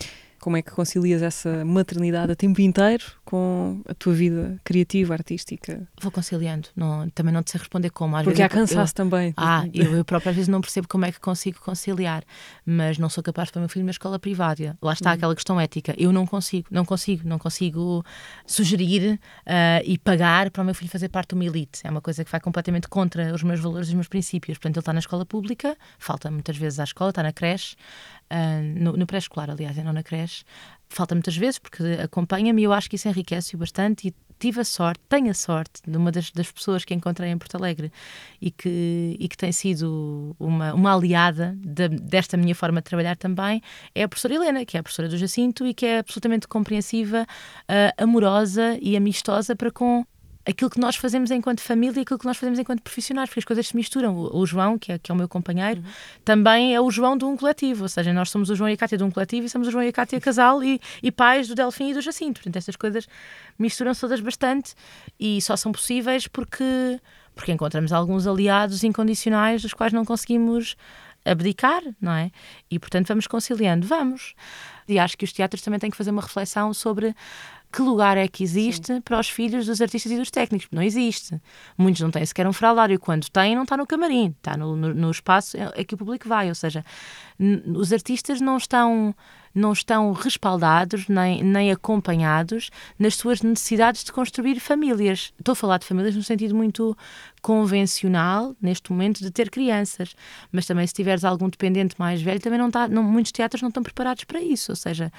Como 0.46 0.58
é 0.58 0.62
que 0.62 0.70
concilias 0.70 1.24
essa 1.24 1.66
maternidade 1.66 2.32
a 2.32 2.36
tempo 2.36 2.62
inteiro 2.62 3.04
com 3.26 3.82
a 3.90 3.96
tua 3.96 4.14
vida 4.14 4.62
criativa, 4.64 5.12
artística? 5.16 5.88
Vou 6.00 6.12
conciliando. 6.12 6.70
Não, 6.76 7.10
também 7.10 7.34
não 7.34 7.42
te 7.42 7.50
sei 7.50 7.58
responder 7.58 7.90
como. 7.90 8.16
Às 8.16 8.24
Porque 8.26 8.44
há 8.44 8.48
vezes 8.48 8.70
eu- 8.70 8.76
cansaço 8.78 8.94
também. 8.94 9.34
Ah, 9.36 9.64
eu, 9.74 9.96
eu 9.96 10.06
própria 10.06 10.30
às 10.30 10.36
vezes 10.36 10.48
não 10.48 10.62
percebo 10.62 10.88
como 10.88 11.04
é 11.04 11.12
que 11.12 11.20
consigo 11.20 11.60
conciliar, 11.62 12.24
mas 12.64 13.00
não 13.00 13.10
sou 13.10 13.24
capaz 13.24 13.50
para 13.50 13.58
o 13.58 13.62
meu 13.64 13.70
filho 13.70 13.84
uma 13.84 13.90
escola 13.90 14.20
privada. 14.20 14.78
Lá 14.84 14.94
está 14.94 15.14
aquela 15.14 15.34
questão 15.34 15.60
ética. 15.60 15.96
Eu 15.98 16.12
não 16.12 16.28
consigo, 16.28 16.68
não 16.70 16.86
consigo, 16.86 17.28
não 17.28 17.40
consigo 17.40 18.06
sugerir 18.46 19.20
ah, 19.48 19.82
e 19.84 19.98
pagar 19.98 20.52
para 20.52 20.62
o 20.62 20.66
meu 20.66 20.76
filho 20.76 20.92
fazer 20.92 21.10
parte 21.10 21.30
de 21.30 21.34
uma 21.34 21.46
elite. 21.46 21.82
É 21.84 21.90
uma 21.90 22.02
coisa 22.02 22.24
que 22.24 22.30
vai 22.30 22.40
completamente 22.40 22.88
contra 22.88 23.34
os 23.34 23.42
meus 23.42 23.60
valores 23.60 23.88
e 23.88 23.92
os 23.92 23.96
meus 23.96 24.08
princípios. 24.08 24.60
Portanto, 24.60 24.76
ele 24.78 24.82
está 24.82 24.94
na 24.94 25.00
escola 25.00 25.26
pública, 25.26 25.76
falta 25.98 26.30
muitas 26.30 26.56
vezes 26.56 26.80
à 26.80 26.84
escola, 26.84 27.10
está 27.10 27.24
na 27.24 27.34
creche, 27.34 27.76
ah, 28.36 28.62
no, 28.62 28.94
no 28.98 29.06
pré-escolar, 29.06 29.50
aliás, 29.50 29.78
é 29.78 29.84
não 29.84 29.94
na 29.94 30.04
creche. 30.04 30.44
Falta 30.90 31.16
muitas 31.16 31.36
vezes 31.36 31.58
porque 31.60 31.84
acompanha-me 32.04 32.62
e 32.62 32.66
eu 32.66 32.74
acho 32.74 32.90
que 32.90 32.96
isso 32.96 33.08
enriquece-o 33.08 33.58
bastante 33.58 34.10
e 34.10 34.14
tive 34.38 34.60
a 34.60 34.64
sorte, 34.66 35.02
tenho 35.08 35.32
a 35.32 35.34
sorte 35.34 35.82
de 35.88 35.98
uma 35.98 36.12
das, 36.12 36.30
das 36.32 36.52
pessoas 36.52 36.84
que 36.84 36.94
encontrei 36.94 37.30
em 37.32 37.38
Porto 37.38 37.56
Alegre 37.56 37.90
e 38.42 38.52
que, 38.52 39.16
e 39.18 39.30
que 39.30 39.38
tem 39.38 39.52
sido 39.52 40.36
uma, 40.38 40.74
uma 40.74 40.94
aliada 40.94 41.56
de- 41.58 41.88
desta 41.88 42.36
minha 42.36 42.54
forma 42.54 42.82
de 42.82 42.84
trabalhar 42.84 43.16
também, 43.16 43.62
é 43.94 44.04
a 44.04 44.08
professora 44.10 44.36
Helena, 44.36 44.66
que 44.66 44.76
é 44.76 44.80
a 44.82 44.84
professora 44.84 45.08
do 45.08 45.18
Jacinto 45.18 45.66
e 45.66 45.74
que 45.74 45.86
é 45.86 46.00
absolutamente 46.00 46.48
compreensiva, 46.48 47.26
ah, 47.68 47.94
amorosa 48.04 48.78
e 48.82 48.98
amistosa 48.98 49.56
para 49.56 49.72
com 49.72 50.06
aquilo 50.46 50.70
que 50.70 50.80
nós 50.80 50.96
fazemos 50.96 51.32
enquanto 51.32 51.62
família 51.62 52.00
e 52.00 52.02
aquilo 52.04 52.20
que 52.20 52.26
nós 52.26 52.38
fazemos 52.38 52.60
enquanto 52.60 52.82
profissionais, 52.82 53.30
porque 53.30 53.40
as 53.40 53.46
coisas 53.46 53.68
se 53.68 53.76
misturam. 53.76 54.16
O, 54.16 54.40
o 54.40 54.46
João, 54.46 54.78
que 54.78 54.92
é, 54.92 55.00
que 55.00 55.12
é 55.12 55.14
o 55.14 55.18
meu 55.18 55.28
companheiro, 55.28 55.84
também 56.24 56.76
é 56.76 56.80
o 56.80 56.92
João 56.92 57.18
de 57.18 57.26
um 57.26 57.36
coletivo, 57.36 57.84
ou 57.84 57.90
seja, 57.90 58.14
nós 58.14 58.30
somos 58.30 58.50
o 58.50 58.56
João 58.56 58.70
e 58.70 58.74
a 58.74 58.78
Cátia 58.78 58.98
de 58.98 59.04
um 59.04 59.10
coletivo 59.10 59.46
e 59.48 59.50
somos 59.50 59.68
o 59.68 59.72
João 59.72 59.84
e 59.84 59.88
a 59.88 59.94
Cátia 59.94 60.20
casal 60.22 60.64
e, 60.64 60.80
e 61.02 61.12
pais 61.12 61.48
do 61.48 61.56
Delfim 61.56 61.90
e 61.90 61.94
do 61.94 62.02
Jacinto. 62.02 62.40
Portanto, 62.40 62.58
estas 62.58 62.76
coisas 62.76 63.08
misturam-se 63.58 64.02
todas 64.02 64.20
bastante 64.20 64.74
e 65.20 65.42
só 65.42 65.56
são 65.56 65.72
possíveis 65.72 66.28
porque, 66.28 67.00
porque 67.34 67.52
encontramos 67.52 67.92
alguns 67.92 68.28
aliados 68.28 68.84
incondicionais 68.84 69.62
dos 69.62 69.74
quais 69.74 69.94
não 69.94 70.06
conseguimos 70.06 70.76
abdicar, 71.26 71.82
não 72.00 72.12
é? 72.12 72.32
E 72.70 72.78
portanto 72.78 73.08
vamos 73.08 73.26
conciliando, 73.26 73.88
vamos. 73.88 74.36
E 74.88 75.00
acho 75.00 75.18
que 75.18 75.26
os 75.26 75.34
teatros 75.34 75.64
também 75.64 75.80
têm 75.80 75.90
que 75.90 75.98
fazer 75.98 76.12
uma 76.12 76.22
reflexão 76.22 76.72
sobre 76.72 77.16
que 77.76 77.82
lugar 77.82 78.16
é 78.16 78.26
que 78.26 78.42
existe 78.42 79.02
para 79.02 79.20
os 79.20 79.30
filhos 79.30 79.66
dos 79.66 79.82
artistas 79.82 80.10
e 80.10 80.18
dos 80.18 80.32
técnicos. 80.32 80.68
Não 80.72 80.82
existe. 80.82 81.38
Muitos 81.78 82.02
não 82.02 82.10
têm 82.10 82.26
sequer 82.26 82.48
um 82.48 82.54
fraldário. 82.54 82.98
Quando 82.98 83.30
têm, 83.30 83.54
não 83.54 83.64
está 83.64 83.76
no 83.76 83.86
camarim, 83.86 84.34
está 84.38 84.56
no, 84.56 84.78
no, 84.78 84.94
no 84.94 85.12
espaço 85.12 85.58
é 85.58 85.84
que 85.84 85.94
o 85.94 85.98
público 85.98 86.30
vai. 86.30 86.48
Ou 86.48 86.56
seja, 86.56 86.86
os 87.76 87.92
artistas 87.92 88.40
não 88.40 88.56
estão 88.56 89.14
não 89.56 89.72
estão 89.72 90.12
respaldados 90.12 91.08
nem, 91.08 91.42
nem 91.42 91.72
acompanhados 91.72 92.70
nas 93.00 93.16
suas 93.16 93.42
necessidades 93.42 94.04
de 94.04 94.12
construir 94.12 94.60
famílias. 94.60 95.32
Estou 95.40 95.54
a 95.54 95.56
falar 95.56 95.78
de 95.80 95.86
famílias 95.86 96.14
no 96.16 96.22
sentido 96.22 96.54
muito 96.54 96.96
convencional, 97.42 98.56
neste 98.62 98.92
momento, 98.92 99.20
de 99.22 99.32
ter 99.32 99.50
crianças. 99.50 100.16
Mas 100.52 100.66
também, 100.66 100.86
se 100.86 100.94
tiveres 100.94 101.24
algum 101.24 101.48
dependente 101.50 101.96
mais 101.98 102.22
velho, 102.22 102.40
também 102.40 102.60
não 102.60 102.68
está. 102.68 102.88
Não, 102.88 103.02
muitos 103.04 103.32
teatros 103.32 103.62
não 103.62 103.70
estão 103.70 103.82
preparados 103.82 104.24
para 104.26 104.42
isso. 104.42 104.72
Ou 104.72 104.76
seja, 104.76 105.12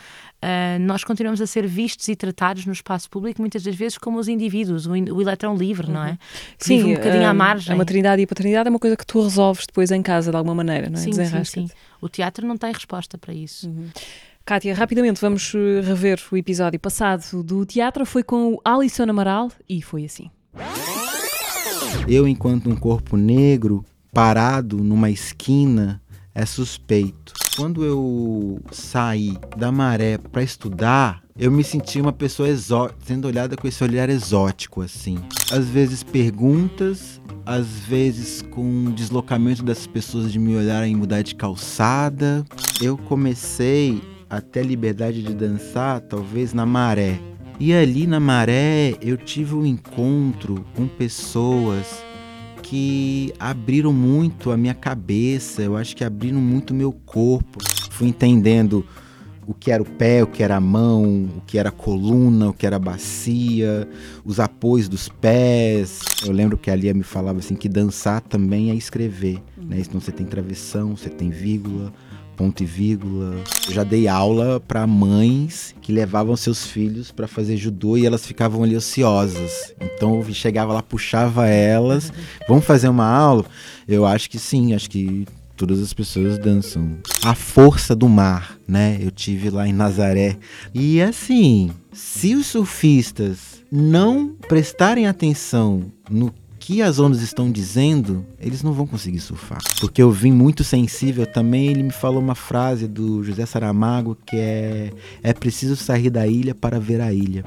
ah, 0.43 0.77
nós 0.81 1.03
continuamos 1.03 1.41
a 1.41 1.47
ser 1.47 1.67
vistos 1.67 2.07
e 2.09 2.15
tratados 2.17 2.67
no 2.67 2.73
espaço 2.73 3.09
público 3.09 3.41
muitas 3.41 3.63
das 3.63 3.75
vezes 3.75 3.97
como 3.97 4.19
os 4.19 4.29
indivíduos, 4.29 4.87
o, 4.87 4.95
in- 4.95 5.11
o 5.11 5.21
eletrão 5.23 5.57
livre, 5.57 5.91
não 5.91 6.05
é? 6.05 6.19
Que 6.59 6.69
vive 6.69 6.85
um 6.85 6.95
bocadinho 6.95 7.27
à 7.29 7.35
margem. 7.35 7.73
A 7.75 7.77
maternidade 7.77 8.21
e 8.21 8.25
a 8.25 8.29
paternidade 8.29 8.69
é 8.69 8.71
uma 8.71 8.79
coisa 8.79 8.97
que 8.97 9.07
tu 9.07 9.23
resolves 9.23 9.67
depois 9.67 9.91
em 9.91 10.03
casa 10.03 10.31
de 10.31 10.37
alguma 10.37 10.55
maneira, 10.55 10.91
não 10.91 10.99
é? 10.99 11.03
Sim, 11.03 11.13
sim, 11.13 11.45
sim. 11.45 11.71
O 12.01 12.09
teatro 12.09 12.47
não 12.47 12.57
tem 12.59 12.71
resposta 12.73 13.17
para 13.17 13.33
isso. 13.33 13.73
Kátia, 14.47 14.77
rapidamente 14.77 15.21
vamos 15.21 15.53
eh, 15.57 15.81
rever 15.81 16.21
o 16.31 16.37
episódio 16.37 16.79
passado 16.79 17.43
do 17.43 17.67
teatro. 17.67 18.07
Foi 18.07 18.23
com 18.23 18.55
o 18.55 18.61
Alisson 18.65 19.03
Amaral 19.03 19.51
e 19.69 19.83
foi 19.83 20.05
assim. 20.05 20.31
Eu, 22.07 22.29
enquanto 22.29 22.71
um 22.71 22.77
corpo 22.77 23.17
negro 23.17 23.85
parado 24.13 24.77
numa 24.77 25.11
esquina, 25.11 26.01
é 26.33 26.47
suspeito. 26.47 27.33
Quando 27.57 27.85
eu 27.85 28.61
saí 28.71 29.37
da 29.57 29.73
maré 29.73 30.17
para 30.17 30.45
estudar, 30.45 31.25
eu 31.37 31.51
me 31.51 31.65
senti 31.65 32.01
uma 32.01 32.13
pessoa 32.13 32.49
exótica, 32.49 33.01
sendo 33.05 33.27
olhada 33.27 33.57
com 33.57 33.67
esse 33.67 33.83
olhar 33.83 34.09
exótico, 34.09 34.81
assim. 34.81 35.19
Às 35.51 35.67
vezes 35.67 36.05
perguntas, 36.05 37.21
às 37.45 37.67
vezes 37.67 38.43
com 38.43 38.93
deslocamento 38.93 39.65
das 39.65 39.89
pessoas 39.89 40.31
de 40.31 40.39
me 40.39 40.55
olharem 40.55 40.93
e 40.93 40.97
mudar 40.97 41.23
de 41.23 41.35
calçada. 41.35 42.45
Eu 42.81 42.97
comecei 42.97 44.01
a 44.29 44.41
ter 44.41 44.61
a 44.61 44.65
liberdade 44.65 45.23
de 45.23 45.35
dançar, 45.35 46.01
talvez 46.01 46.53
na 46.53 46.67
maré. 46.67 47.19
E 47.59 47.73
ali 47.73 48.07
na 48.07 48.21
maré 48.21 48.95
eu 49.01 49.17
tive 49.17 49.55
um 49.55 49.65
encontro 49.65 50.65
com 50.75 50.87
pessoas 50.87 52.05
que 52.63 53.33
abriram 53.39 53.93
muito 53.93 54.51
a 54.51 54.57
minha 54.57 54.75
cabeça, 54.75 55.63
eu 55.63 55.77
acho 55.77 55.97
que 55.97 56.05
abriram 56.05 56.41
muito 56.41 56.75
meu 56.75 56.93
corpo. 56.93 57.61
Fui 57.91 58.09
entendendo 58.09 58.85
o 59.47 59.55
que 59.55 59.71
era 59.71 59.81
o 59.81 59.87
pé, 59.87 60.23
o 60.25 60.27
que 60.27 60.43
era 60.43 60.57
a 60.57 60.61
mão, 60.61 61.29
o 61.37 61.41
que 61.47 61.57
era 61.57 61.69
a 61.69 61.73
coluna, 61.73 62.49
o 62.49 62.53
que 62.53 62.67
era 62.67 62.77
a 62.77 62.81
bacia, 62.81 63.89
os 64.25 64.41
apoios 64.41 64.89
dos 64.89 65.09
pés. 65.09 66.01
Eu 66.25 66.33
lembro 66.33 66.59
que 66.59 66.71
a 66.71 66.75
Lia 66.75 66.93
me 66.93 67.05
falava 67.05 67.39
assim 67.39 67.55
que 67.55 67.69
dançar 67.69 68.21
também 68.21 68.71
é 68.71 68.75
escrever, 68.75 69.41
né? 69.57 69.79
Então 69.79 70.01
você 70.01 70.11
tem 70.11 70.27
travessão, 70.27 70.97
você 70.97 71.09
tem 71.09 71.31
vírgula, 71.31 71.93
ponto 72.37 72.63
e 72.63 72.67
vírgula. 72.67 73.35
Eu 73.67 73.73
já 73.73 73.83
dei 73.83 74.07
aula 74.07 74.61
para 74.61 74.87
mães 74.87 75.75
que 75.81 75.91
levavam 75.91 76.37
seus 76.37 76.67
filhos 76.67 77.11
para 77.11 77.27
fazer 77.27 77.57
judô 77.57 77.97
e 77.97 78.07
elas 78.07 78.27
ficavam 78.27 78.63
ali 78.63 78.77
ociosas. 78.77 79.75
Então 79.81 80.17
eu 80.17 80.35
chegava 80.35 80.73
lá, 80.73 80.83
puxava 80.83 81.49
elas, 81.49 82.13
vamos 82.47 82.65
fazer 82.65 82.89
uma 82.89 83.07
aula? 83.07 83.45
Eu 83.89 84.05
acho 84.05 84.29
que 84.29 84.39
sim, 84.39 84.75
acho 84.75 84.91
que 84.91 85.27
todas 85.57 85.81
as 85.81 85.93
pessoas 85.93 86.39
dançam. 86.39 86.99
A 87.25 87.35
força 87.35 87.97
do 87.97 88.09
mar, 88.09 88.59
né? 88.69 88.99
Eu 89.01 89.11
tive 89.11 89.49
lá 89.49 89.67
em 89.67 89.73
Nazaré. 89.73 90.37
E 90.75 91.01
assim, 91.01 91.71
se 91.93 92.35
os 92.35 92.47
surfistas 92.47 93.65
não 93.73 94.37
prestarem 94.49 95.07
atenção 95.07 95.91
no 96.09 96.33
que 96.67 96.83
as 96.83 96.99
ondas 96.99 97.23
estão 97.23 97.49
dizendo, 97.49 98.27
eles 98.41 98.61
não 98.61 98.73
vão 98.73 98.89
conseguir 98.89 99.21
surfar. 99.21 99.61
Porque 99.79 100.03
eu 100.03 100.11
vim 100.11 100.33
muito 100.33 100.65
sensível 100.65 101.25
também, 101.25 101.69
ele 101.69 101.85
me 101.85 101.93
falou 101.93 102.21
uma 102.21 102.35
frase 102.35 102.89
do 102.89 103.23
José 103.23 103.47
Saramago 103.47 104.19
que 104.27 104.37
é 104.37 104.91
é 105.23 105.33
preciso 105.33 105.77
sair 105.77 106.11
da 106.11 106.27
ilha 106.27 106.57
para 106.57 106.81
ver 106.81 107.01
a 107.01 107.13
ilha. 107.13 107.45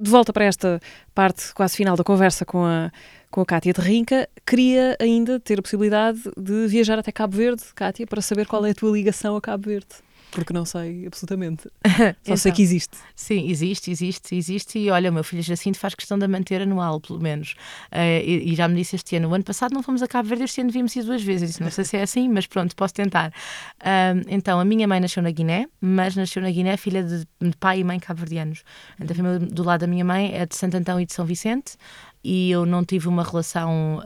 De 0.00 0.10
volta 0.10 0.32
para 0.32 0.46
esta 0.46 0.80
parte 1.14 1.54
quase 1.54 1.76
final 1.76 1.96
da 1.96 2.02
conversa 2.02 2.44
com 2.44 2.64
a, 2.64 2.90
com 3.30 3.40
a 3.40 3.46
Cátia 3.46 3.72
de 3.72 3.80
Rinca, 3.80 4.28
queria 4.44 4.96
ainda 5.00 5.38
ter 5.38 5.60
a 5.60 5.62
possibilidade 5.62 6.18
de 6.36 6.66
viajar 6.66 6.98
até 6.98 7.12
Cabo 7.12 7.36
Verde, 7.36 7.62
Cátia, 7.72 8.04
para 8.04 8.20
saber 8.20 8.48
qual 8.48 8.66
é 8.66 8.70
a 8.70 8.74
tua 8.74 8.90
ligação 8.90 9.36
a 9.36 9.40
Cabo 9.40 9.68
Verde. 9.68 10.07
Porque 10.30 10.52
não 10.52 10.64
sei 10.64 11.06
absolutamente. 11.06 11.64
Só 12.22 12.36
sei 12.36 12.50
Então. 12.50 12.52
que 12.56 12.62
existe. 12.62 12.96
Sim, 13.14 13.48
existe, 13.50 13.90
existe, 13.90 14.36
existe. 14.36 14.78
E 14.78 14.90
olha, 14.90 15.10
o 15.10 15.12
meu 15.12 15.24
filho 15.24 15.42
Jacinto 15.42 15.78
faz 15.78 15.94
questão 15.94 16.18
de 16.18 16.28
manter 16.28 16.62
anual, 16.62 17.00
pelo 17.00 17.18
menos. 17.20 17.54
Eh, 17.90 18.22
e, 18.24 18.52
e 18.52 18.54
já 18.54 18.68
me 18.68 18.76
disse 18.76 18.96
este 18.96 19.16
ano. 19.16 19.28
O 19.30 19.34
ano 19.34 19.44
passado 19.44 19.72
não 19.72 19.82
fomos 19.82 20.02
a 20.02 20.06
Cabo 20.06 20.28
Verde, 20.28 20.44
este 20.44 20.60
ano 20.60 20.68
devíamos 20.68 20.94
ir 20.96 21.02
duas 21.02 21.22
vezes. 21.22 21.48
Disse, 21.50 21.62
não 21.62 21.70
sei 21.70 21.84
se 21.84 21.96
é 21.96 22.02
assim, 22.02 22.28
mas 22.28 22.46
pronto, 22.46 22.76
posso 22.76 22.94
tentar. 22.94 23.32
Ahm, 23.82 24.22
então, 24.28 24.60
a 24.60 24.64
minha 24.64 24.86
mãe 24.86 25.00
nasceu 25.00 25.22
na 25.22 25.30
Guiné, 25.30 25.66
mas 25.80 26.14
nasceu 26.14 26.42
na 26.42 26.50
Guiné 26.50 26.76
filha 26.76 27.02
de, 27.02 27.26
de 27.40 27.56
pai 27.58 27.80
e 27.80 27.84
mãe 27.84 27.98
cabo-verdianos. 27.98 28.62
Então, 29.00 29.14
a 29.14 29.16
família 29.16 29.38
do 29.38 29.62
lado 29.62 29.80
da 29.80 29.86
minha 29.86 30.04
mãe 30.04 30.34
é 30.34 30.44
de 30.44 30.54
Santo 30.54 30.76
Antão 30.76 31.00
e 31.00 31.06
de 31.06 31.12
São 31.14 31.24
Vicente. 31.24 31.72
E 32.22 32.50
eu 32.50 32.66
não 32.66 32.84
tive 32.84 33.08
uma 33.08 33.22
relação. 33.22 34.02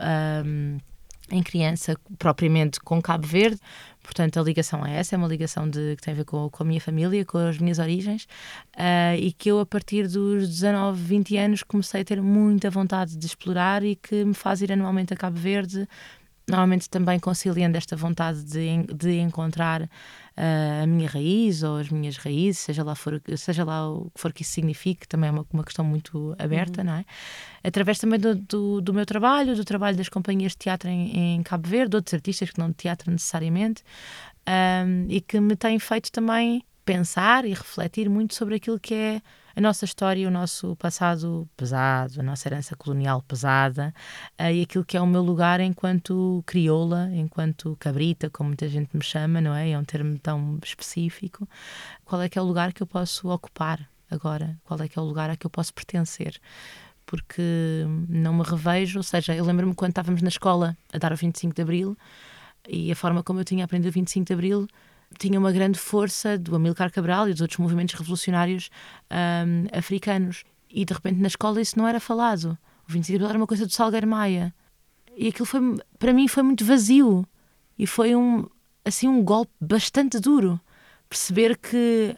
Em 1.33 1.41
criança, 1.41 1.97
propriamente 2.19 2.79
com 2.79 3.01
Cabo 3.01 3.25
Verde, 3.25 3.59
portanto 4.03 4.39
a 4.39 4.43
ligação 4.43 4.85
é 4.85 4.97
essa, 4.97 5.15
é 5.15 5.17
uma 5.17 5.27
ligação 5.27 5.67
de, 5.67 5.95
que 5.95 6.03
tem 6.03 6.13
a 6.13 6.17
ver 6.17 6.25
com, 6.25 6.47
com 6.49 6.63
a 6.63 6.65
minha 6.65 6.79
família, 6.79 7.25
com 7.25 7.39
as 7.39 7.57
minhas 7.57 7.79
origens, 7.79 8.27
ah, 8.77 9.15
e 9.17 9.31
que 9.31 9.49
eu 9.49 9.59
a 9.59 9.65
partir 9.65 10.07
dos 10.07 10.47
19, 10.47 11.01
20 11.01 11.37
anos 11.37 11.63
comecei 11.63 12.01
a 12.01 12.05
ter 12.05 12.21
muita 12.21 12.69
vontade 12.69 13.17
de 13.17 13.25
explorar 13.25 13.83
e 13.83 13.95
que 13.95 14.23
me 14.23 14.33
faz 14.33 14.61
ir 14.61 14.71
anualmente 14.71 15.13
a 15.13 15.17
Cabo 15.17 15.37
Verde, 15.37 15.87
normalmente 16.47 16.89
também 16.89 17.19
conciliando 17.19 17.77
esta 17.77 17.95
vontade 17.95 18.43
de, 18.43 18.83
de 18.93 19.19
encontrar 19.19 19.89
a 20.35 20.87
minha 20.87 21.07
raiz 21.07 21.61
ou 21.63 21.77
as 21.77 21.89
minhas 21.89 22.17
raízes, 22.17 22.59
seja 22.59 22.83
lá, 22.83 22.95
for, 22.95 23.21
seja 23.37 23.63
lá 23.63 23.89
o 23.89 24.09
que 24.13 24.19
for 24.19 24.33
que 24.33 24.41
isso 24.41 24.51
signifique, 24.51 25.07
também 25.07 25.29
é 25.29 25.31
uma, 25.31 25.45
uma 25.51 25.63
questão 25.63 25.85
muito 25.85 26.35
aberta, 26.39 26.83
não 26.83 26.93
é? 26.93 27.05
Através 27.63 27.99
também 27.99 28.19
do, 28.19 28.35
do, 28.35 28.81
do 28.81 28.93
meu 28.93 29.05
trabalho, 29.05 29.55
do 29.55 29.63
trabalho 29.63 29.95
das 29.95 30.09
companhias 30.09 30.53
de 30.53 30.59
teatro 30.59 30.89
em, 30.89 31.35
em 31.35 31.43
Cabo 31.43 31.67
Verde, 31.67 31.91
de 31.91 31.95
outros 31.97 32.13
artistas 32.13 32.49
que 32.49 32.59
não 32.59 32.69
de 32.69 32.75
teatro 32.75 33.11
necessariamente, 33.11 33.83
ahm, 34.45 35.05
e 35.09 35.21
que 35.21 35.39
me 35.39 35.55
têm 35.55 35.77
feito 35.77 36.11
também 36.11 36.63
pensar 36.83 37.45
e 37.45 37.49
refletir 37.49 38.09
muito 38.09 38.33
sobre 38.33 38.55
aquilo 38.55 38.79
que 38.79 38.93
é 38.93 39.21
a 39.55 39.61
nossa 39.61 39.85
história, 39.85 40.27
o 40.27 40.31
nosso 40.31 40.75
passado 40.77 41.47
pesado, 41.55 42.19
a 42.19 42.23
nossa 42.23 42.47
herança 42.47 42.75
colonial 42.75 43.21
pesada 43.21 43.93
uh, 44.39 44.51
e 44.51 44.63
aquilo 44.63 44.83
que 44.83 44.97
é 44.97 45.01
o 45.01 45.05
meu 45.05 45.21
lugar 45.21 45.59
enquanto 45.59 46.43
crioula, 46.45 47.09
enquanto 47.13 47.75
cabrita, 47.79 48.29
como 48.29 48.49
muita 48.49 48.67
gente 48.67 48.95
me 48.95 49.03
chama, 49.03 49.39
não 49.39 49.53
é? 49.53 49.71
É 49.71 49.77
um 49.77 49.83
termo 49.83 50.17
tão 50.17 50.59
específico. 50.63 51.47
Qual 52.03 52.21
é 52.21 52.29
que 52.29 52.39
é 52.39 52.41
o 52.41 52.45
lugar 52.45 52.73
que 52.73 52.81
eu 52.81 52.87
posso 52.87 53.29
ocupar 53.29 53.87
agora? 54.09 54.57
Qual 54.63 54.79
é 54.81 54.87
que 54.87 54.97
é 54.97 55.01
o 55.01 55.05
lugar 55.05 55.29
a 55.29 55.35
que 55.35 55.45
eu 55.45 55.51
posso 55.51 55.73
pertencer? 55.73 56.39
Porque 57.05 57.83
não 58.09 58.33
me 58.33 58.43
revejo, 58.43 58.99
ou 58.99 59.03
seja, 59.03 59.35
eu 59.35 59.45
lembro-me 59.45 59.75
quando 59.75 59.91
estávamos 59.91 60.21
na 60.21 60.29
escola 60.29 60.75
a 60.91 60.97
dar 60.97 61.13
o 61.13 61.15
25 61.15 61.53
de 61.53 61.61
Abril 61.61 61.97
e 62.67 62.91
a 62.91 62.95
forma 62.95 63.21
como 63.21 63.39
eu 63.39 63.45
tinha 63.45 63.65
aprendido 63.65 63.89
o 63.89 63.93
25 63.93 64.25
de 64.25 64.33
Abril 64.33 64.67
tinha 65.17 65.39
uma 65.39 65.51
grande 65.51 65.79
força 65.79 66.37
do 66.37 66.55
Amilcar 66.55 66.91
Cabral 66.91 67.29
e 67.29 67.33
dos 67.33 67.41
outros 67.41 67.59
movimentos 67.59 67.95
revolucionários 67.95 68.69
um, 69.11 69.77
africanos. 69.77 70.43
E 70.69 70.85
de 70.85 70.93
repente 70.93 71.19
na 71.19 71.27
escola 71.27 71.61
isso 71.61 71.77
não 71.77 71.87
era 71.87 71.99
falado. 71.99 72.57
O 72.87 72.91
25 72.91 73.05
de 73.05 73.15
Abril 73.15 73.29
era 73.29 73.37
uma 73.37 73.47
coisa 73.47 73.65
do 73.65 73.71
Salgueiro 73.71 74.07
Maia. 74.07 74.53
E 75.15 75.27
aquilo 75.27 75.45
foi, 75.45 75.61
para 75.99 76.13
mim 76.13 76.27
foi 76.27 76.43
muito 76.43 76.65
vazio. 76.65 77.25
E 77.77 77.87
foi 77.87 78.15
um, 78.15 78.47
assim, 78.83 79.07
um 79.07 79.23
golpe 79.23 79.51
bastante 79.59 80.19
duro. 80.19 80.59
Perceber 81.07 81.57
que, 81.57 82.15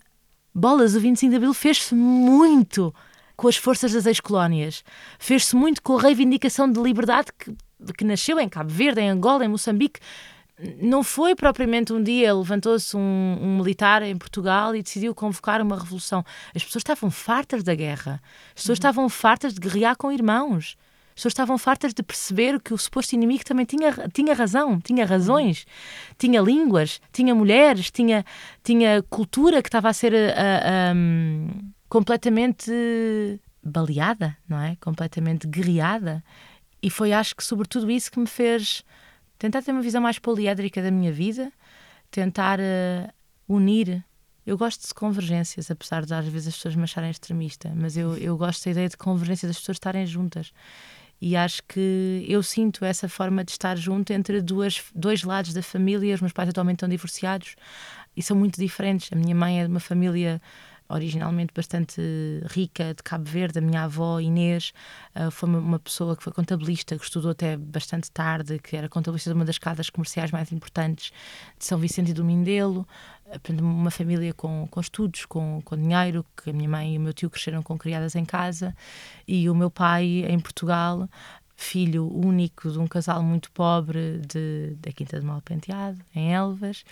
bolas, 0.54 0.96
o 0.96 1.00
25 1.00 1.30
de 1.30 1.36
Abril 1.36 1.54
fez-se 1.54 1.94
muito 1.94 2.94
com 3.36 3.48
as 3.48 3.58
forças 3.58 3.94
das 3.94 4.06
ex-colónias. 4.06 4.84
Fez-se 5.20 5.56
muito 5.56 5.82
com 5.82 5.98
a 5.98 6.02
reivindicação 6.02 6.72
de 6.72 6.80
liberdade 6.82 7.28
que, 7.38 7.54
que 7.98 8.06
nasceu 8.06 8.40
em 8.40 8.48
Cabo 8.48 8.70
Verde, 8.70 9.02
em 9.02 9.10
Angola, 9.10 9.46
em 9.46 9.50
Moçambique, 9.50 10.00
não 10.82 11.04
foi 11.04 11.36
propriamente 11.36 11.92
um 11.92 12.02
dia 12.02 12.34
levantou-se 12.34 12.96
um, 12.96 13.38
um, 13.42 13.58
militar 13.58 14.02
em 14.04 14.18
Portugal 14.18 14.76
e 14.76 14.82
decidiu 14.82 15.14
convocar 15.14 15.62
uma 15.62 15.78
revolução. 15.78 16.24
As 16.56 16.64
pessoas 16.64 16.82
estavam 16.82 17.12
fartas 17.12 17.62
da 17.62 17.76
guerra. 17.76 18.22
As 18.50 18.62
pessoas 18.62 18.78
uhum. 18.78 18.82
estavam 18.82 19.10
fartas 19.10 19.54
de 19.54 19.60
guerrear 19.60 19.98
com 19.98 20.12
irmãos. 20.12 20.78
As 21.10 21.16
pessoas 21.16 21.32
estavam 21.32 21.58
fartas 21.58 21.94
de 21.94 22.02
perceber 22.02 22.60
que 22.62 22.74
o 22.74 22.78
suposto 22.78 23.16
inimigo 23.16 23.44
também 23.44 23.66
tinha, 23.66 23.92
tinha 24.14 24.34
razão, 24.34 24.80
tinha 24.80 25.06
razões, 25.06 25.64
uhum. 25.64 26.16
tinha 26.18 26.42
línguas, 26.42 27.02
tinha 27.12 27.36
mulheres, 27.36 27.92
tinha, 27.92 28.26
tinha 28.64 29.04
cultura 29.04 29.62
que 29.62 29.68
estava 29.68 29.90
a 29.90 29.94
ser 29.94 30.14
uh, 30.14 30.96
um, 30.96 31.50
completamente 31.90 32.72
baleada, 33.62 34.38
não 34.48 34.60
é? 34.60 34.78
Completamente 34.80 35.48
guerreada. 35.48 36.24
E 36.82 36.90
foi, 36.90 37.12
acho 37.12 37.36
que, 37.36 37.44
sobretudo 37.44 37.90
isso 37.90 38.12
que 38.12 38.20
me 38.20 38.28
fez 38.28 38.84
tentar 39.38 39.62
ter 39.62 39.72
uma 39.72 39.82
visão 39.82 40.02
mais 40.02 40.20
poliédrica 40.20 40.82
da 40.82 40.92
minha 40.92 41.12
vida, 41.12 41.52
tentar 42.12 42.60
uh, 42.60 43.14
unir. 43.48 44.04
Eu 44.46 44.58
gosto 44.58 44.88
de 44.88 44.94
convergências, 44.94 45.72
apesar 45.72 46.06
de 46.06 46.14
às 46.14 46.26
vezes 46.28 46.50
as 46.50 46.56
pessoas 46.56 46.76
me 46.76 46.84
acharem 46.84 47.10
extremista, 47.10 47.72
mas 47.76 47.98
eu, 47.98 48.16
eu 48.18 48.38
gosto 48.38 48.64
da 48.66 48.72
ideia 48.72 48.90
de 48.90 48.98
convergência 48.98 49.48
das 49.48 49.58
pessoas 49.58 49.76
estarem 49.76 50.06
juntas. 50.06 50.52
E 51.22 51.36
acho 51.36 51.64
que 51.64 52.26
eu 52.28 52.44
sinto 52.44 52.84
essa 52.84 53.08
forma 53.08 53.44
de 53.44 53.52
estar 53.52 53.78
junto 53.78 54.12
entre 54.12 54.42
duas, 54.42 54.84
dois 54.94 55.24
lados 55.24 55.54
da 55.54 55.64
família. 55.64 56.14
Os 56.14 56.22
meus 56.22 56.34
pais 56.34 56.50
atualmente 56.50 56.76
estão 56.76 56.90
divorciados 56.90 57.56
e 58.16 58.22
são 58.22 58.36
muito 58.36 58.60
diferentes. 58.60 59.12
A 59.12 59.16
minha 59.16 59.34
mãe 59.34 59.62
é 59.62 59.64
de 59.64 59.72
uma 59.72 59.80
família 59.80 60.42
originalmente 60.88 61.54
bastante 61.54 62.02
rica 62.50 62.94
de 62.94 63.04
Cabo 63.04 63.26
Verde. 63.26 63.60
A 63.60 63.62
minha 63.62 63.84
avó 63.84 64.20
Inês 64.20 64.74
uh, 65.16 65.32
foi 65.32 65.50
uma, 65.50 65.80
pessoa 65.80 66.16
que 66.16 66.24
foi 66.24 66.32
contabilista, 66.32 66.98
que 66.98 67.04
estudou 67.04 67.32
até 67.32 67.58
bastante 67.58 68.12
tarde, 68.12 68.60
que 68.60 68.76
era 68.76 68.88
contabilista 68.88 69.30
de 69.32 69.36
uma 69.36 69.46
das 69.46 69.58
casas 69.58 69.90
comerciais 69.90 70.32
mais 70.32 70.52
importantes 70.52 71.12
de 71.58 71.66
São 71.66 71.78
Vicente 71.78 72.12
e 72.12 72.14
do 72.14 72.24
Mindelo. 72.24 72.88
Uma 73.60 73.90
família 73.90 74.34
com, 74.34 74.68
com 74.70 74.80
estudos, 74.80 75.26
com, 75.26 75.60
com 75.66 75.76
dinheiro, 75.76 76.24
que 76.38 76.52
a 76.52 76.54
minha 76.54 76.70
mãe 76.70 76.94
e 76.94 76.98
o 76.98 77.02
meu 77.02 77.12
tio 77.12 77.30
cresceram 77.30 77.64
com 77.64 77.76
criadas 77.78 78.16
em 78.16 78.24
casa, 78.24 78.76
e 79.28 79.50
o 79.50 79.56
meu 79.56 79.72
pai 79.72 80.26
em 80.28 80.40
Portugal 80.40 81.10
filho 81.56 82.12
único 82.14 82.70
de 82.70 82.78
um 82.78 82.88
casal 82.88 83.24
muito 83.24 83.50
pobre 83.52 84.20
de, 84.28 84.76
da 84.80 84.92
Quinta 84.92 85.20
de 85.20 85.26
Malpenteado, 85.26 86.00
em 86.14 86.34
Elvas, 86.34 86.84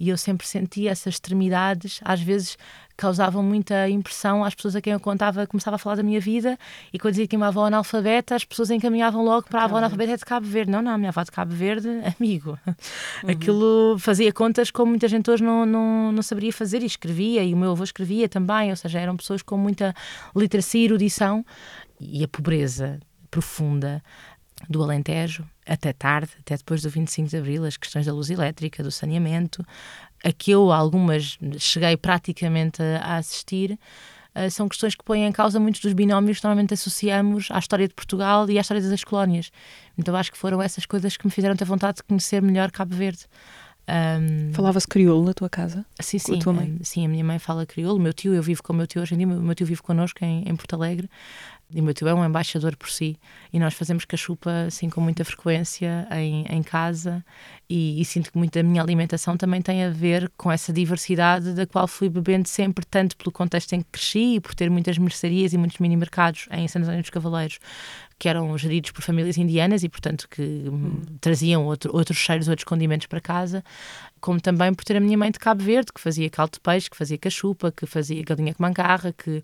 e 0.00 0.08
eu 0.08 0.16
sempre 0.16 0.46
senti 0.46 0.88
essas 0.88 1.14
extremidades, 1.14 2.00
às 2.02 2.20
vezes 2.20 2.56
causavam 2.96 3.42
muita 3.42 3.88
impressão 3.88 4.42
às 4.42 4.54
pessoas 4.54 4.76
a 4.76 4.80
quem 4.80 4.92
eu 4.92 5.00
contava, 5.00 5.46
começava 5.46 5.76
a 5.76 5.78
falar 5.78 5.96
da 5.96 6.02
minha 6.02 6.20
vida, 6.20 6.58
e 6.92 6.98
quando 6.98 7.12
dizia 7.12 7.26
que 7.26 7.36
uma 7.36 7.48
avó 7.48 7.66
analfabeta, 7.66 8.34
as 8.34 8.44
pessoas 8.44 8.70
encaminhavam 8.70 9.24
logo 9.24 9.46
para 9.48 9.60
a 9.60 9.64
avó 9.64 9.76
analfabeta 9.76 10.12
é 10.12 10.16
de 10.16 10.24
Cabo 10.24 10.46
Verde. 10.46 10.70
Não, 10.70 10.80
não, 10.80 10.92
a 10.92 10.98
minha 10.98 11.10
avó 11.10 11.22
de 11.22 11.30
Cabo 11.30 11.54
Verde, 11.54 11.88
amigo. 12.18 12.58
Uhum. 12.66 13.30
Aquilo 13.30 13.96
fazia 13.98 14.32
contas 14.32 14.70
como 14.70 14.90
muita 14.90 15.08
gente 15.08 15.30
hoje 15.30 15.42
não, 15.42 15.66
não, 15.66 16.12
não 16.12 16.22
saberia 16.22 16.52
fazer, 16.52 16.82
e 16.82 16.86
escrevia, 16.86 17.44
e 17.44 17.52
o 17.52 17.56
meu 17.56 17.72
avô 17.72 17.84
escrevia 17.84 18.28
também, 18.28 18.70
ou 18.70 18.76
seja, 18.76 18.98
eram 18.98 19.16
pessoas 19.16 19.42
com 19.42 19.56
muita 19.56 19.94
literacia 20.34 20.80
e 20.80 20.84
erudição, 20.84 21.44
e 22.00 22.24
a 22.24 22.28
pobreza 22.28 22.98
profunda 23.30 24.02
do 24.68 24.82
Alentejo, 24.82 25.44
até 25.66 25.92
tarde, 25.92 26.30
até 26.40 26.56
depois 26.56 26.82
do 26.82 26.88
25 26.88 27.28
de 27.28 27.36
Abril, 27.36 27.64
as 27.64 27.76
questões 27.76 28.06
da 28.06 28.12
luz 28.12 28.30
elétrica, 28.30 28.82
do 28.82 28.90
saneamento, 28.90 29.64
a 30.26 30.32
que 30.32 30.50
eu 30.50 30.72
algumas 30.72 31.38
cheguei 31.56 31.96
praticamente 31.96 32.82
a, 33.00 33.16
assistir, 33.16 33.78
uh, 34.34 34.50
são 34.50 34.68
questões 34.68 34.96
que 34.96 35.04
põem 35.04 35.24
em 35.24 35.30
causa 35.30 35.60
muitos 35.60 35.80
dos 35.80 35.92
binómios 35.92 36.38
que 36.38 36.44
normalmente 36.44 36.74
associamos 36.74 37.48
à 37.50 37.58
história 37.60 37.86
de 37.86 37.94
Portugal 37.94 38.50
e 38.50 38.58
à 38.58 38.60
história 38.60 38.82
das 38.82 39.04
colónias. 39.04 39.52
Então 39.96 40.16
acho 40.16 40.32
que 40.32 40.38
foram 40.38 40.60
essas 40.60 40.84
coisas 40.84 41.16
que 41.16 41.24
me 41.24 41.30
fizeram 41.30 41.54
ter 41.54 41.64
vontade 41.64 41.98
de 41.98 42.02
conhecer 42.02 42.42
melhor 42.42 42.72
Cabo 42.72 42.94
Verde. 42.96 43.26
Um, 43.88 44.52
Falava-se 44.52 44.88
crioulo 44.88 45.24
na 45.24 45.32
tua 45.32 45.48
casa? 45.48 45.86
Sim, 46.00 46.18
sim. 46.18 46.38
A 46.38 46.84
sim, 46.84 47.06
a 47.06 47.08
minha 47.08 47.24
mãe 47.24 47.38
fala 47.38 47.64
crioulo. 47.64 47.98
O 47.98 48.02
meu 48.02 48.12
tio, 48.12 48.34
eu 48.34 48.42
vivo 48.42 48.62
com 48.62 48.72
o 48.72 48.76
meu 48.76 48.86
tio 48.86 49.02
hoje 49.02 49.14
em 49.14 49.18
dia. 49.18 49.26
O 49.26 49.42
meu 49.42 49.54
tio 49.54 49.66
vive 49.66 49.82
connosco 49.82 50.24
em, 50.24 50.42
em 50.48 50.56
Porto 50.56 50.74
Alegre. 50.74 51.08
E 51.68 51.80
o 51.80 51.84
meu 51.84 51.92
tio 51.92 52.06
é 52.06 52.14
um 52.14 52.24
embaixador 52.24 52.76
por 52.76 52.88
si. 52.88 53.18
E 53.52 53.58
nós 53.58 53.74
fazemos 53.74 54.04
cachupa 54.04 54.66
assim 54.66 54.88
com 54.88 55.00
muita 55.00 55.24
frequência 55.24 56.06
em, 56.12 56.44
em 56.48 56.62
casa. 56.62 57.24
E, 57.68 58.00
e, 58.00 58.04
sinto 58.04 58.30
que 58.30 58.38
muito 58.38 58.54
da 58.54 58.62
minha 58.62 58.80
alimentação 58.80 59.36
também 59.36 59.60
tem 59.60 59.82
a 59.82 59.90
ver 59.90 60.30
com 60.36 60.50
essa 60.50 60.72
diversidade 60.72 61.52
da 61.52 61.66
qual 61.66 61.88
fui 61.88 62.08
bebendo 62.08 62.46
sempre, 62.46 62.84
tanto 62.84 63.16
pelo 63.16 63.32
contexto 63.32 63.72
em 63.72 63.80
que 63.80 63.88
cresci 63.90 64.36
e 64.36 64.40
por 64.40 64.54
ter 64.54 64.70
muitas 64.70 64.96
mercearias 64.98 65.52
e 65.52 65.58
muitos 65.58 65.78
mini 65.78 65.96
mercados 65.96 66.48
em 66.52 66.68
São 66.68 66.82
António 66.82 67.00
dos 67.00 67.10
Cavaleiros, 67.10 67.58
que 68.18 68.28
eram 68.28 68.56
geridos 68.56 68.90
por 68.92 69.02
famílias 69.02 69.36
indianas 69.36 69.82
e, 69.82 69.88
portanto, 69.88 70.26
que 70.28 70.42
hum. 70.42 71.02
traziam 71.20 71.66
outro, 71.66 71.94
outros 71.94 72.16
cheiros, 72.16 72.48
outros 72.48 72.64
condimentos 72.64 73.06
para 73.06 73.20
casa, 73.20 73.62
como 74.20 74.40
também 74.40 74.72
por 74.72 74.84
ter 74.84 74.96
a 74.96 75.00
minha 75.00 75.18
mãe 75.18 75.30
de 75.30 75.38
Cabo 75.38 75.62
Verde, 75.62 75.92
que 75.92 76.00
fazia 76.00 76.28
caldo 76.30 76.52
de 76.52 76.60
peixe, 76.60 76.88
que 76.88 76.96
fazia 76.96 77.18
cachupa, 77.18 77.70
que 77.70 77.84
fazia 77.84 78.22
galinha 78.22 78.54
com 78.54 78.62
mangarra, 78.62 79.12
que, 79.12 79.38
uh, 79.38 79.42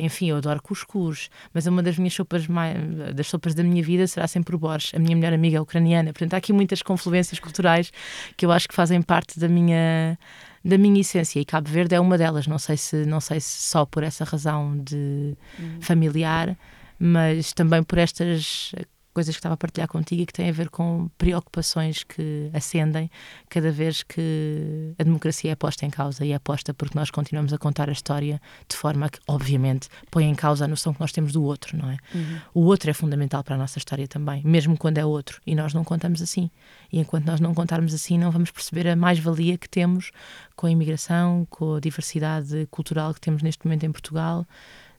enfim, 0.00 0.30
eu 0.30 0.36
adoro 0.36 0.62
cuscuz, 0.62 1.28
mas 1.52 1.66
uma 1.66 1.82
das 1.82 1.98
minhas 1.98 2.14
sopas, 2.14 2.46
mais, 2.46 2.76
das 3.14 3.26
sopas 3.26 3.54
da 3.54 3.62
minha 3.62 3.82
vida 3.82 4.06
será 4.06 4.26
sempre 4.26 4.56
o 4.56 4.58
Borges. 4.58 4.94
A 4.94 4.98
minha 4.98 5.14
melhor 5.14 5.34
amiga 5.34 5.58
é 5.58 5.60
ucraniana, 5.60 6.12
portanto, 6.12 6.34
há 6.34 6.38
aqui 6.38 6.52
muitas 6.52 6.82
confluências 6.82 7.38
culturais 7.38 7.92
que 8.36 8.46
eu 8.46 8.50
acho 8.50 8.66
que 8.68 8.74
fazem 8.74 9.02
parte 9.02 9.38
da 9.38 9.48
minha 9.48 10.18
da 10.64 10.76
minha 10.76 11.00
essência 11.00 11.38
e 11.38 11.44
Cabo 11.44 11.68
Verde 11.70 11.94
é 11.94 12.00
uma 12.00 12.18
delas 12.18 12.46
não 12.46 12.58
sei 12.58 12.76
se 12.76 13.06
não 13.06 13.20
sei 13.20 13.38
se 13.40 13.62
só 13.62 13.86
por 13.86 14.02
essa 14.02 14.24
razão 14.24 14.76
de 14.76 15.36
uhum. 15.58 15.80
familiar 15.80 16.56
mas 16.98 17.52
também 17.52 17.82
por 17.82 17.98
estas 17.98 18.72
coisas 19.18 19.34
que 19.34 19.40
estava 19.40 19.54
a 19.54 19.56
partilhar 19.56 19.88
contigo 19.88 20.22
e 20.22 20.26
que 20.26 20.32
têm 20.32 20.48
a 20.48 20.52
ver 20.52 20.70
com 20.70 21.10
preocupações 21.18 22.04
que 22.04 22.50
ascendem 22.52 23.10
cada 23.48 23.72
vez 23.72 24.04
que 24.04 24.94
a 24.96 25.02
democracia 25.02 25.50
é 25.50 25.56
posta 25.56 25.84
em 25.84 25.90
causa 25.90 26.24
e 26.24 26.30
é 26.30 26.38
posta 26.38 26.72
porque 26.72 26.96
nós 26.96 27.10
continuamos 27.10 27.52
a 27.52 27.58
contar 27.58 27.88
a 27.88 27.92
história 27.92 28.40
de 28.68 28.76
forma 28.76 29.08
que, 29.08 29.18
obviamente, 29.26 29.88
põe 30.08 30.24
em 30.24 30.36
causa 30.36 30.66
a 30.66 30.68
noção 30.68 30.94
que 30.94 31.00
nós 31.00 31.10
temos 31.10 31.32
do 31.32 31.42
outro, 31.42 31.76
não 31.76 31.90
é? 31.90 31.96
Uhum. 32.14 32.40
O 32.54 32.60
outro 32.66 32.90
é 32.90 32.92
fundamental 32.92 33.42
para 33.42 33.56
a 33.56 33.58
nossa 33.58 33.76
história 33.78 34.06
também, 34.06 34.40
mesmo 34.44 34.78
quando 34.78 34.98
é 34.98 35.04
outro, 35.04 35.40
e 35.44 35.52
nós 35.52 35.74
não 35.74 35.82
contamos 35.82 36.22
assim. 36.22 36.48
E 36.92 37.00
enquanto 37.00 37.26
nós 37.26 37.40
não 37.40 37.52
contarmos 37.52 37.92
assim, 37.92 38.16
não 38.16 38.30
vamos 38.30 38.52
perceber 38.52 38.86
a 38.86 38.94
mais-valia 38.94 39.58
que 39.58 39.68
temos 39.68 40.12
com 40.54 40.68
a 40.68 40.70
imigração, 40.70 41.44
com 41.50 41.74
a 41.74 41.80
diversidade 41.80 42.68
cultural 42.70 43.12
que 43.12 43.20
temos 43.20 43.42
neste 43.42 43.66
momento 43.66 43.84
em 43.84 43.90
Portugal. 43.90 44.46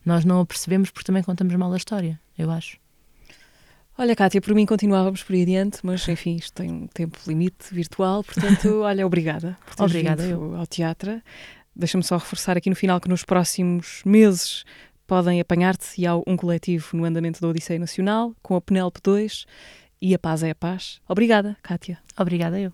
Nós 0.06 0.26
não 0.26 0.42
a 0.42 0.46
percebemos 0.46 0.92
porque 0.92 1.06
também 1.06 1.24
contamos 1.24 1.54
mal 1.56 1.72
a 1.72 1.78
história, 1.78 2.20
eu 2.38 2.50
acho. 2.50 2.78
Olha, 3.98 4.16
Kátia, 4.16 4.40
por 4.40 4.56
mim 4.56 4.66
continuávamos 4.66 5.22
por 5.24 5.34
aí 5.34 5.42
adiante, 5.42 5.80
mas 5.84 6.08
enfim, 6.08 6.38
isto 6.38 6.54
tem 6.54 6.72
um 6.72 6.88
tempo 6.88 7.18
limite 7.28 7.74
virtual, 7.74 8.24
portanto, 8.24 8.80
olha, 8.84 9.06
obrigada 9.06 9.58
por 9.66 9.76
teres 9.76 9.92
obrigada 9.92 10.24
vindo 10.24 10.56
ao 10.56 10.66
teatro. 10.66 11.22
Deixa-me 11.76 12.04
só 12.04 12.16
reforçar 12.16 12.56
aqui 12.56 12.70
no 12.70 12.78
final 12.78 13.02
que 13.02 13.10
nos 13.10 13.26
próximos 13.26 14.02
meses 14.06 14.64
podem 15.06 15.42
apanhar-te 15.42 16.00
e 16.00 16.08
há 16.08 16.16
um 16.16 16.38
coletivo 16.38 16.96
no 16.96 17.04
andamento 17.04 17.42
da 17.42 17.48
Odisseia 17.48 17.80
Nacional, 17.80 18.34
com 18.42 18.56
a 18.56 18.62
Penélope 18.62 19.02
2 19.04 19.46
e 20.02 20.16
a 20.16 20.20
Paz 20.20 20.44
é 20.44 20.52
a 20.52 20.56
Paz. 20.56 21.02
Obrigada, 21.08 21.58
Kátia. 21.62 21.98
Obrigada 22.18 22.60
eu. 22.60 22.72